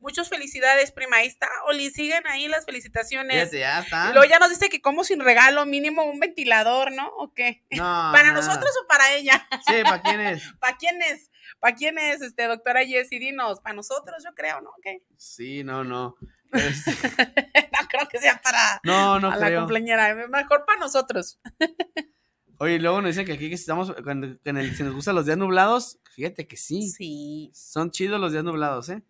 muchas 0.00 0.28
felicidades, 0.28 0.92
prima, 0.92 1.18
ahí 1.18 1.28
está, 1.28 1.48
Oli, 1.66 1.88
siguen 1.90 2.26
ahí 2.26 2.48
las 2.48 2.66
felicitaciones. 2.66 3.38
Fíjate, 3.50 3.58
ya 3.60 3.80
está. 3.80 4.10
Y 4.10 4.12
luego 4.12 4.28
ya 4.28 4.38
nos 4.38 4.50
dice 4.50 4.68
que 4.68 4.82
como 4.82 5.02
sin 5.04 5.20
regalo, 5.20 5.64
mínimo 5.64 6.04
un 6.04 6.18
ventilador, 6.20 6.92
¿no? 6.92 7.08
¿O 7.16 7.32
qué? 7.32 7.62
No, 7.70 7.78
¿Para 8.12 8.32
nada. 8.32 8.34
nosotros 8.34 8.70
o 8.82 8.86
para 8.86 9.14
ella? 9.14 9.48
Sí, 9.66 9.74
¿para 9.84 10.02
quién 10.02 10.20
es? 10.20 10.42
¿Para 10.58 10.76
quién 10.76 11.00
es? 11.00 11.30
¿Para 11.60 11.74
quién 11.76 11.96
es, 11.96 12.20
este, 12.20 12.42
doctora 12.48 12.84
Jessy? 12.84 13.18
Dinos, 13.18 13.60
para 13.60 13.74
nosotros, 13.76 14.22
yo 14.22 14.34
creo, 14.34 14.60
¿no? 14.60 14.72
¿Qué? 14.82 15.02
Sí, 15.16 15.64
no, 15.64 15.84
no. 15.84 16.16
Este, 16.54 16.90
no 17.72 17.88
creo 17.88 18.08
que 18.10 18.18
sea 18.18 18.40
para 18.42 18.80
no, 18.84 19.20
no 19.20 19.30
a 19.30 19.36
la 19.36 19.56
cumpleañera, 19.58 20.14
mejor 20.28 20.64
para 20.66 20.78
nosotros. 20.80 21.38
Oye, 22.58 22.78
luego 22.78 23.00
nos 23.02 23.10
dicen 23.10 23.26
que 23.26 23.32
aquí 23.32 23.48
que 23.48 23.56
estamos, 23.56 23.92
cuando, 24.04 24.28
en 24.44 24.56
el- 24.56 24.74
si 24.76 24.84
nos 24.84 24.94
gustan 24.94 25.16
los 25.16 25.26
días 25.26 25.36
nublados, 25.36 25.98
fíjate 26.14 26.46
que 26.46 26.56
sí. 26.56 26.88
Sí. 26.90 27.50
Son 27.52 27.90
chidos 27.90 28.20
los 28.20 28.30
días 28.32 28.44
nublados, 28.44 28.88
¿eh? 28.90 29.02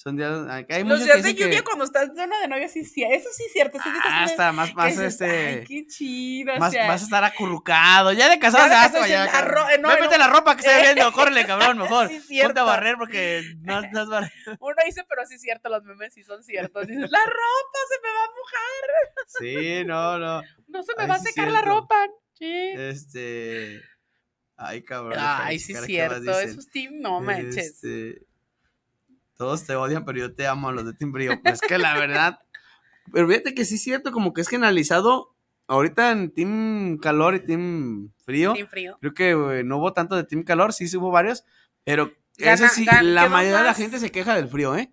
Son 0.00 0.16
días. 0.16 0.30
Hay 0.70 0.84
Los 0.84 1.02
días 1.04 1.24
de 1.24 1.34
lluvia 1.34 1.58
que- 1.58 1.64
cuando 1.64 1.84
estás 1.84 2.06
zona 2.14 2.38
de 2.40 2.46
novia, 2.46 2.68
sí, 2.68 2.84
sí, 2.84 3.02
eso 3.02 3.28
sí 3.36 3.42
es 3.46 3.52
cierto. 3.52 3.78
Sí, 3.82 3.88
Ah, 4.04 4.20
"Me- 4.24 4.30
está 4.30 4.52
más, 4.52 4.72
más 4.72 4.96
este. 4.96 5.24
Ay, 5.58 5.64
qué 5.66 5.86
chido. 5.88 6.54
o 6.54 6.58
Más, 6.60 6.70
sea, 6.72 6.86
vas 6.86 7.00
a 7.00 7.04
estar 7.04 7.24
acurrucado. 7.24 8.12
Ya 8.12 8.28
de 8.28 8.38
casado 8.38 8.68
Ya 8.68 8.88
de 8.88 8.92
se 8.96 9.00
es 9.04 9.08
ya, 9.08 9.26
arro- 9.26 9.68
eh, 9.74 9.78
no, 9.78 9.88
no. 9.88 10.16
la 10.16 10.28
ropa 10.28 10.54
que 10.54 10.60
está 10.64 10.80
viendo. 10.82 11.10
Córrele, 11.12 11.44
cabrón, 11.46 11.78
mejor. 11.78 12.06
Sí, 12.06 12.14
es 12.14 12.20
Ponte 12.20 12.28
cierto. 12.28 12.60
a 12.60 12.62
barrer 12.62 12.94
porque 12.96 13.42
no 13.62 13.80
estás 13.80 14.08
barrer. 14.08 14.30
Uno 14.60 14.76
dice, 14.86 15.02
pero 15.08 15.26
sí 15.26 15.34
es 15.34 15.40
cierto, 15.40 15.68
los 15.68 15.82
memes 15.82 16.14
sí 16.14 16.22
son 16.22 16.44
ciertos. 16.44 16.86
Dices, 16.86 17.10
la 17.10 17.24
ropa 17.24 17.78
se 17.88 18.00
me 18.00 18.08
va 18.08 18.22
a 18.22 18.28
mojar. 18.38 18.88
Sí, 19.40 19.84
no, 19.84 20.18
no. 20.20 20.42
No 20.68 20.82
se 20.84 20.94
me 20.96 21.02
Ay, 21.02 21.08
va 21.08 21.14
a 21.16 21.18
secar 21.18 21.48
la 21.48 21.60
cierto. 21.60 21.80
ropa. 21.80 22.06
Sí. 22.34 22.70
Este. 22.76 23.80
Ay, 24.56 24.82
cabrón. 24.84 25.18
Ay, 25.20 25.58
sí 25.58 25.72
es 25.72 25.84
cierto. 25.86 26.38
Esos 26.38 26.68
team, 26.70 27.00
no 27.00 27.20
manches. 27.20 27.82
Este, 27.82 28.22
todos 29.38 29.64
te 29.64 29.74
odian, 29.74 30.04
pero 30.04 30.18
yo 30.18 30.34
te 30.34 30.46
amo, 30.46 30.70
los 30.72 30.84
de 30.84 30.92
Team 30.92 31.12
Brío. 31.12 31.40
Pues 31.42 31.54
es 31.54 31.60
que 31.62 31.78
la 31.78 31.94
verdad. 31.96 32.40
Pero 33.12 33.26
fíjate 33.26 33.54
que 33.54 33.64
sí 33.64 33.76
es 33.76 33.82
cierto, 33.82 34.12
como 34.12 34.34
que 34.34 34.42
es 34.42 34.48
generalizado. 34.48 35.34
Ahorita 35.66 36.10
en 36.12 36.30
Team 36.32 36.98
Calor 36.98 37.34
y 37.36 37.40
Team 37.40 38.10
Frío. 38.24 38.54
Team 38.54 38.68
frío. 38.68 38.98
Creo 39.00 39.14
que 39.14 39.30
eh, 39.60 39.64
no 39.64 39.78
hubo 39.78 39.92
tanto 39.92 40.16
de 40.16 40.24
Team 40.24 40.42
Calor, 40.42 40.72
sí, 40.72 40.88
sí 40.88 40.96
hubo 40.96 41.10
varios. 41.10 41.44
Pero 41.84 42.12
eso 42.36 42.68
sí, 42.68 42.84
gan- 42.86 43.02
la 43.14 43.28
mayoría 43.28 43.58
de 43.58 43.64
la 43.64 43.74
gente 43.74 43.98
se 43.98 44.10
queja 44.10 44.34
del 44.34 44.48
frío, 44.48 44.76
¿eh? 44.76 44.90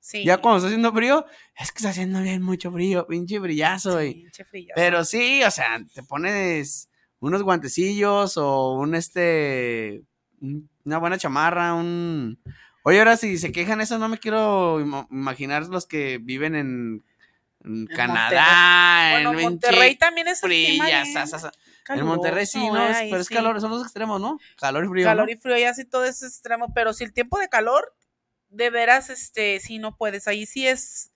Sí. 0.00 0.24
Ya 0.24 0.38
cuando 0.38 0.56
está 0.58 0.68
haciendo 0.68 0.92
frío, 0.92 1.26
es 1.56 1.70
que 1.72 1.78
está 1.78 1.90
haciendo 1.90 2.22
bien 2.22 2.42
mucho 2.42 2.72
frío, 2.72 3.06
pinche 3.06 3.38
brillazo, 3.38 3.92
güey. 3.92 4.14
Pinche 4.22 4.44
frillazo. 4.44 4.72
Pero 4.76 5.04
sí, 5.04 5.42
o 5.44 5.50
sea, 5.50 5.84
te 5.94 6.02
pones 6.02 6.88
unos 7.20 7.42
guantecillos 7.42 8.36
o 8.36 8.72
un 8.74 8.94
este 8.94 10.02
un- 10.40 10.68
una 10.84 10.98
buena 10.98 11.18
chamarra, 11.18 11.74
un 11.74 12.38
Oye, 12.82 12.98
ahora 12.98 13.16
si 13.16 13.38
se 13.38 13.52
quejan 13.52 13.80
eso, 13.80 13.98
no 13.98 14.08
me 14.08 14.18
quiero 14.18 14.80
ima- 14.80 15.06
imaginar 15.10 15.66
los 15.66 15.86
que 15.86 16.18
viven 16.18 16.54
en, 16.54 17.04
en 17.64 17.86
Canadá, 17.86 19.10
Bueno, 19.12 19.32
en 19.32 19.40
Monterrey 19.42 19.80
pinche 19.90 19.98
también 19.98 20.28
es 20.28 20.42
sa. 21.38 21.52
En 21.88 22.06
Monterrey 22.06 22.46
sí, 22.46 22.64
eh, 22.64 22.70
no, 22.70 22.88
es- 22.88 22.96
ahí 22.96 23.10
pero 23.10 23.20
es 23.22 23.28
sí. 23.28 23.34
calor, 23.34 23.60
son 23.60 23.70
los 23.70 23.82
extremos, 23.82 24.20
¿no? 24.20 24.38
Calor 24.58 24.84
y 24.84 24.88
frío. 24.88 25.04
calor 25.06 25.26
¿no? 25.26 25.32
y 25.32 25.36
frío 25.36 25.58
y 25.58 25.64
así 25.64 25.84
todo 25.84 26.04
es 26.04 26.22
extremo, 26.22 26.72
pero 26.74 26.92
si 26.92 27.04
el 27.04 27.12
tiempo 27.12 27.38
de 27.38 27.48
calor, 27.48 27.94
de 28.48 28.70
veras, 28.70 29.10
este, 29.10 29.60
sí 29.60 29.78
no 29.78 29.96
puedes, 29.96 30.26
ahí 30.26 30.46
sí 30.46 30.66
es, 30.66 31.12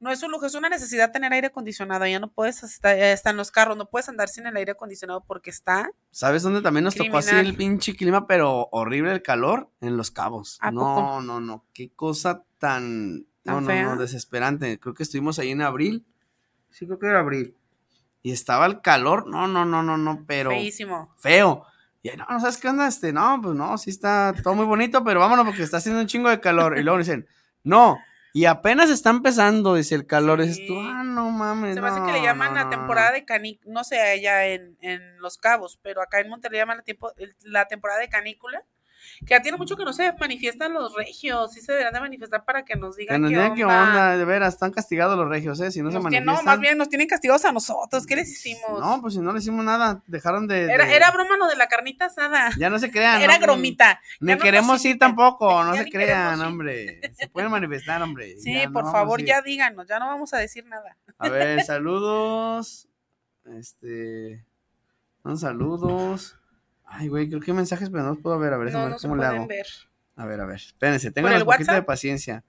no 0.00 0.10
es 0.10 0.22
un 0.22 0.30
lujo, 0.32 0.46
es 0.46 0.54
una 0.54 0.68
necesidad 0.68 1.12
tener 1.12 1.32
aire 1.32 1.48
acondicionado, 1.48 2.06
ya 2.06 2.18
no 2.18 2.32
puedes 2.32 2.62
estar, 2.62 2.98
está 2.98 3.30
en 3.30 3.36
los 3.36 3.50
carros, 3.50 3.76
no 3.76 3.88
puedes 3.88 4.08
andar 4.08 4.28
sin 4.28 4.46
el 4.46 4.56
aire 4.56 4.72
acondicionado 4.72 5.22
porque 5.24 5.50
está, 5.50 5.90
¿Sabes 6.10 6.42
dónde 6.42 6.62
también 6.62 6.84
nos 6.84 6.94
tocó 6.94 7.18
así 7.18 7.28
Criminal. 7.28 7.46
el 7.46 7.56
pinche 7.56 7.94
clima, 7.94 8.26
pero 8.26 8.68
horrible 8.72 9.12
el 9.12 9.22
calor? 9.22 9.70
En 9.80 9.96
Los 9.96 10.10
Cabos. 10.10 10.58
¿A 10.60 10.70
no, 10.70 10.80
poco? 10.80 11.20
no, 11.20 11.40
no. 11.40 11.64
Qué 11.72 11.92
cosa 11.94 12.44
tan. 12.58 13.26
¿Tan 13.44 13.54
no, 13.54 13.60
no, 13.60 13.66
fea? 13.68 13.84
no, 13.84 13.96
desesperante. 13.96 14.80
Creo 14.80 14.94
que 14.94 15.04
estuvimos 15.04 15.38
ahí 15.38 15.50
en 15.50 15.62
abril. 15.62 16.04
Sí, 16.70 16.86
creo 16.86 16.98
que 16.98 17.06
era 17.06 17.20
abril. 17.20 17.56
Y 18.22 18.32
estaba 18.32 18.66
el 18.66 18.80
calor. 18.80 19.28
No, 19.28 19.46
no, 19.46 19.64
no, 19.64 19.82
no, 19.82 19.96
no, 19.96 20.24
pero. 20.26 20.50
feísimo. 20.50 21.14
Feo. 21.16 21.64
Y 22.02 22.10
no, 22.16 22.26
no, 22.28 22.40
¿sabes 22.40 22.56
qué 22.56 22.68
onda? 22.68 22.86
Este, 22.86 23.12
no, 23.12 23.38
pues 23.42 23.54
no, 23.54 23.76
sí 23.78 23.90
está 23.90 24.34
todo 24.42 24.54
muy 24.54 24.66
bonito, 24.66 25.04
pero 25.04 25.20
vámonos 25.20 25.44
porque 25.46 25.62
está 25.62 25.76
haciendo 25.76 26.00
un 26.00 26.06
chingo 26.06 26.28
de 26.28 26.40
calor. 26.40 26.78
Y 26.78 26.82
luego 26.82 26.98
dicen, 26.98 27.26
no. 27.62 27.98
Y 28.32 28.44
apenas 28.44 28.90
está 28.90 29.10
empezando, 29.10 29.74
dice 29.74 29.94
el 29.94 30.06
calor. 30.06 30.40
Dices 30.42 30.66
tú, 30.66 30.78
ah, 30.78 31.02
no 31.04 31.30
mames. 31.30 31.74
Se 31.74 31.80
me 31.80 31.88
hace 31.88 32.02
que 32.04 32.12
le 32.12 32.22
llaman 32.22 32.54
no, 32.54 32.64
la 32.64 32.70
temporada 32.70 33.12
de 33.12 33.24
canícula, 33.24 33.72
no 33.72 33.84
sé, 33.84 34.00
allá 34.00 34.46
en, 34.46 34.76
en 34.80 35.18
Los 35.20 35.38
Cabos, 35.38 35.78
pero 35.82 36.02
acá 36.02 36.20
en 36.20 36.28
Monterrey 36.28 36.58
llaman 36.58 36.78
la, 36.78 36.82
tiempo, 36.82 37.12
la 37.42 37.66
temporada 37.66 38.00
de 38.00 38.08
canícula, 38.08 38.64
que 39.20 39.34
ya 39.34 39.42
tiene 39.42 39.58
mucho 39.58 39.76
que 39.76 39.84
no 39.84 39.92
se 39.92 40.12
manifiestan 40.14 40.72
los 40.72 40.94
regios, 40.94 41.52
sí 41.52 41.60
se 41.60 41.72
deberán 41.72 41.92
de 41.92 42.00
manifestar 42.00 42.44
para 42.44 42.64
que 42.64 42.74
nos 42.76 42.96
Que 42.96 43.02
digan 43.02 43.20
nos 43.20 43.30
qué 43.30 43.36
digan 43.36 43.50
onda. 43.52 43.56
qué 43.56 43.64
onda, 43.64 44.16
de 44.16 44.24
veras, 44.24 44.54
están 44.54 44.70
castigados 44.72 45.16
los 45.18 45.28
regios, 45.28 45.60
¿eh? 45.60 45.70
Si 45.70 45.82
no 45.82 45.90
se 45.90 45.98
Nos 45.98 46.08
tienen- 46.08 46.24
manifiestan. 46.26 46.44
no, 46.44 46.50
más 46.50 46.60
bien 46.60 46.78
nos 46.78 46.88
tienen 46.88 47.06
castigados 47.06 47.44
a 47.44 47.52
nosotros, 47.52 48.06
¿qué 48.06 48.16
les 48.16 48.30
hicimos? 48.30 48.80
No, 48.80 49.00
pues 49.02 49.14
si 49.14 49.20
no 49.20 49.32
le 49.32 49.38
hicimos 49.40 49.64
nada, 49.64 50.02
dejaron 50.06 50.48
de. 50.48 50.64
era, 50.72 50.86
de- 50.86 50.96
era 50.96 51.10
broma 51.10 51.36
lo 51.36 51.46
de 51.48 51.56
la 51.56 51.68
carnita 51.68 52.06
asada, 52.06 52.50
Ya 52.58 52.70
no 52.70 52.78
se 52.78 52.90
crean. 52.90 53.20
era 53.20 53.34
no, 53.38 53.40
gromita. 53.42 54.00
Ni 54.20 54.28
no 54.28 54.34
nos 54.36 54.42
queremos 54.44 54.84
ir 54.84 54.98
tampoco, 54.98 55.62
no 55.64 55.74
se 55.76 55.90
crean, 55.90 56.40
hombre. 56.40 57.00
Se 57.14 57.28
pueden 57.28 57.50
manifestar, 57.50 58.00
hombre. 58.02 58.36
Sí, 58.38 58.54
Ya 58.54 58.70
por 58.70 58.90
favor, 58.90 59.22
ya 59.22 59.42
díganos, 59.42 59.86
ya 59.86 59.98
no 59.98 60.06
vamos 60.06 60.32
a 60.34 60.38
decir 60.38 60.64
nada. 60.66 60.96
A 61.18 61.28
ver, 61.28 61.62
saludos. 61.64 62.88
Este. 63.44 64.44
Saludos. 65.36 66.36
Ay, 66.92 67.08
güey, 67.08 67.28
creo 67.28 67.40
que 67.40 67.50
hay 67.52 67.56
mensajes, 67.56 67.88
pero 67.88 68.02
no 68.02 68.10
los 68.10 68.18
puedo 68.18 68.38
ver. 68.38 68.52
A 68.52 68.58
ver, 68.58 68.72
No, 68.72 68.80
ver 68.82 68.90
no 68.90 68.98
se 68.98 69.06
cómo 69.08 69.16
le 69.16 69.22
pueden 69.26 69.36
hago. 69.42 69.48
ver. 69.48 69.66
A 70.16 70.26
ver, 70.26 70.40
a 70.40 70.44
ver. 70.46 70.56
Espérense, 70.56 71.08
¿Por 71.08 71.14
tengan 71.14 71.40
un 71.40 71.44
poquito 71.46 71.72
de 71.72 71.82
paciencia. 71.82 72.44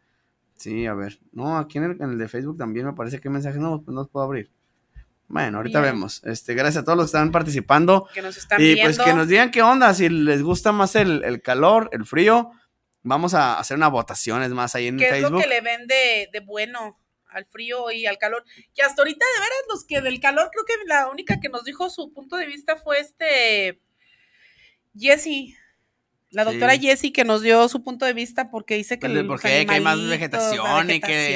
Sí, 0.55 0.85
a 0.87 0.93
ver. 0.93 1.19
No, 1.31 1.57
aquí 1.57 1.77
en 1.77 1.85
el, 1.85 1.91
en 2.01 2.09
el 2.11 2.17
de 2.17 2.27
Facebook 2.27 2.57
también 2.57 2.85
me 2.87 2.93
parece 2.93 3.19
que 3.19 3.27
hay 3.27 3.33
mensajes 3.33 3.59
no, 3.61 3.83
no 3.87 3.93
los 3.93 4.09
puedo 4.09 4.25
abrir. 4.25 4.51
Bueno, 5.27 5.57
ahorita 5.59 5.79
Bien. 5.79 5.93
vemos. 5.93 6.21
Este, 6.25 6.53
gracias 6.55 6.81
a 6.81 6.85
todos 6.85 6.97
los 6.97 7.05
que 7.05 7.17
están 7.17 7.31
participando. 7.31 8.07
Que 8.13 8.21
nos 8.21 8.35
están 8.35 8.59
Y 8.59 8.73
viendo. 8.73 8.83
pues 8.95 8.99
que 9.07 9.13
nos 9.13 9.27
digan 9.27 9.49
qué 9.51 9.61
onda, 9.61 9.93
si 9.93 10.09
les 10.09 10.43
gusta 10.43 10.71
más 10.71 10.95
el, 10.95 11.23
el 11.23 11.41
calor, 11.41 11.89
el 11.93 12.05
frío. 12.05 12.51
Vamos 13.03 13.33
a 13.33 13.57
hacer 13.57 13.77
una 13.77 13.87
votación, 13.87 14.43
es 14.43 14.51
más, 14.51 14.75
ahí 14.75 14.87
en 14.87 14.97
¿Qué 14.97 15.05
es 15.05 15.11
Facebook. 15.11 15.31
lo 15.31 15.39
que 15.39 15.47
le 15.47 15.61
ven 15.61 15.87
de, 15.87 16.29
de 16.33 16.39
bueno 16.41 16.99
al 17.29 17.45
frío 17.45 17.89
y 17.91 18.05
al 18.05 18.17
calor? 18.17 18.43
Que 18.75 18.81
hasta 18.83 19.01
ahorita, 19.01 19.25
de 19.35 19.39
veras, 19.39 19.57
los 19.69 19.85
que 19.85 20.01
del 20.01 20.19
calor, 20.19 20.49
creo 20.51 20.65
que 20.65 20.73
la 20.87 21.07
única 21.09 21.39
que 21.39 21.49
nos 21.49 21.63
dijo 21.63 21.89
su 21.89 22.11
punto 22.13 22.35
de 22.35 22.45
vista 22.45 22.75
fue 22.75 22.99
este 22.99 23.79
Jessie. 24.95 25.57
La 26.31 26.45
doctora 26.45 26.73
Sí. 26.75 26.79
Jessie 26.81 27.11
que 27.11 27.25
nos 27.25 27.41
dio 27.41 27.67
su 27.67 27.83
punto 27.83 28.05
de 28.05 28.13
vista 28.13 28.49
porque 28.49 28.75
dice 28.75 28.97
que 28.99 29.07
Pues 29.07 29.13
de 29.15 29.23
los 29.23 29.27
por 29.27 29.41
qué, 29.41 29.65
que 29.65 29.73
hay 29.73 29.81
más 29.81 29.99
vegetación 30.07 30.89
y 30.89 31.01
que 31.01 31.31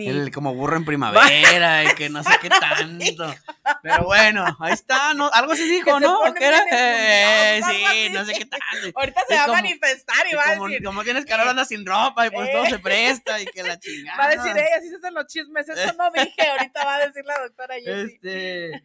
y- 0.00 0.08
El 0.08 0.30
como 0.34 0.52
burro 0.54 0.76
en 0.76 0.84
primavera 0.84 1.84
y 1.84 1.94
que 1.94 2.10
no 2.10 2.24
sé 2.24 2.30
qué 2.40 2.48
tanto. 2.60 3.32
Pero 3.84 4.02
bueno, 4.04 4.44
ahí 4.58 4.72
está, 4.72 5.14
¿no? 5.14 5.30
Algo 5.32 5.52
así 5.52 5.62
dijo, 5.68 5.84
Que 5.86 5.92
se 5.92 6.00
¿no? 6.00 6.18
¿O 6.18 6.22
pone 6.24 6.34
qué 6.40 6.44
era? 6.46 6.60
Eh, 6.72 7.60
sí, 7.64 8.08
no 8.12 8.24
sé 8.24 8.32
qué 8.32 8.46
tanto. 8.46 8.64
Ahorita 8.96 9.20
se 9.28 9.34
va 9.36 9.44
a 9.44 9.48
manifestar 9.48 10.26
y 10.30 10.34
va 10.34 10.42
a 10.42 10.54
como, 10.54 10.66
decir, 10.66 10.84
como 10.84 11.04
tienes 11.04 11.24
calor, 11.24 11.46
andas 11.46 11.68
sin 11.68 11.86
ropa 11.86 12.26
y 12.26 12.30
pues 12.30 12.50
todo 12.50 12.66
se 12.66 12.80
presta 12.80 13.40
y 13.40 13.44
que 13.46 13.62
la 13.62 13.78
chingada. 13.78 14.18
va 14.18 14.24
a 14.24 14.28
decir, 14.30 14.50
ella 14.50 14.76
así 14.76 14.88
se 14.88 14.96
hacen 14.96 15.14
los 15.14 15.26
chismes, 15.28 15.68
eso 15.68 15.92
no 15.96 16.10
dije, 16.10 16.48
ahorita 16.50 16.84
va 16.84 16.96
a 16.96 17.06
decir 17.06 17.24
la 17.24 17.38
doctora 17.42 17.74
Jessie. 17.76 18.14
Este. 18.16 18.82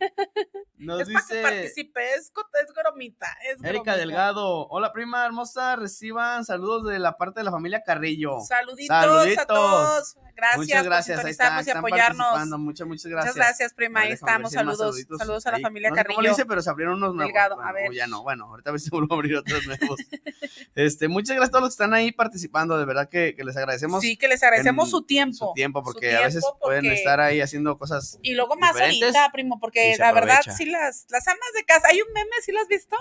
Nos 0.78 1.02
es 1.02 1.08
para 1.10 1.26
que 1.26 1.34
dice 1.34 1.42
participe, 1.42 2.14
es, 2.14 2.32
es 2.32 2.74
bromita, 2.76 3.36
es 3.52 3.64
Erika. 3.64 3.98
Delgado. 3.98 4.68
Hola, 4.68 4.94
prima 4.94 5.26
hermosa. 5.26 5.47
Reciban 5.78 6.46
saludos 6.46 6.86
de 6.86 7.00
la 7.00 7.18
parte 7.18 7.40
de 7.40 7.44
la 7.46 7.52
familia 7.52 7.84
Carrillo. 7.84 8.40
Saluditos, 8.42 8.88
Saluditos. 8.88 9.44
a 9.44 9.46
todos. 9.48 10.18
Gracias, 10.36 10.58
Muchas 10.58 10.84
gracias. 10.86 11.20
por 11.22 11.30
está, 11.32 11.64
y 11.66 11.70
apoyarnos. 11.72 12.48
Muchas, 12.60 12.86
muchas 12.88 13.06
gracias. 13.08 13.36
Muchas 13.36 13.36
gracias, 13.36 13.74
prima. 13.74 14.02
Ahí 14.02 14.12
estamos. 14.12 14.52
si 14.52 14.56
Saludos. 14.58 14.96
Saludos 15.18 15.46
a 15.48 15.52
la 15.52 15.58
ahí. 15.58 15.64
familia 15.64 15.90
No 15.90 15.96
sé 15.96 15.98
Carrillo. 15.98 16.16
cómo 16.16 16.28
le 16.28 16.32
hice, 16.32 16.46
pero 16.46 16.62
se 16.62 16.70
abrieron 16.70 16.96
unos 16.96 17.16
nuevos. 17.16 17.34
Delgado, 17.34 17.56
Bueno, 17.56 17.70
a 17.70 17.74
ver. 17.74 17.90
o 17.90 17.94
ya 17.94 18.06
no, 18.06 18.22
bueno, 18.22 18.46
ahorita 18.46 18.70
a 18.70 18.74
ver 18.74 18.80
si 18.80 18.90
vuelvo 18.92 19.16
a 19.16 19.18
abrir 19.18 19.36
otros 19.38 19.66
nuevos. 19.66 20.00
este, 20.76 21.08
muchas 21.08 21.36
gracias 21.36 21.50
a 21.50 21.52
todos 21.52 21.64
los 21.64 21.70
que 21.72 21.84
están 21.84 21.94
ahí 21.96 22.12
participando. 22.12 22.78
De 22.78 22.86
verdad 22.86 23.10
que, 23.10 23.36
que 23.36 23.44
les 23.44 23.58
agradecemos 23.58 24.02
Sí, 24.02 24.16
que 24.16 24.28
les 24.28 24.44
agradecemos 24.44 24.92
su 24.92 25.02
tiempo. 25.04 25.48
su 25.48 25.54
tiempo, 25.56 25.82
porque 25.84 26.12
Su 26.12 26.18
a 26.18 26.22
veces 26.22 26.44
tiempo, 26.44 26.60
pueden 26.60 26.84
porque- 26.84 26.94
estar 26.96 27.20
ahí 27.20 27.42
haciendo 27.42 27.78
cosas. 27.78 28.20
Y 28.22 28.36
luego 28.36 28.56
más 28.58 28.80
ahorita, 28.80 29.32
primo, 29.32 29.60
porque 29.60 29.96
la 29.98 30.12
verdad, 30.12 30.42
sí, 30.56 30.66
las, 30.66 31.06
las 31.10 31.28
amas 31.28 31.40
de 31.56 31.64
casa, 31.66 31.88
hay 31.90 32.00
un 32.02 32.14
meme, 32.14 32.30
¿sí 32.44 32.52
lo 32.52 32.62
has 32.62 32.68
visto? 32.68 32.96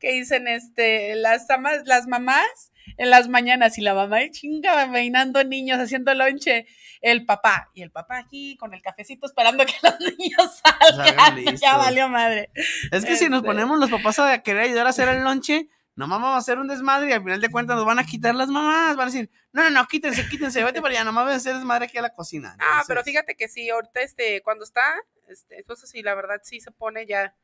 Que 0.00 0.12
dicen, 0.12 0.48
este, 0.48 1.14
las 1.14 1.48
amas, 1.50 1.82
las 1.84 2.06
mamás 2.06 2.72
en 2.96 3.10
las 3.10 3.28
mañanas 3.28 3.78
y 3.78 3.82
la 3.82 3.94
mamá 3.94 4.18
de 4.18 4.30
chinga 4.30 4.90
peinando 4.90 5.44
niños, 5.44 5.78
haciendo 5.78 6.12
lonche, 6.14 6.66
el 7.02 7.24
papá, 7.24 7.70
y 7.74 7.82
el 7.82 7.90
papá 7.92 8.18
aquí 8.18 8.56
con 8.56 8.74
el 8.74 8.82
cafecito 8.82 9.26
esperando 9.26 9.64
que 9.64 9.74
los 9.82 10.00
niños 10.18 10.60
Salgan 10.62 11.44
ya 11.56 11.76
valió 11.76 12.08
madre. 12.08 12.50
Es 12.90 13.04
que 13.04 13.16
si 13.16 13.28
nos 13.28 13.38
Este. 13.38 13.46
ponemos 13.46 13.78
los 13.78 13.90
papás 13.90 14.18
a 14.18 14.42
querer 14.42 14.62
ayudar 14.64 14.86
a 14.86 14.90
hacer 14.90 15.08
el 15.08 15.22
lonche, 15.22 15.68
nomás 15.94 16.20
vamos 16.20 16.34
a 16.34 16.38
hacer 16.38 16.58
un 16.58 16.66
desmadre 16.68 17.10
y 17.10 17.12
al 17.12 17.22
final 17.22 17.40
de 17.40 17.50
cuentas 17.50 17.76
nos 17.76 17.84
van 17.84 17.98
a 17.98 18.04
quitar 18.04 18.34
las 18.34 18.48
mamás. 18.48 18.96
Van 18.96 19.08
a 19.08 19.10
decir, 19.10 19.30
no, 19.52 19.62
no, 19.64 19.70
no, 19.70 19.86
quítense, 19.86 20.26
quítense, 20.28 20.64
vete 20.64 20.80
para 20.80 20.94
allá, 20.94 21.04
nomás 21.04 21.24
voy 21.24 21.34
a 21.34 21.36
hacer 21.36 21.54
desmadre 21.54 21.84
aquí 21.86 21.98
a 21.98 22.02
la 22.02 22.14
cocina. 22.14 22.56
Ah, 22.58 22.64
Entonces, 22.64 22.84
pero 22.88 23.04
fíjate 23.04 23.34
que 23.36 23.48
sí, 23.48 23.68
ahorita, 23.70 24.00
este, 24.00 24.40
cuando 24.42 24.64
está, 24.64 24.82
este, 25.28 25.62
pues 25.64 25.80
sí, 25.88 26.02
la 26.02 26.14
verdad 26.14 26.40
sí 26.42 26.60
se 26.60 26.70
pone 26.70 27.06
ya, 27.06 27.34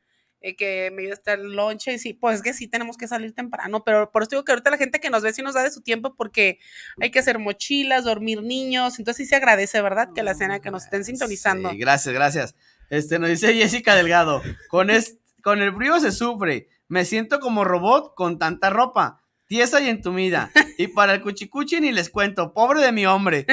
eh, 0.41 0.55
que 0.55 0.91
me 0.93 1.01
ayuda 1.01 1.13
hasta 1.15 1.33
el 1.33 1.53
lonche, 1.55 1.93
y 1.93 1.99
sí, 1.99 2.13
pues 2.13 2.37
es 2.37 2.41
que 2.43 2.53
sí 2.53 2.67
tenemos 2.67 2.97
que 2.97 3.07
salir 3.07 3.33
temprano, 3.33 3.83
pero 3.83 4.11
por 4.11 4.21
eso 4.23 4.29
digo 4.31 4.43
que 4.45 4.51
ahorita 4.51 4.69
la 4.69 4.77
gente 4.77 4.99
que 4.99 5.09
nos 5.09 5.23
ve 5.23 5.33
sí 5.33 5.41
nos 5.41 5.55
da 5.55 5.63
de 5.63 5.71
su 5.71 5.81
tiempo 5.81 6.15
porque 6.15 6.59
hay 7.01 7.09
que 7.11 7.19
hacer 7.19 7.39
mochilas, 7.39 8.03
dormir 8.03 8.41
niños, 8.43 8.99
entonces 8.99 9.25
sí 9.25 9.29
se 9.29 9.35
agradece, 9.35 9.81
¿verdad? 9.81 10.09
Que 10.13 10.23
la 10.23 10.33
cena 10.35 10.59
que 10.59 10.71
nos 10.71 10.83
estén 10.85 11.03
sintonizando. 11.03 11.69
Sí, 11.71 11.77
gracias, 11.77 12.13
gracias. 12.13 12.55
Este, 12.89 13.19
nos 13.19 13.29
dice 13.29 13.53
Jessica 13.53 13.95
Delgado, 13.95 14.41
con, 14.69 14.89
es- 14.89 15.17
con 15.43 15.61
el 15.61 15.73
frío 15.75 15.99
se 15.99 16.11
sufre, 16.11 16.69
me 16.87 17.03
siento 17.05 17.39
como 17.39 17.63
robot 17.63 18.13
con 18.15 18.37
tanta 18.39 18.69
ropa. 18.69 19.23
Tiesa 19.47 19.79
y 19.81 19.89
entumida. 19.89 20.51
Y 20.77 20.87
para 20.87 21.13
el 21.13 21.21
cuchicuchi 21.21 21.79
ni 21.79 21.91
les 21.91 22.09
cuento. 22.09 22.53
Pobre 22.53 22.81
de 22.81 22.91
mi 22.91 23.05
hombre. 23.05 23.45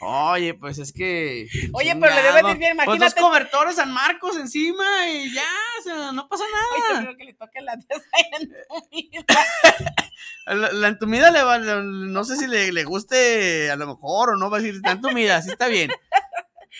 Oye, 0.00 0.54
pues 0.54 0.78
es 0.78 0.92
que. 0.92 1.48
Oye, 1.72 1.94
pero 2.00 2.14
le 2.14 2.22
debe 2.22 2.50
ir 2.52 2.56
bien, 2.58 2.76
Pues 2.76 2.86
dos 2.86 2.96
imagínate. 2.96 3.20
cobertores 3.20 3.76
San 3.76 3.92
Marcos 3.92 4.36
encima 4.36 5.08
y 5.08 5.32
ya, 5.34 5.42
o 5.80 5.82
sea, 5.82 6.12
no 6.12 6.28
pasa 6.28 6.44
nada. 6.92 7.16
que 7.16 7.24
le 7.24 7.34
toque 7.34 7.60
la 7.60 7.76
tiesa 7.78 8.04
en 8.40 8.48
tu 8.48 8.88
vida. 8.90 9.24
La, 10.46 10.72
la 10.72 10.88
entumida 10.88 11.30
le 11.30 11.42
va, 11.42 11.58
no 11.58 12.24
sé 12.24 12.36
si 12.36 12.46
le, 12.46 12.72
le 12.72 12.84
guste 12.84 13.70
a 13.70 13.76
lo 13.76 13.86
mejor 13.86 14.30
o 14.30 14.36
no 14.36 14.50
va 14.50 14.58
a 14.58 14.60
decir, 14.60 14.74
está 14.76 14.92
entumida, 14.92 15.40
sí 15.42 15.50
está 15.50 15.68
bien. 15.68 15.90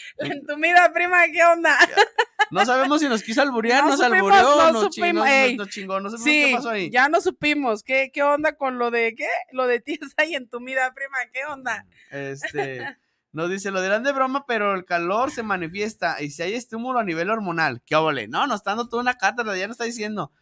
En 0.19 0.47
tu 0.47 0.57
vida, 0.57 0.91
prima, 0.93 1.27
¿qué 1.33 1.43
onda? 1.45 1.77
No 2.51 2.65
sabemos 2.67 3.01
si 3.01 3.09
nos 3.09 3.23
quiso 3.23 3.43
alburear, 3.43 3.85
No 3.85 3.91
nos 3.91 3.99
supimos, 4.01 4.17
albureó, 4.17 4.43
no 4.57 4.73
nos, 4.73 4.91
chingó, 4.91 5.07
supimos, 5.07 5.29
ey. 5.29 5.57
nos 5.57 5.69
chingó, 5.69 6.01
no 6.01 6.11
sabemos 6.11 6.25
Sí, 6.25 6.45
qué 6.49 6.57
pasó 6.57 6.71
ahí. 6.71 6.91
ya 6.91 7.09
no 7.09 7.21
supimos. 7.21 7.83
¿Qué, 7.83 8.11
¿Qué 8.13 8.23
onda 8.23 8.57
con 8.57 8.79
lo 8.79 8.91
de 8.91 9.15
qué? 9.15 9.29
Lo 9.53 9.67
de 9.67 9.81
tiesa 9.81 10.25
y 10.25 10.35
en 10.35 10.49
tu 10.49 10.59
vida, 10.61 10.93
prima, 10.95 11.19
¿qué 11.33 11.45
onda? 11.45 11.87
Este, 12.11 12.97
nos 13.33 13.51
dice, 13.51 13.71
lo 13.71 13.81
dirán 13.81 14.03
de 14.03 14.13
broma, 14.13 14.47
pero 14.47 14.75
el 14.75 14.85
calor 14.85 15.31
se 15.31 15.43
manifiesta 15.45 16.21
y 16.21 16.31
si 16.31 16.43
hay 16.43 16.55
estímulo 16.55 16.99
a 16.99 17.05
nivel 17.05 17.31
hormonal, 17.31 17.83
¿qué 17.87 17.95
óvole? 17.95 18.27
No, 18.27 18.47
nos 18.47 18.57
está 18.61 18.71
dando 18.73 18.89
toda 18.89 19.03
una 19.03 19.15
cátedra, 19.17 19.57
ya 19.57 19.69
nos 19.69 19.75
está 19.75 19.85
diciendo. 19.85 20.33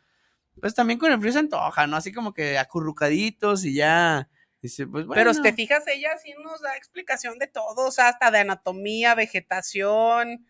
Pues 0.61 0.75
también 0.75 0.99
con 0.99 1.13
el 1.13 1.21
frío 1.21 1.33
se 1.33 1.39
antoja, 1.41 1.87
¿no? 1.87 1.97
Así 1.97 2.13
como 2.13 2.33
que 2.33 2.59
acurrucaditos 2.59 3.65
y 3.65 3.75
ya. 3.75 4.29
Dice, 4.61 4.87
pues 4.87 5.07
bueno. 5.07 5.21
Pero 5.21 5.35
si 5.35 5.43
te 5.43 5.53
fijas, 5.53 5.87
ella 5.87 6.17
sí 6.23 6.35
nos 6.43 6.61
da 6.61 6.77
explicación 6.77 7.39
de 7.39 7.47
todo, 7.47 7.87
o 7.87 7.91
sea, 7.91 8.09
hasta 8.09 8.31
de 8.31 8.39
anatomía, 8.39 9.15
vegetación, 9.15 10.47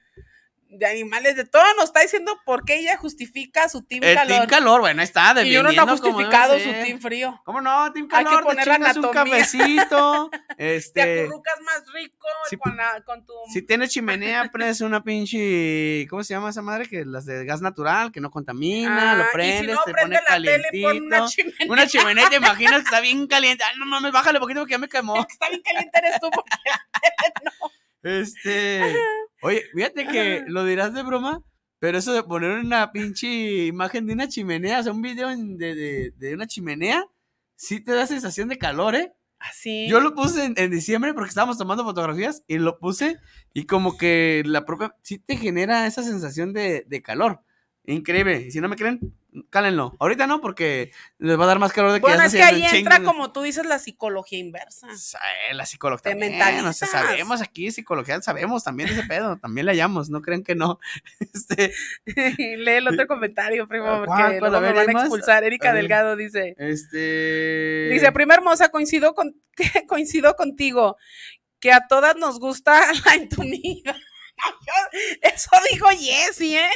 de 0.71 0.87
animales, 0.87 1.37
de 1.37 1.45
todo 1.45 1.63
nos 1.77 1.87
está 1.87 2.01
diciendo 2.01 2.39
por 2.45 2.65
qué 2.65 2.79
ella 2.79 2.97
justifica 2.97 3.69
su 3.69 3.83
team 3.83 4.03
el 4.03 4.15
calor. 4.15 4.37
team 4.37 4.47
calor, 4.49 4.81
bueno, 4.81 5.03
está, 5.03 5.35
y 5.43 5.57
uno 5.57 5.65
no 5.65 5.71
debe 5.71 5.91
justificado 5.93 6.55
su 6.59 6.65
ser. 6.65 6.85
team 6.85 7.01
frío. 7.01 7.41
¿Cómo 7.45 7.61
no? 7.61 7.93
Team 7.93 8.09
Hay 8.13 8.25
que 8.25 8.31
calor, 8.31 8.41
te 8.41 8.47
poner 8.47 8.67
la 8.67 8.75
chingas 8.75 8.97
un 8.97 9.11
cafecito. 9.11 10.31
Te 10.59 10.77
este, 10.77 11.23
acurrucas 11.23 11.61
más 11.63 11.85
rico 11.93 12.27
sí, 12.49 12.57
con, 12.57 12.77
la, 12.77 13.01
con 13.03 13.25
tu... 13.25 13.33
si 13.53 13.63
tienes 13.63 13.91
chimenea, 13.91 14.49
prendes 14.53 14.81
una 14.81 15.05
pinche, 15.05 16.07
¿cómo 16.11 16.25
se 16.25 16.35
llama 16.35 16.51
esa 16.51 16.63
madre? 16.63 16.89
Que 16.89 17.05
las 17.05 17.27
de 17.27 17.45
gas 17.45 17.61
natural, 17.61 18.11
que 18.11 18.21
no 18.21 18.31
contamina, 18.31 19.13
Ah, 19.13 19.15
lo 19.15 19.23
y 19.23 19.27
si 19.27 19.33
prendes, 19.33 19.77
no, 19.77 19.83
te 19.85 19.93
prende 19.93 20.19
pone 20.27 20.43
la 20.45 20.51
tele, 20.51 20.83
pon 20.83 21.03
una 21.05 21.27
chimenea. 21.27 21.73
Una 21.73 21.87
chimenea 21.87 22.31
te 22.31 22.37
imaginas 22.37 22.81
que 22.81 22.85
está 22.85 23.01
bien 23.01 23.27
caliente. 23.27 23.65
Ay, 23.65 23.79
no 23.79 23.87
mames, 23.87 24.13
bájale 24.13 24.41
poquito 24.41 24.61
porque 24.61 24.73
ya 24.73 24.79
me 24.79 24.89
quemó. 24.89 25.17
Está 25.29 25.49
bien 25.49 25.63
caliente 25.63 25.99
eres 25.99 26.21
tú, 26.21 26.29
porque 26.31 26.51
Este. 28.03 28.95
Oye, 29.43 29.63
fíjate 29.75 30.07
que 30.07 30.45
lo 30.47 30.65
dirás 30.65 30.95
de 30.95 31.03
broma, 31.03 31.43
pero 31.79 31.99
eso 31.99 32.13
de 32.13 32.23
poner 32.23 32.59
una 32.59 32.91
pinche 32.93 33.67
imagen 33.67 34.07
de 34.07 34.13
una 34.15 34.29
chimenea, 34.29 34.81
o 34.81 34.83
sea, 34.83 34.93
un 34.93 35.03
video 35.03 35.29
de, 35.29 35.75
de, 35.75 36.13
de 36.17 36.35
una 36.35 36.47
chimenea, 36.47 37.05
sí 37.55 37.81
te 37.81 37.93
da 37.93 38.07
sensación 38.07 38.49
de 38.49 38.59
calor, 38.59 38.95
¿eh? 38.97 39.13
así. 39.39 39.89
Yo 39.89 40.01
lo 40.01 40.15
puse 40.15 40.45
en, 40.45 40.55
en 40.57 40.71
diciembre 40.71 41.15
porque 41.15 41.29
estábamos 41.29 41.59
tomando 41.59 41.85
fotografías 41.85 42.43
y 42.47 42.59
lo 42.59 42.79
puse 42.79 43.19
y 43.53 43.67
como 43.67 43.97
que 43.97 44.43
la 44.45 44.65
propia, 44.65 44.95
sí 45.03 45.19
te 45.19 45.37
genera 45.37 45.87
esa 45.87 46.03
sensación 46.03 46.53
de, 46.53 46.85
de 46.87 47.03
calor. 47.03 47.43
Increíble. 47.85 48.45
Y 48.47 48.51
si 48.51 48.61
no 48.61 48.69
me 48.69 48.77
creen, 48.77 49.15
cálenlo. 49.51 49.97
Ahorita 49.99 50.27
no, 50.27 50.41
porque 50.41 50.93
les 51.19 51.39
va 51.39 51.45
a 51.45 51.47
dar 51.47 51.59
más 51.59 51.73
calor 51.73 51.93
de 51.93 51.99
que 51.99 52.03
Bueno, 52.03 52.19
ya 52.19 52.27
es 52.27 52.35
que 52.35 52.43
ahí 52.43 52.65
entra, 52.65 53.03
como 53.03 53.33
tú 53.33 53.43
dices, 53.43 53.67
la 53.67 53.79
psicología 53.79 54.39
inversa. 54.39 54.89
Eh, 54.89 55.55
La 55.55 55.67
psicología 55.67 56.13
Te 56.15 56.39
también, 56.39 56.65
o 56.65 56.73
sea, 56.73 56.89
sabemos 56.89 57.41
aquí 57.43 57.71
psicología, 57.71 58.21
sabemos 58.23 58.65
también 58.65 58.89
ese 58.89 59.03
pedo, 59.05 59.39
también 59.39 59.67
le 59.67 59.73
hallamos, 59.73 60.11
no 60.11 60.23
crean 60.23 60.43
que 60.43 60.55
no. 60.55 60.79
Este, 61.35 61.73
Lee 62.57 62.73
el 62.73 62.89
otro 62.89 63.07
comentario, 63.07 63.69
primo, 63.69 64.05
¿Cuál? 64.05 64.39
porque 64.39 64.61
ver, 64.61 64.75
van 64.75 64.89
¿hay 64.89 64.97
a 64.97 65.01
expulsar. 65.01 65.45
Erika 65.45 65.71
A. 65.71 65.75
Delgado 65.75 66.17
dice, 66.17 66.55
este. 66.59 67.89
dice, 67.93 68.11
prima 68.13 68.35
hermosa, 68.35 68.71
coincido 68.71 69.15
con, 69.15 69.35
coincido 69.89 70.35
contigo, 70.35 70.97
que 71.61 71.73
a 71.73 71.87
todas 71.89 72.17
nos 72.17 72.39
gusta 72.39 72.81
la 73.05 73.15
entumida. 73.15 73.97
Eso 75.23 75.51
dijo 75.73 75.87
Jessie, 75.89 76.59
¿eh? 76.59 76.71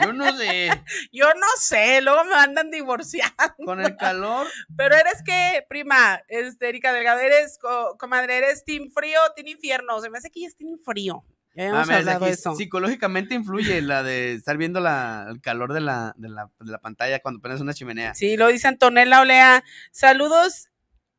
Yo 0.00 0.12
no 0.12 0.36
sé, 0.36 0.70
Yo 1.12 1.26
no 1.34 1.46
sé, 1.58 2.00
luego 2.00 2.24
me 2.24 2.34
andan 2.34 2.70
divorciando. 2.70 3.34
con 3.64 3.80
el 3.80 3.96
calor, 3.96 4.46
Pero 4.76 4.94
eres 4.96 5.22
que, 5.24 5.64
prima, 5.68 6.20
este, 6.28 6.68
Erika 6.68 6.92
Delgado, 6.92 7.20
eres, 7.20 7.58
co- 7.58 7.96
comadre, 7.98 8.38
eres 8.38 8.64
team 8.64 8.90
frío, 8.90 9.18
team 9.36 9.48
infierno. 9.48 10.00
Se 10.00 10.10
me 10.10 10.18
hace 10.18 10.30
que 10.30 10.40
ella 10.40 10.48
es 10.48 10.56
team 10.56 10.78
frío. 10.84 11.24
Ya 11.56 11.66
Ah, 11.66 11.68
hemos 11.68 11.88
hablado 11.90 12.18
de 12.20 12.26
aquí 12.26 12.34
eso. 12.34 12.54
psicológicamente 12.56 13.34
influye 13.34 13.80
la 13.80 14.02
de 14.02 14.32
estar 14.34 14.56
viendo 14.56 14.80
la, 14.80 15.26
el 15.30 15.40
calor 15.40 15.72
de 15.72 15.80
la, 15.80 16.12
de, 16.16 16.28
la, 16.28 16.50
de 16.58 16.72
la 16.72 16.78
pantalla 16.78 17.20
cuando 17.20 17.40
pones 17.40 17.60
una 17.60 17.72
chimenea. 17.72 18.12
Sí, 18.14 18.36
lo 18.36 18.48
dice 18.48 18.66
Antonella 18.66 19.20
Olea. 19.20 19.62
Saludos 19.92 20.68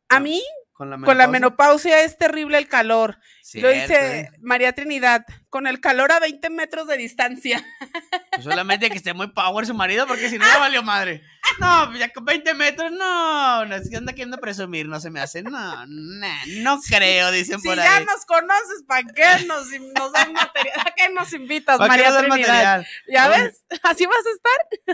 a 0.09 0.17
Ah, 0.17 0.19
mí. 0.19 0.43
Con 0.75 0.89
la 0.89 0.97
Con 0.97 1.17
la 1.17 1.27
menopausia. 1.27 2.03
es 2.03 2.17
terrible 2.17 2.57
el 2.57 2.67
calor. 2.67 3.11
lo 3.17 3.21
Cierto, 3.41 3.69
dice 3.69 4.19
¿eh? 4.19 4.29
María 4.41 4.73
Trinidad. 4.73 5.25
Con 5.49 5.67
el 5.67 5.79
calor 5.79 6.11
a 6.11 6.19
20 6.19 6.49
metros 6.49 6.87
de 6.87 6.97
distancia. 6.97 7.65
Pues 8.35 8.43
solamente 8.43 8.89
que 8.89 8.97
esté 8.97 9.13
muy 9.13 9.27
power 9.27 9.65
su 9.65 9.73
marido, 9.73 10.05
porque 10.07 10.29
si 10.29 10.37
no, 10.37 10.43
ya 10.45 10.59
valió 10.59 10.83
madre. 10.83 11.21
No, 11.59 11.85
pues 11.87 11.99
ya 11.99 12.09
con 12.11 12.25
20 12.25 12.53
metros, 12.55 12.91
no. 12.91 13.63
No 13.65 13.75
es 13.75 13.89
que 13.89 13.95
anda 13.95 14.11
queriendo 14.11 14.37
presumir, 14.39 14.87
no 14.89 14.99
se 14.99 15.09
me 15.09 15.21
hace. 15.21 15.41
No, 15.41 15.85
nah, 15.87 16.43
no 16.57 16.81
creo, 16.81 17.31
dicen 17.31 17.61
Si 17.61 17.67
por 17.69 17.77
ya 17.77 17.95
ahí. 17.97 18.03
nos 18.05 18.25
conoces, 18.25 18.83
¿para 18.85 19.03
qué 19.03 19.45
nos, 19.45 19.67
nos 19.97 20.11
dan 20.11 20.33
material? 20.33 20.79
¿A 20.81 20.91
qué 20.95 21.09
nos 21.13 21.31
invitas, 21.31 21.77
¿Para 21.77 21.95
qué 21.95 22.03
María 22.03 22.17
Trinidad? 22.19 22.37
material? 22.81 22.87
¿Ya 23.07 23.29
Oye. 23.29 23.43
ves? 23.43 23.63
¿Así 23.83 24.05
vas 24.05 24.17
a 24.25 24.31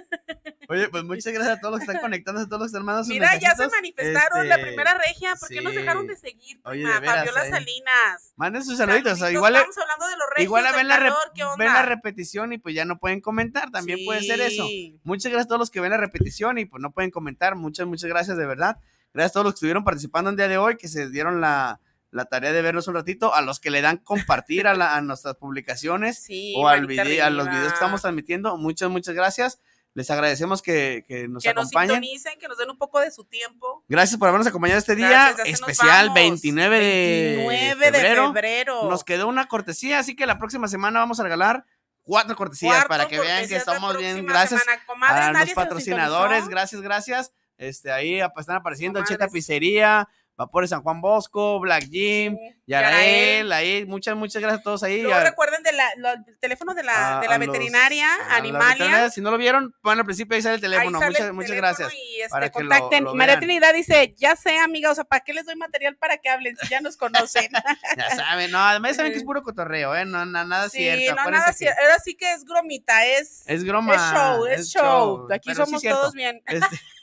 estar? 0.04 0.54
Oye, 0.72 0.88
pues 0.90 1.04
muchas 1.04 1.34
gracias 1.34 1.58
a 1.58 1.60
todos 1.60 1.72
los 1.74 1.80
que 1.80 1.86
están 1.86 2.02
conectándose, 2.02 2.46
a 2.46 2.48
todos 2.48 2.62
los 2.62 2.68
que 2.68 2.78
están 2.78 2.86
mandando 2.86 3.04
sus 3.06 3.14
Mira, 3.14 3.38
ya 3.40 3.56
se 3.56 3.68
manifestaron 3.68 4.48
la 4.48 4.56
Este, 4.56 4.68
primera 4.68 4.94
regia. 4.98 5.36
¿Por 5.36 5.50
qué 5.50 5.62
nos 5.62 5.74
dejaron 5.74 6.08
de 6.08 6.16
seguir? 6.16 6.62
Oye, 6.64 6.80
de 6.88 7.00
veras, 7.00 7.16
Fabiola 7.18 7.46
eh. 7.46 7.50
Salinas. 7.50 8.34
Manden 8.38 8.64
sus 8.64 8.78
saluditos. 8.78 9.20
igual, 9.32 9.56
Estamos 9.56 9.78
hablando 9.78 10.08
de 10.08 10.16
los 10.18 10.28
regios, 10.30 10.44
igual 10.46 10.66
ven, 10.76 10.88
la 10.88 10.96
rep- 10.98 11.04
calor, 11.10 11.32
¿qué 11.36 11.44
onda? 11.44 11.56
ven 11.58 11.74
la 11.74 11.82
repetición 11.82 12.54
y 12.54 12.58
pues 12.58 12.74
ya 12.74 12.86
no 12.86 12.98
pueden 13.00 13.22
comentar. 13.22 13.70
También 13.70 14.00
puede 14.06 14.22
ser 14.24 14.40
eso. 14.42 14.66
Muchas 15.04 15.32
gracias 15.32 15.46
a 15.46 15.48
todos 15.50 15.60
los 15.60 15.72
que 15.72 15.82
ven 15.82 15.92
la 15.92 15.98
repetición 15.98 16.58
y 16.58 16.66
pues 16.66 16.82
no 16.82 16.92
pueden 16.92 17.12
comentar. 17.12 17.56
Muchas, 17.56 17.86
muchas 17.88 18.10
gracias 18.10 18.38
de 18.38 18.46
verdad. 18.46 18.78
Gracias 19.14 19.32
a 19.32 19.34
todos 19.34 19.44
los 19.46 19.54
que 19.54 19.58
estuvieron 19.58 19.84
participando 19.84 20.30
el 20.30 20.38
día 20.38 20.48
de 20.48 20.58
hoy, 20.58 20.78
que 20.78 20.88
se 20.88 21.10
dieron 21.10 21.42
la, 21.42 21.82
la 22.12 22.24
tarea 22.26 22.54
de 22.54 22.62
vernos 22.62 22.88
un 22.88 22.94
ratito, 22.96 23.36
a 23.36 23.42
los 23.42 23.60
que 23.60 23.72
le 23.72 23.82
dan 23.82 23.98
compartir 23.98 24.68
a, 24.68 24.74
la- 24.74 24.96
a 24.96 25.02
nuestras 25.02 25.36
publicaciones 25.36 26.18
Sí, 26.24 26.54
o 26.56 26.70
al 26.70 26.86
video, 26.88 27.26
a 27.26 27.30
los 27.30 27.46
videos 27.50 27.68
que 27.68 27.74
estamos 27.74 28.02
transmitiendo. 28.02 28.56
Muchas, 28.58 28.90
muchas 28.90 29.16
gracias. 29.16 29.60
Les 29.94 30.10
agradecemos 30.10 30.62
que, 30.62 31.04
que 31.06 31.28
nos 31.28 31.44
que 31.44 31.54
nos 31.54 31.66
acompañen. 31.66 32.02
sintonicen, 32.02 32.40
que 32.40 32.48
nos 32.48 32.58
den 32.58 32.70
un 32.70 32.78
poco 32.78 33.00
de 33.00 33.12
su 33.12 33.26
tiempo. 33.26 33.84
Gracias 33.90 34.18
por 34.18 34.30
habernos 34.30 34.48
acompañado 34.48 34.80
este 34.80 34.96
día 34.96 35.34
Gracias, 35.36 35.60
especial 35.60 36.08
vamos. 36.08 36.14
29 36.14 36.80
de 36.80 37.36
29 37.36 37.92
de 37.92 38.16
febrero. 38.16 38.90
Nos 38.90 39.04
quedó 39.04 39.28
una 39.28 39.48
cortesía, 39.48 40.00
así 40.00 40.16
que 40.16 40.26
la 40.26 40.38
próxima 40.38 40.70
semana 40.70 41.00
vamos 41.00 41.20
a 41.20 41.24
regalar 41.24 41.66
cuatro 42.04 42.36
cortesías 42.36 42.74
Cuarto 42.74 42.88
para 42.88 43.08
que 43.08 43.20
vean 43.20 43.48
que 43.48 43.60
somos 43.60 43.98
bien. 43.98 44.26
Gracias. 44.26 44.64
Comadres, 44.88 45.26
a 45.26 45.46
los 45.46 45.54
patrocinadores, 45.54 46.48
gracias, 46.48 46.82
gracias. 46.82 47.34
Este, 47.58 47.92
ahí 47.92 48.20
están 48.20 48.56
apareciendo 48.56 49.00
el 49.00 49.06
Cheta 49.06 49.28
Comadres. 49.28 50.08
Vapores 50.46 50.70
San 50.72 50.82
Juan 50.82 51.02
Bosco, 51.02 51.60
Black 51.60 51.84
Jim, 51.90 52.36
Sí, 52.36 52.56
Yarael, 52.66 53.52
ahí, 53.52 53.86
muchas, 53.86 54.16
muchas 54.16 54.42
gracias 54.42 54.62
a 54.62 54.64
todos 54.64 54.82
ahí. 54.84 55.02
Luego 55.02 55.20
recuerden 55.20 55.62
de 55.62 55.72
la, 55.74 55.90
lo- 55.98 56.12
el 56.14 56.38
teléfono 56.40 56.74
de 56.74 56.84
la, 56.84 57.18
a- 57.18 57.22
de 57.22 57.28
la 57.28 57.38
los- 57.38 57.48
veterinaria, 57.48 58.08
la 58.30 58.36
Animalia. 58.38 58.70
veterinaria. 58.70 59.10
Si 59.10 59.20
no 59.22 59.30
lo 59.32 59.38
vieron, 59.38 59.76
van 59.84 60.00
al 60.00 60.06
principio 60.06 60.36
ahí 60.36 60.42
sale 60.42 60.56
el 60.56 60.62
teléfono. 60.62 60.98
Sale 61.00 61.12
muchas, 61.12 61.28
el 61.28 61.34
muchas 61.34 61.50
teléfono 61.52 61.68
gracias. 61.78 61.94
Y 61.94 62.22
este, 62.22 62.30
para 62.30 62.50
que 62.50 62.64
lo- 62.64 62.70
contacten. 62.70 63.04
lo 63.04 63.14
María. 63.16 63.38
Trinidad 63.40 63.74
dice, 63.74 64.16
ya 64.18 64.36
sé, 64.36 64.58
amiga, 64.60 64.90
o 64.92 64.96
sea, 64.96 65.04
¿para 65.04 65.24
qué 65.24 65.34
les 65.34 65.46
doy 65.46 65.56
material 65.58 65.96
para 65.98 66.18
que 66.18 66.30
hablen 66.30 66.56
si 66.58 66.68
ya 66.70 66.82
nos 66.82 66.98
conocen? 66.98 67.50
Ya 67.98 68.16
saben, 68.16 68.52
no, 68.52 68.60
además 68.60 68.92
ya 68.92 68.98
saben 68.98 69.12
que 69.12 69.18
es 69.18 69.24
puro 69.26 69.44
cotorreo, 69.44 69.96
¿eh? 69.96 70.06
No, 70.06 70.26
na- 70.26 70.46
nada 70.46 70.70
sí, 70.70 70.78
cierto. 70.80 71.16
no, 71.24 71.30
nada 71.30 71.52
cierto. 71.54 71.80
Ahora 71.82 72.00
sí 72.00 72.16
que 72.16 72.32
es 72.34 72.46
gromita, 72.46 73.06
es, 73.06 73.44
Es 73.48 73.66
broma. 73.66 73.96
es 73.96 74.02
show, 74.02 74.46
es, 74.46 74.70
show. 74.72 75.28
Aquí 75.32 75.50
pero 75.52 75.66
sí 75.66 75.70
somos 75.70 75.82
cierto. 75.82 76.00
todos 76.00 76.14
bien. 76.14 76.42
Este, 76.46 76.66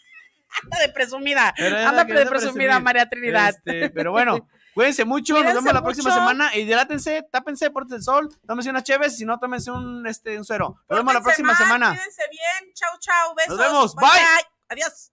Anda 0.63 0.79
de 0.81 0.89
presumida. 0.91 1.55
Anda 1.87 2.05
de 2.05 2.27
presumida. 2.27 2.81
María 2.81 3.09
Trinidad. 3.09 3.51
Este, 3.51 3.91
pero 3.91 4.13
bueno, 4.13 4.49
cuídense 4.75 5.05
mucho, 5.05 5.35
nos 5.35 5.55
vemos 5.55 5.73
la 5.73 5.83
próxima 5.83 6.11
mucho. 6.11 6.21
semana 6.21 6.55
y 6.57 6.65
dilátense, 6.65 7.27
tápense, 7.31 7.71
pórtense 7.71 7.97
el 7.97 8.03
sol, 8.03 8.29
tómense 8.47 8.71
unas 8.71 8.85
cheves, 8.85 9.17
si 9.17 9.25
no, 9.25 9.39
tómense 9.39 9.71
un, 9.71 10.07
este, 10.07 10.37
un 10.39 10.45
suero. 10.45 10.81
Nos 10.89 10.99
vemos 10.99 11.15
la 11.15 11.21
próxima 11.21 11.49
mal, 11.49 11.57
semana. 11.57 11.89
Cuídense 11.91 12.23
bien. 12.31 12.73
Chau, 12.75 12.99
chau. 12.99 13.35
Besos. 13.35 13.59
vemos. 13.59 13.95
bye. 13.95 14.09
Bye. 14.09 14.21
bye. 14.21 14.49
Adiós. 14.71 15.13